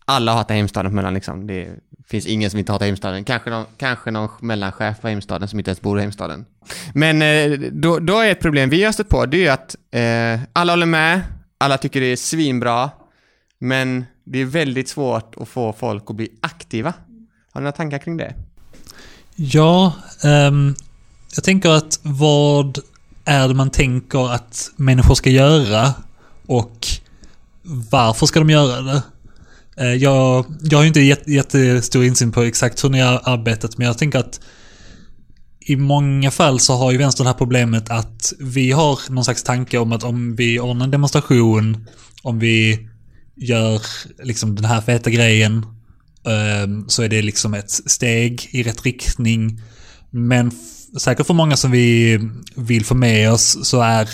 alla 0.05 0.32
hatar 0.32 0.55
Heimstaden 0.55 0.90
på 0.90 0.96
Möllan 0.96 1.14
liksom. 1.14 1.46
Det 1.46 1.68
finns 2.07 2.26
ingen 2.26 2.50
som 2.50 2.59
inte 2.59 2.72
hatar 2.72 2.86
Heimstaden. 2.86 3.24
Kanske 3.24 3.50
någon, 3.50 3.64
kanske 3.76 4.11
någon 4.11 4.28
mellanchef 4.40 5.00
på 5.00 5.09
Heimstaden 5.09 5.48
som 5.48 5.59
inte 5.59 5.70
ens 5.70 5.80
bor 5.80 5.98
i 5.98 6.00
Heimstaden. 6.00 6.44
Men 6.94 7.22
eh, 7.22 7.59
då, 7.72 7.98
då 7.98 8.18
är 8.18 8.30
ett 8.30 8.40
problem 8.40 8.70
vi 8.70 8.84
har 8.84 8.92
stött 8.92 9.09
på, 9.09 9.26
det 9.26 9.36
är 9.36 9.40
ju 9.40 9.48
att 9.48 9.76
eh, 9.90 10.48
alla 10.53 10.72
håller 10.72 10.86
med, 10.86 11.20
alla 11.59 11.78
tycker 11.78 12.00
det 12.00 12.07
är 12.07 12.16
svinbra, 12.16 12.90
men 13.59 14.05
det 14.24 14.38
är 14.38 14.44
väldigt 14.44 14.88
svårt 14.88 15.34
att 15.36 15.48
få 15.48 15.72
folk 15.72 16.05
att 16.07 16.16
bli 16.16 16.28
aktiva. 16.40 16.94
Har 17.53 17.61
du 17.61 17.62
några 17.62 17.72
tankar 17.72 17.98
kring 17.98 18.16
det? 18.16 18.34
Ja, 19.36 19.92
um, 20.24 20.74
jag 21.34 21.44
tänker 21.44 21.70
att 21.70 22.00
vad 22.03 22.78
är 23.24 23.48
det 23.48 23.55
man 23.55 23.70
tänker 23.70 24.32
att 24.32 24.70
människor 24.76 25.14
ska 25.14 25.30
göra 25.30 25.94
och 26.46 26.86
varför 27.90 28.26
ska 28.26 28.38
de 28.38 28.50
göra 28.50 28.80
det? 28.80 29.03
Eh, 29.76 29.94
jag, 29.94 30.44
jag 30.62 30.78
har 30.78 30.82
ju 30.82 30.88
inte 30.88 31.00
jätte, 31.00 31.32
jättestor 31.32 32.05
insyn 32.05 32.32
på 32.32 32.42
exakt 32.42 32.84
hur 32.84 32.88
ni 32.88 33.00
har 33.00 33.20
arbetat, 33.24 33.78
men 33.78 33.86
jag 33.86 33.98
tänker 33.98 34.18
att 34.18 34.40
i 35.61 35.76
många 35.76 36.30
fall 36.30 36.61
så 36.61 36.76
har 36.76 36.92
ju 36.92 36.98
vänstern 36.98 37.24
det 37.24 37.30
här 37.30 37.38
problemet 37.38 37.90
att 37.90 38.32
vi 38.38 38.72
har 38.72 39.12
någon 39.12 39.24
slags 39.24 39.42
tanke 39.42 39.78
om 39.78 39.92
att 39.92 40.05
om 40.05 40.36
vi 40.36 40.61
ordnar 40.61 40.84
en 40.84 40.90
demonstration, 40.90 41.86
om 42.22 42.38
vi 42.38 42.88
gör 43.36 43.82
liksom 44.22 44.55
den 44.55 44.64
här 44.64 44.80
feta 44.80 45.11
grejen, 45.11 45.66
Ehm, 46.27 46.89
så 46.89 47.03
är 47.03 47.09
det 47.09 47.23
liksom 47.23 47.55
ett 47.55 47.70
steg 47.70 48.49
i 48.51 48.62
rätt 48.62 48.85
riktning. 48.85 49.61
Men 50.11 50.51
säkert 51.01 51.27
för 51.27 51.35
många 51.35 51.57
som 51.57 51.70
vi 51.70 52.18
vill 52.57 52.85
få 52.85 52.95
med 52.95 53.33
oss 53.33 53.68
så 53.68 53.81
är 53.81 54.09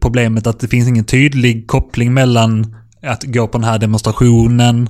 problemet 0.00 0.46
att 0.46 0.60
det 0.60 0.68
finns 0.68 0.88
ingen 0.88 1.04
tydlig 1.04 1.66
koppling 1.66 2.14
mellan 2.14 2.76
att 3.02 3.24
gå 3.24 3.48
på 3.48 3.58
den 3.58 3.64
här 3.68 3.78
demonstrationen 3.78 4.88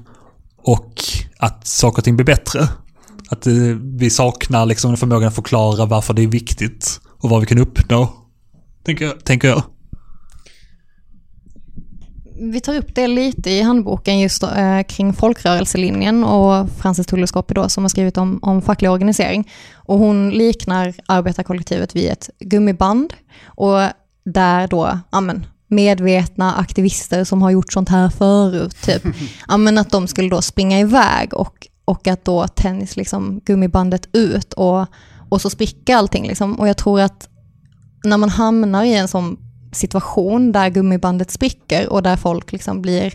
och 0.56 0.94
att 1.38 1.66
saker 1.66 1.98
och 1.98 2.04
ting 2.04 2.16
blir 2.16 2.26
bättre. 2.26 2.68
Att 3.28 3.46
eh, 3.46 3.54
vi 3.82 4.10
saknar 4.10 4.66
liksom 4.66 4.96
förmågan 4.96 5.28
att 5.28 5.34
förklara 5.34 5.86
varför 5.86 6.14
det 6.14 6.22
är 6.22 6.26
viktigt 6.26 7.00
och 7.20 7.30
vad 7.30 7.40
vi 7.40 7.46
kan 7.46 7.58
uppnå. 7.58 8.12
Tänker 8.84 9.04
jag. 9.04 9.24
Tänker 9.24 9.48
jag. 9.48 9.62
Vi 12.38 12.60
tar 12.60 12.76
upp 12.76 12.94
det 12.94 13.06
lite 13.06 13.50
i 13.50 13.62
handboken 13.62 14.20
just 14.20 14.42
eh, 14.42 14.82
kring 14.88 15.12
folkrörelselinjen 15.12 16.24
och 16.24 16.70
Frances 16.70 17.06
Tulleskopi 17.06 17.54
då 17.54 17.68
som 17.68 17.84
har 17.84 17.88
skrivit 17.88 18.18
om, 18.18 18.38
om 18.42 18.62
facklig 18.62 18.90
organisering. 18.90 19.50
Och 19.74 19.98
hon 19.98 20.30
liknar 20.30 20.94
arbetarkollektivet 21.06 21.96
vid 21.96 22.10
ett 22.10 22.30
gummiband 22.38 23.14
och 23.44 23.78
där 24.24 24.68
då, 24.68 24.98
ja 25.12 25.20
men, 25.20 25.46
medvetna 25.68 26.54
aktivister 26.54 27.24
som 27.24 27.42
har 27.42 27.50
gjort 27.50 27.72
sånt 27.72 27.88
här 27.88 28.08
förut, 28.08 28.76
typ, 28.82 29.02
ja 29.48 29.56
men 29.56 29.78
att 29.78 29.90
de 29.90 30.06
skulle 30.06 30.28
då 30.28 30.42
springa 30.42 30.80
iväg 30.80 31.34
och, 31.34 31.66
och 31.84 32.06
att 32.06 32.24
då 32.24 32.48
tennis 32.48 32.96
liksom 32.96 33.40
gummibandet 33.44 34.08
ut 34.12 34.52
och, 34.52 34.86
och 35.28 35.40
så 35.40 35.50
spricker 35.50 35.96
allting 35.96 36.26
liksom. 36.26 36.60
Och 36.60 36.68
jag 36.68 36.76
tror 36.76 37.00
att 37.00 37.28
när 38.04 38.16
man 38.16 38.28
hamnar 38.28 38.84
i 38.84 38.94
en 38.94 39.08
sån 39.08 39.38
situation 39.76 40.52
där 40.52 40.68
gummibandet 40.68 41.30
spricker 41.30 41.88
och 41.88 42.02
där 42.02 42.16
folk 42.16 42.52
liksom 42.52 42.82
blir, 42.82 43.14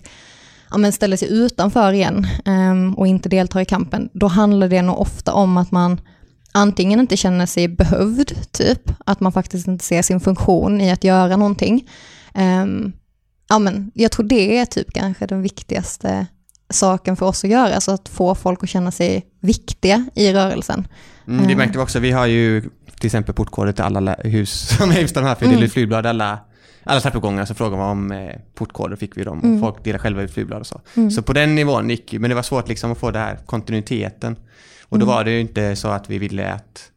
ja 0.69 0.77
men 0.77 0.91
ställer 0.91 1.17
sig 1.17 1.31
utanför 1.33 1.93
igen 1.93 2.27
ehm, 2.45 2.93
och 2.93 3.07
inte 3.07 3.29
deltar 3.29 3.59
i 3.59 3.65
kampen, 3.65 4.09
då 4.13 4.27
handlar 4.27 4.67
det 4.67 4.81
nog 4.81 4.99
ofta 4.99 5.33
om 5.33 5.57
att 5.57 5.71
man 5.71 6.01
antingen 6.51 6.99
inte 6.99 7.17
känner 7.17 7.45
sig 7.45 7.67
behövd, 7.67 8.51
typ, 8.51 8.91
att 9.05 9.19
man 9.19 9.31
faktiskt 9.31 9.67
inte 9.67 9.85
ser 9.85 10.01
sin 10.01 10.19
funktion 10.19 10.81
i 10.81 10.91
att 10.91 11.03
göra 11.03 11.37
någonting. 11.37 11.89
Ehm, 12.33 12.91
ja 13.49 13.59
men 13.59 13.91
jag 13.93 14.11
tror 14.11 14.25
det 14.25 14.57
är 14.57 14.65
typ 14.65 14.93
kanske 14.93 15.25
den 15.25 15.41
viktigaste 15.41 16.25
saken 16.69 17.15
för 17.15 17.25
oss 17.25 17.43
att 17.43 17.49
göra, 17.49 17.75
alltså 17.75 17.91
att 17.91 18.09
få 18.09 18.35
folk 18.35 18.63
att 18.63 18.69
känna 18.69 18.91
sig 18.91 19.25
viktiga 19.39 20.05
i 20.15 20.33
rörelsen. 20.33 20.87
Mm, 21.27 21.47
det 21.47 21.55
märkte 21.55 21.77
vi 21.77 21.83
också. 21.83 21.99
Vi 21.99 22.11
har 22.11 22.25
ju 22.25 22.61
till 22.99 23.05
exempel 23.05 23.35
portkoder 23.35 23.71
till 23.71 23.83
alla 23.83 24.13
hus 24.13 24.69
som 24.77 24.89
är 24.89 24.93
Heimstaden 24.93 25.27
här, 25.29 25.35
för 25.35 25.45
Mm. 25.45 25.55
delar 25.55 25.65
ut 25.65 25.73
flygblad 25.73 26.05
alla, 26.05 26.39
alla 26.83 26.99
trappuppgångar 27.01 27.45
så 27.45 27.53
frågar 27.53 27.77
man 27.77 27.89
om 27.89 28.11
eh, 28.11 28.35
portkoder 28.55 28.95
fick 28.95 29.17
vi 29.17 29.23
dem 29.23 29.37
och 29.39 29.45
Mm. 29.45 29.59
folk 29.59 29.83
delar 29.83 29.99
själva 29.99 30.21
ut 30.21 30.31
flygblad 30.33 30.59
och 30.59 30.67
så. 30.67 30.81
Mm. 30.97 31.11
Så 31.11 31.21
på 31.21 31.33
den 31.33 31.55
nivån 31.55 31.89
gick 31.89 32.13
ju, 32.13 32.19
men 32.19 32.29
det 32.29 32.35
var 32.35 32.41
svårt 32.43 32.67
liksom 32.67 32.91
att 32.91 32.97
få 32.97 33.11
den 33.11 33.21
här 33.21 33.39
kontinuiteten. 33.45 34.35
Och 34.89 34.99
då 34.99 35.05
Mm. 35.05 35.15
var 35.15 35.23
det 35.23 35.31
ju 35.31 35.39
inte 35.39 35.75
så 35.75 35.87
att 35.87 36.09
vi 36.09 36.17
ville 36.17 36.53
att, 36.53 36.91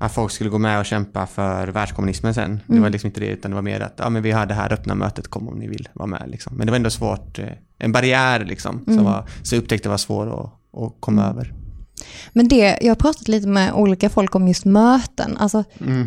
att 0.00 0.14
folk 0.14 0.32
skulle 0.32 0.50
gå 0.50 0.58
med 0.58 0.78
och 0.78 0.86
kämpa 0.86 1.26
för 1.26 1.68
världskommunismen 1.68 2.34
sen. 2.34 2.60
Det 2.66 2.72
Mm. 2.72 2.82
var 2.82 2.90
liksom 2.90 3.08
inte 3.08 3.20
det, 3.20 3.26
utan 3.26 3.50
det 3.50 3.54
var 3.54 3.62
mer 3.62 3.80
att 3.80 3.94
ja, 3.96 4.10
men 4.10 4.22
vi 4.22 4.30
har 4.30 4.46
det 4.46 4.54
här 4.54 4.72
öppna 4.72 4.94
mötet, 4.94 5.28
kom 5.28 5.48
om 5.48 5.58
ni 5.58 5.68
vill 5.68 5.88
vara 5.92 6.06
med. 6.06 6.22
Liksom. 6.26 6.56
Men 6.56 6.66
det 6.66 6.70
var 6.70 6.76
ändå 6.76 6.90
svårt, 6.90 7.38
eh, 7.38 7.46
en 7.78 7.92
barriär 7.92 8.44
liksom, 8.44 8.80
som 8.84 8.92
Mm. 8.92 9.04
var, 9.04 9.24
så 9.42 9.54
jag 9.54 9.62
upptäckte 9.62 9.88
var 9.88 9.96
svår 9.96 10.26
att, 10.40 10.80
att 10.82 10.92
komma 11.00 11.22
Mm. 11.24 11.36
över. 11.36 11.54
Men 12.32 12.48
det, 12.48 12.78
jag 12.80 12.90
har 12.90 12.94
pratat 12.94 13.28
lite 13.28 13.48
med 13.48 13.72
olika 13.72 14.08
folk 14.10 14.34
om 14.34 14.48
just 14.48 14.64
möten, 14.64 15.36
alltså 15.36 15.64
Mm. 15.80 16.06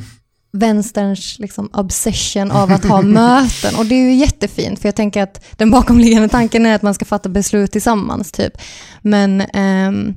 Vänsterns 0.51 1.39
liksom 1.39 1.69
obsession 1.73 2.51
av 2.51 2.71
att 2.71 2.85
ha 2.85 3.01
möten. 3.21 3.75
Och 3.77 3.85
det 3.85 3.95
är 3.95 4.03
ju 4.03 4.13
jättefint, 4.13 4.79
för 4.79 4.87
jag 4.87 4.95
tänker 4.95 5.23
att 5.23 5.45
den 5.57 5.71
bakomliggande 5.71 6.29
tanken 6.29 6.65
är 6.65 6.75
att 6.75 6.81
man 6.81 6.93
ska 6.93 7.05
fatta 7.05 7.29
beslut 7.29 7.71
tillsammans, 7.71 8.31
typ. 8.31 8.53
Men, 9.01 9.41
ehm, 9.41 10.13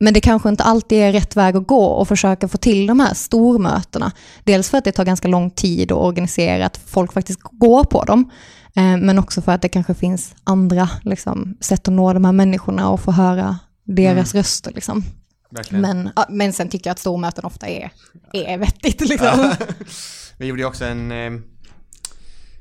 Men 0.00 0.14
det 0.14 0.20
kanske 0.20 0.48
inte 0.48 0.62
alltid 0.64 0.98
är 0.98 1.12
rätt 1.12 1.36
väg 1.36 1.56
att 1.56 1.66
gå 1.66 1.84
och 1.84 2.08
försöka 2.08 2.48
få 2.48 2.58
till 2.58 2.86
de 2.86 3.00
här 3.00 3.14
stormötena. 3.14 4.12
Dels 4.44 4.70
för 4.70 4.78
att 4.78 4.84
det 4.84 4.92
tar 4.92 5.04
ganska 5.04 5.28
lång 5.28 5.50
tid 5.50 5.92
att 5.92 5.98
organisera, 5.98 6.66
att 6.66 6.80
folk 6.86 7.12
faktiskt 7.12 7.40
går 7.42 7.84
på 7.84 8.04
dem. 8.04 8.30
Eh, 8.76 8.96
men 8.96 9.18
också 9.18 9.42
för 9.42 9.52
att 9.52 9.62
det 9.62 9.68
kanske 9.68 9.94
finns 9.94 10.34
andra 10.44 10.88
liksom, 11.02 11.56
sätt 11.60 11.88
att 11.88 11.94
nå 11.94 12.12
de 12.12 12.24
här 12.24 12.32
människorna 12.32 12.90
och 12.90 13.00
få 13.00 13.12
höra 13.12 13.58
deras 13.84 14.34
Mm. 14.34 14.42
röster. 14.42 14.72
Liksom. 14.74 15.04
Verkligen. 15.52 15.82
Men, 15.82 16.10
men 16.28 16.52
sen 16.52 16.68
tycker 16.68 16.90
jag 16.90 16.92
att 16.92 16.98
stormöten 16.98 17.44
ofta 17.44 17.68
är, 17.68 17.90
är 18.32 18.58
vettigt. 18.58 19.00
Liksom. 19.00 19.54
Vi 20.38 20.46
gjorde 20.46 20.62
ju 20.62 20.68
också 20.68 20.84
en, 20.84 21.12
eh, 21.12 21.32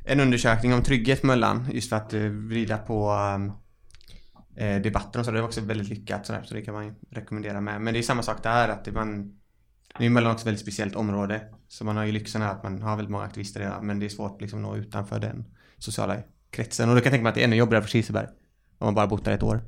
en 0.06 0.20
undersökning 0.20 0.74
om 0.74 0.84
trygghet 0.84 1.24
Möllan 1.24 1.70
just 1.74 1.90
för 1.90 1.96
att 1.96 2.14
eh, 2.14 2.22
vrida 2.22 2.78
på 2.78 3.12
eh, 4.56 4.82
debatten 4.82 5.20
och 5.20 5.26
så. 5.26 5.32
Det 5.32 5.42
var 5.42 5.48
också 5.48 5.62
väldigt 5.62 5.90
lyckat 5.90 6.26
sådär, 6.26 6.44
så 6.44 6.54
det 6.54 6.62
kan 6.62 6.74
man 6.74 6.96
rekommendera 7.12 7.62
med. 7.62 7.82
Men 7.82 7.94
det 7.94 8.00
är 8.00 8.04
samma 8.04 8.24
sak 8.24 8.44
där 8.44 8.70
att 8.70 8.94
man 8.94 9.38
nu 10.00 10.06
är 10.06 10.10
Möllan 10.10 10.32
också 10.32 10.44
ett 10.44 10.48
väldigt 10.48 10.62
speciellt 10.62 10.96
område. 10.96 11.42
Så 11.68 11.86
man 11.86 11.98
har 11.98 12.06
ju 12.06 12.12
lyxen 12.12 12.42
här 12.42 12.52
att 12.52 12.64
man 12.64 12.82
har 12.82 12.96
väldigt 12.96 13.12
många 13.12 13.24
aktivister 13.24 13.60
redan 13.60 13.88
men 13.88 14.00
det 14.00 14.06
är 14.06 14.10
svårt 14.10 14.42
liksom 14.42 14.60
att 14.60 14.72
nå 14.72 14.76
utanför 14.76 15.20
den 15.20 15.46
sociala 15.78 16.18
kretsen. 16.50 16.90
Och 16.90 16.96
då 16.96 17.02
kan 17.02 17.06
jag 17.06 17.12
tänka 17.12 17.24
mig 17.24 17.30
att 17.30 17.36
det 17.36 17.42
är 17.42 17.46
ännu 17.46 17.56
jobbigare 17.56 17.84
för 17.84 17.90
Kiseberg. 17.90 18.28
Om 18.78 18.86
man 18.86 18.96
bara 18.96 19.08
bott 19.08 19.26
där 19.26 19.32
ett 19.32 19.44
år. 19.44 19.62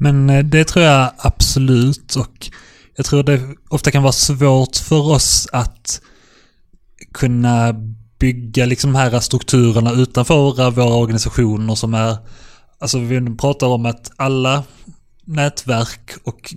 Men 0.00 0.30
eh, 0.30 0.44
det 0.44 0.64
tror 0.64 0.84
jag 0.84 1.12
absolut 1.18 2.16
och 2.16 2.50
jag 2.96 3.06
tror 3.06 3.22
det 3.22 3.40
ofta 3.68 3.90
kan 3.90 4.02
vara 4.02 4.12
svårt 4.12 4.76
för 4.76 5.10
oss 5.10 5.48
att 5.52 6.00
kunna 7.12 7.74
bygga 8.18 8.66
liksom 8.66 8.92
de 8.92 8.98
här 8.98 9.20
strukturerna 9.20 9.92
utanför 9.92 10.70
våra 10.70 10.94
organisationer 10.94 11.74
som 11.74 11.94
är, 11.94 12.16
alltså 12.78 12.98
vi 12.98 13.36
pratar 13.36 13.66
om 13.66 13.86
att 13.86 14.10
alla 14.16 14.64
nätverk 15.24 16.10
och 16.24 16.54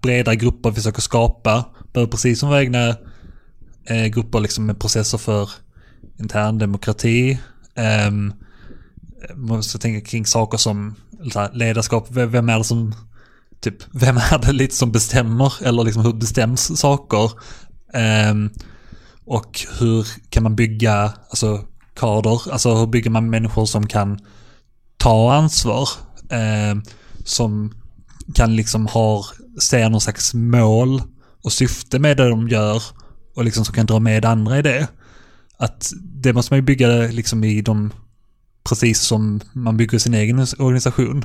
breda 0.00 0.34
grupper 0.34 0.70
vi 0.70 0.76
försöker 0.76 1.02
skapa 1.02 1.64
behöver 1.92 2.10
precis 2.10 2.40
som 2.40 2.48
våra 2.48 2.62
egna 2.62 2.96
eh, 3.84 4.06
grupper 4.06 4.40
liksom 4.40 4.66
med 4.66 4.80
processer 4.80 5.18
för 5.18 5.50
intern 6.18 6.58
demokrati. 6.58 7.38
eh, 7.74 8.10
måste 9.34 9.78
tänka 9.78 10.06
kring 10.06 10.26
saker 10.26 10.58
som 10.58 10.94
här, 11.34 11.50
ledarskap, 11.52 12.06
vem 12.10 12.48
är 12.48 12.58
det 12.58 12.64
som 12.64 12.94
typ, 13.60 13.76
vem 13.92 14.16
är 14.16 14.38
det 14.38 14.52
lite 14.52 14.74
som 14.74 14.92
bestämmer 14.92 15.52
eller 15.62 15.84
liksom 15.84 16.04
hur 16.04 16.12
bestäms 16.12 16.80
saker? 16.80 17.30
Ehm, 17.94 18.50
och 19.24 19.60
hur 19.78 20.06
kan 20.28 20.42
man 20.42 20.56
bygga, 20.56 21.12
alltså 21.30 21.64
kader, 21.94 22.52
alltså 22.52 22.74
hur 22.74 22.86
bygger 22.86 23.10
man 23.10 23.30
människor 23.30 23.66
som 23.66 23.86
kan 23.86 24.18
ta 24.96 25.32
ansvar? 25.34 25.88
Ehm, 26.30 26.82
som 27.24 27.74
kan 28.34 28.56
liksom 28.56 28.86
ha, 28.86 29.24
se 29.60 29.88
någon 29.88 30.00
slags 30.00 30.34
mål 30.34 31.02
och 31.44 31.52
syfte 31.52 31.98
med 31.98 32.16
det 32.16 32.28
de 32.28 32.48
gör 32.48 32.82
och 33.34 33.44
liksom 33.44 33.64
som 33.64 33.74
kan 33.74 33.86
dra 33.86 34.00
med 34.00 34.24
andra 34.24 34.58
i 34.58 34.62
det. 34.62 34.88
Att 35.56 35.92
det 36.02 36.32
måste 36.32 36.52
man 36.52 36.58
ju 36.58 36.62
bygga 36.62 36.88
liksom 36.88 37.44
i 37.44 37.62
de, 37.62 37.92
precis 38.68 39.00
som 39.00 39.40
man 39.52 39.76
bygger 39.76 39.98
sin 39.98 40.14
egen 40.14 40.46
organisation. 40.58 41.24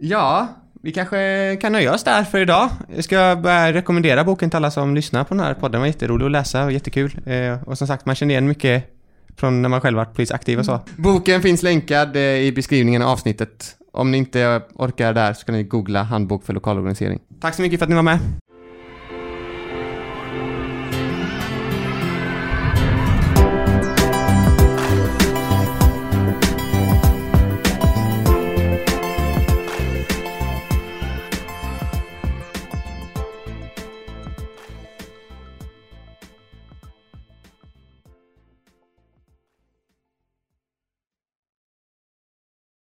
Ja, 0.00 0.48
vi 0.82 0.92
kanske 0.92 1.56
kan 1.60 1.72
nöja 1.72 1.94
oss 1.94 2.04
där 2.04 2.24
för 2.24 2.40
idag. 2.40 2.70
Jag 2.94 3.04
ska 3.04 3.36
börja 3.42 3.72
rekommendera 3.72 4.24
boken 4.24 4.50
till 4.50 4.56
alla 4.56 4.70
som 4.70 4.94
lyssnar 4.94 5.24
på 5.24 5.34
den 5.34 5.44
här 5.44 5.54
podden. 5.54 5.72
Den 5.72 5.80
var 5.80 5.86
jätterolig 5.86 6.26
att 6.26 6.32
läsa 6.32 6.64
och 6.64 6.72
jättekul. 6.72 7.18
Eh, 7.26 7.62
och 7.62 7.78
som 7.78 7.86
sagt, 7.86 8.06
man 8.06 8.14
känner 8.14 8.34
igen 8.34 8.48
mycket 8.48 8.84
från 9.36 9.62
när 9.62 9.68
man 9.68 9.80
själv 9.80 9.96
varit 9.96 10.14
politiskt 10.14 10.34
aktiv 10.34 10.58
och 10.58 10.64
så. 10.64 10.80
Boken 10.96 11.42
finns 11.42 11.62
länkad 11.62 12.16
eh, 12.16 12.22
i 12.22 12.52
beskrivningen 12.52 13.02
av 13.02 13.08
avsnittet. 13.08 13.74
Om 13.92 14.10
ni 14.10 14.18
inte 14.18 14.62
orkar 14.74 15.12
där 15.12 15.32
så 15.32 15.46
kan 15.46 15.54
ni 15.54 15.62
googla 15.62 16.02
handbok 16.02 16.44
för 16.44 16.52
lokalorganisering. 16.52 17.18
Tack 17.40 17.54
så 17.54 17.62
mycket 17.62 17.78
för 17.78 17.86
att 17.86 17.90
ni 17.90 17.94
var 17.96 18.02
med. 18.02 18.18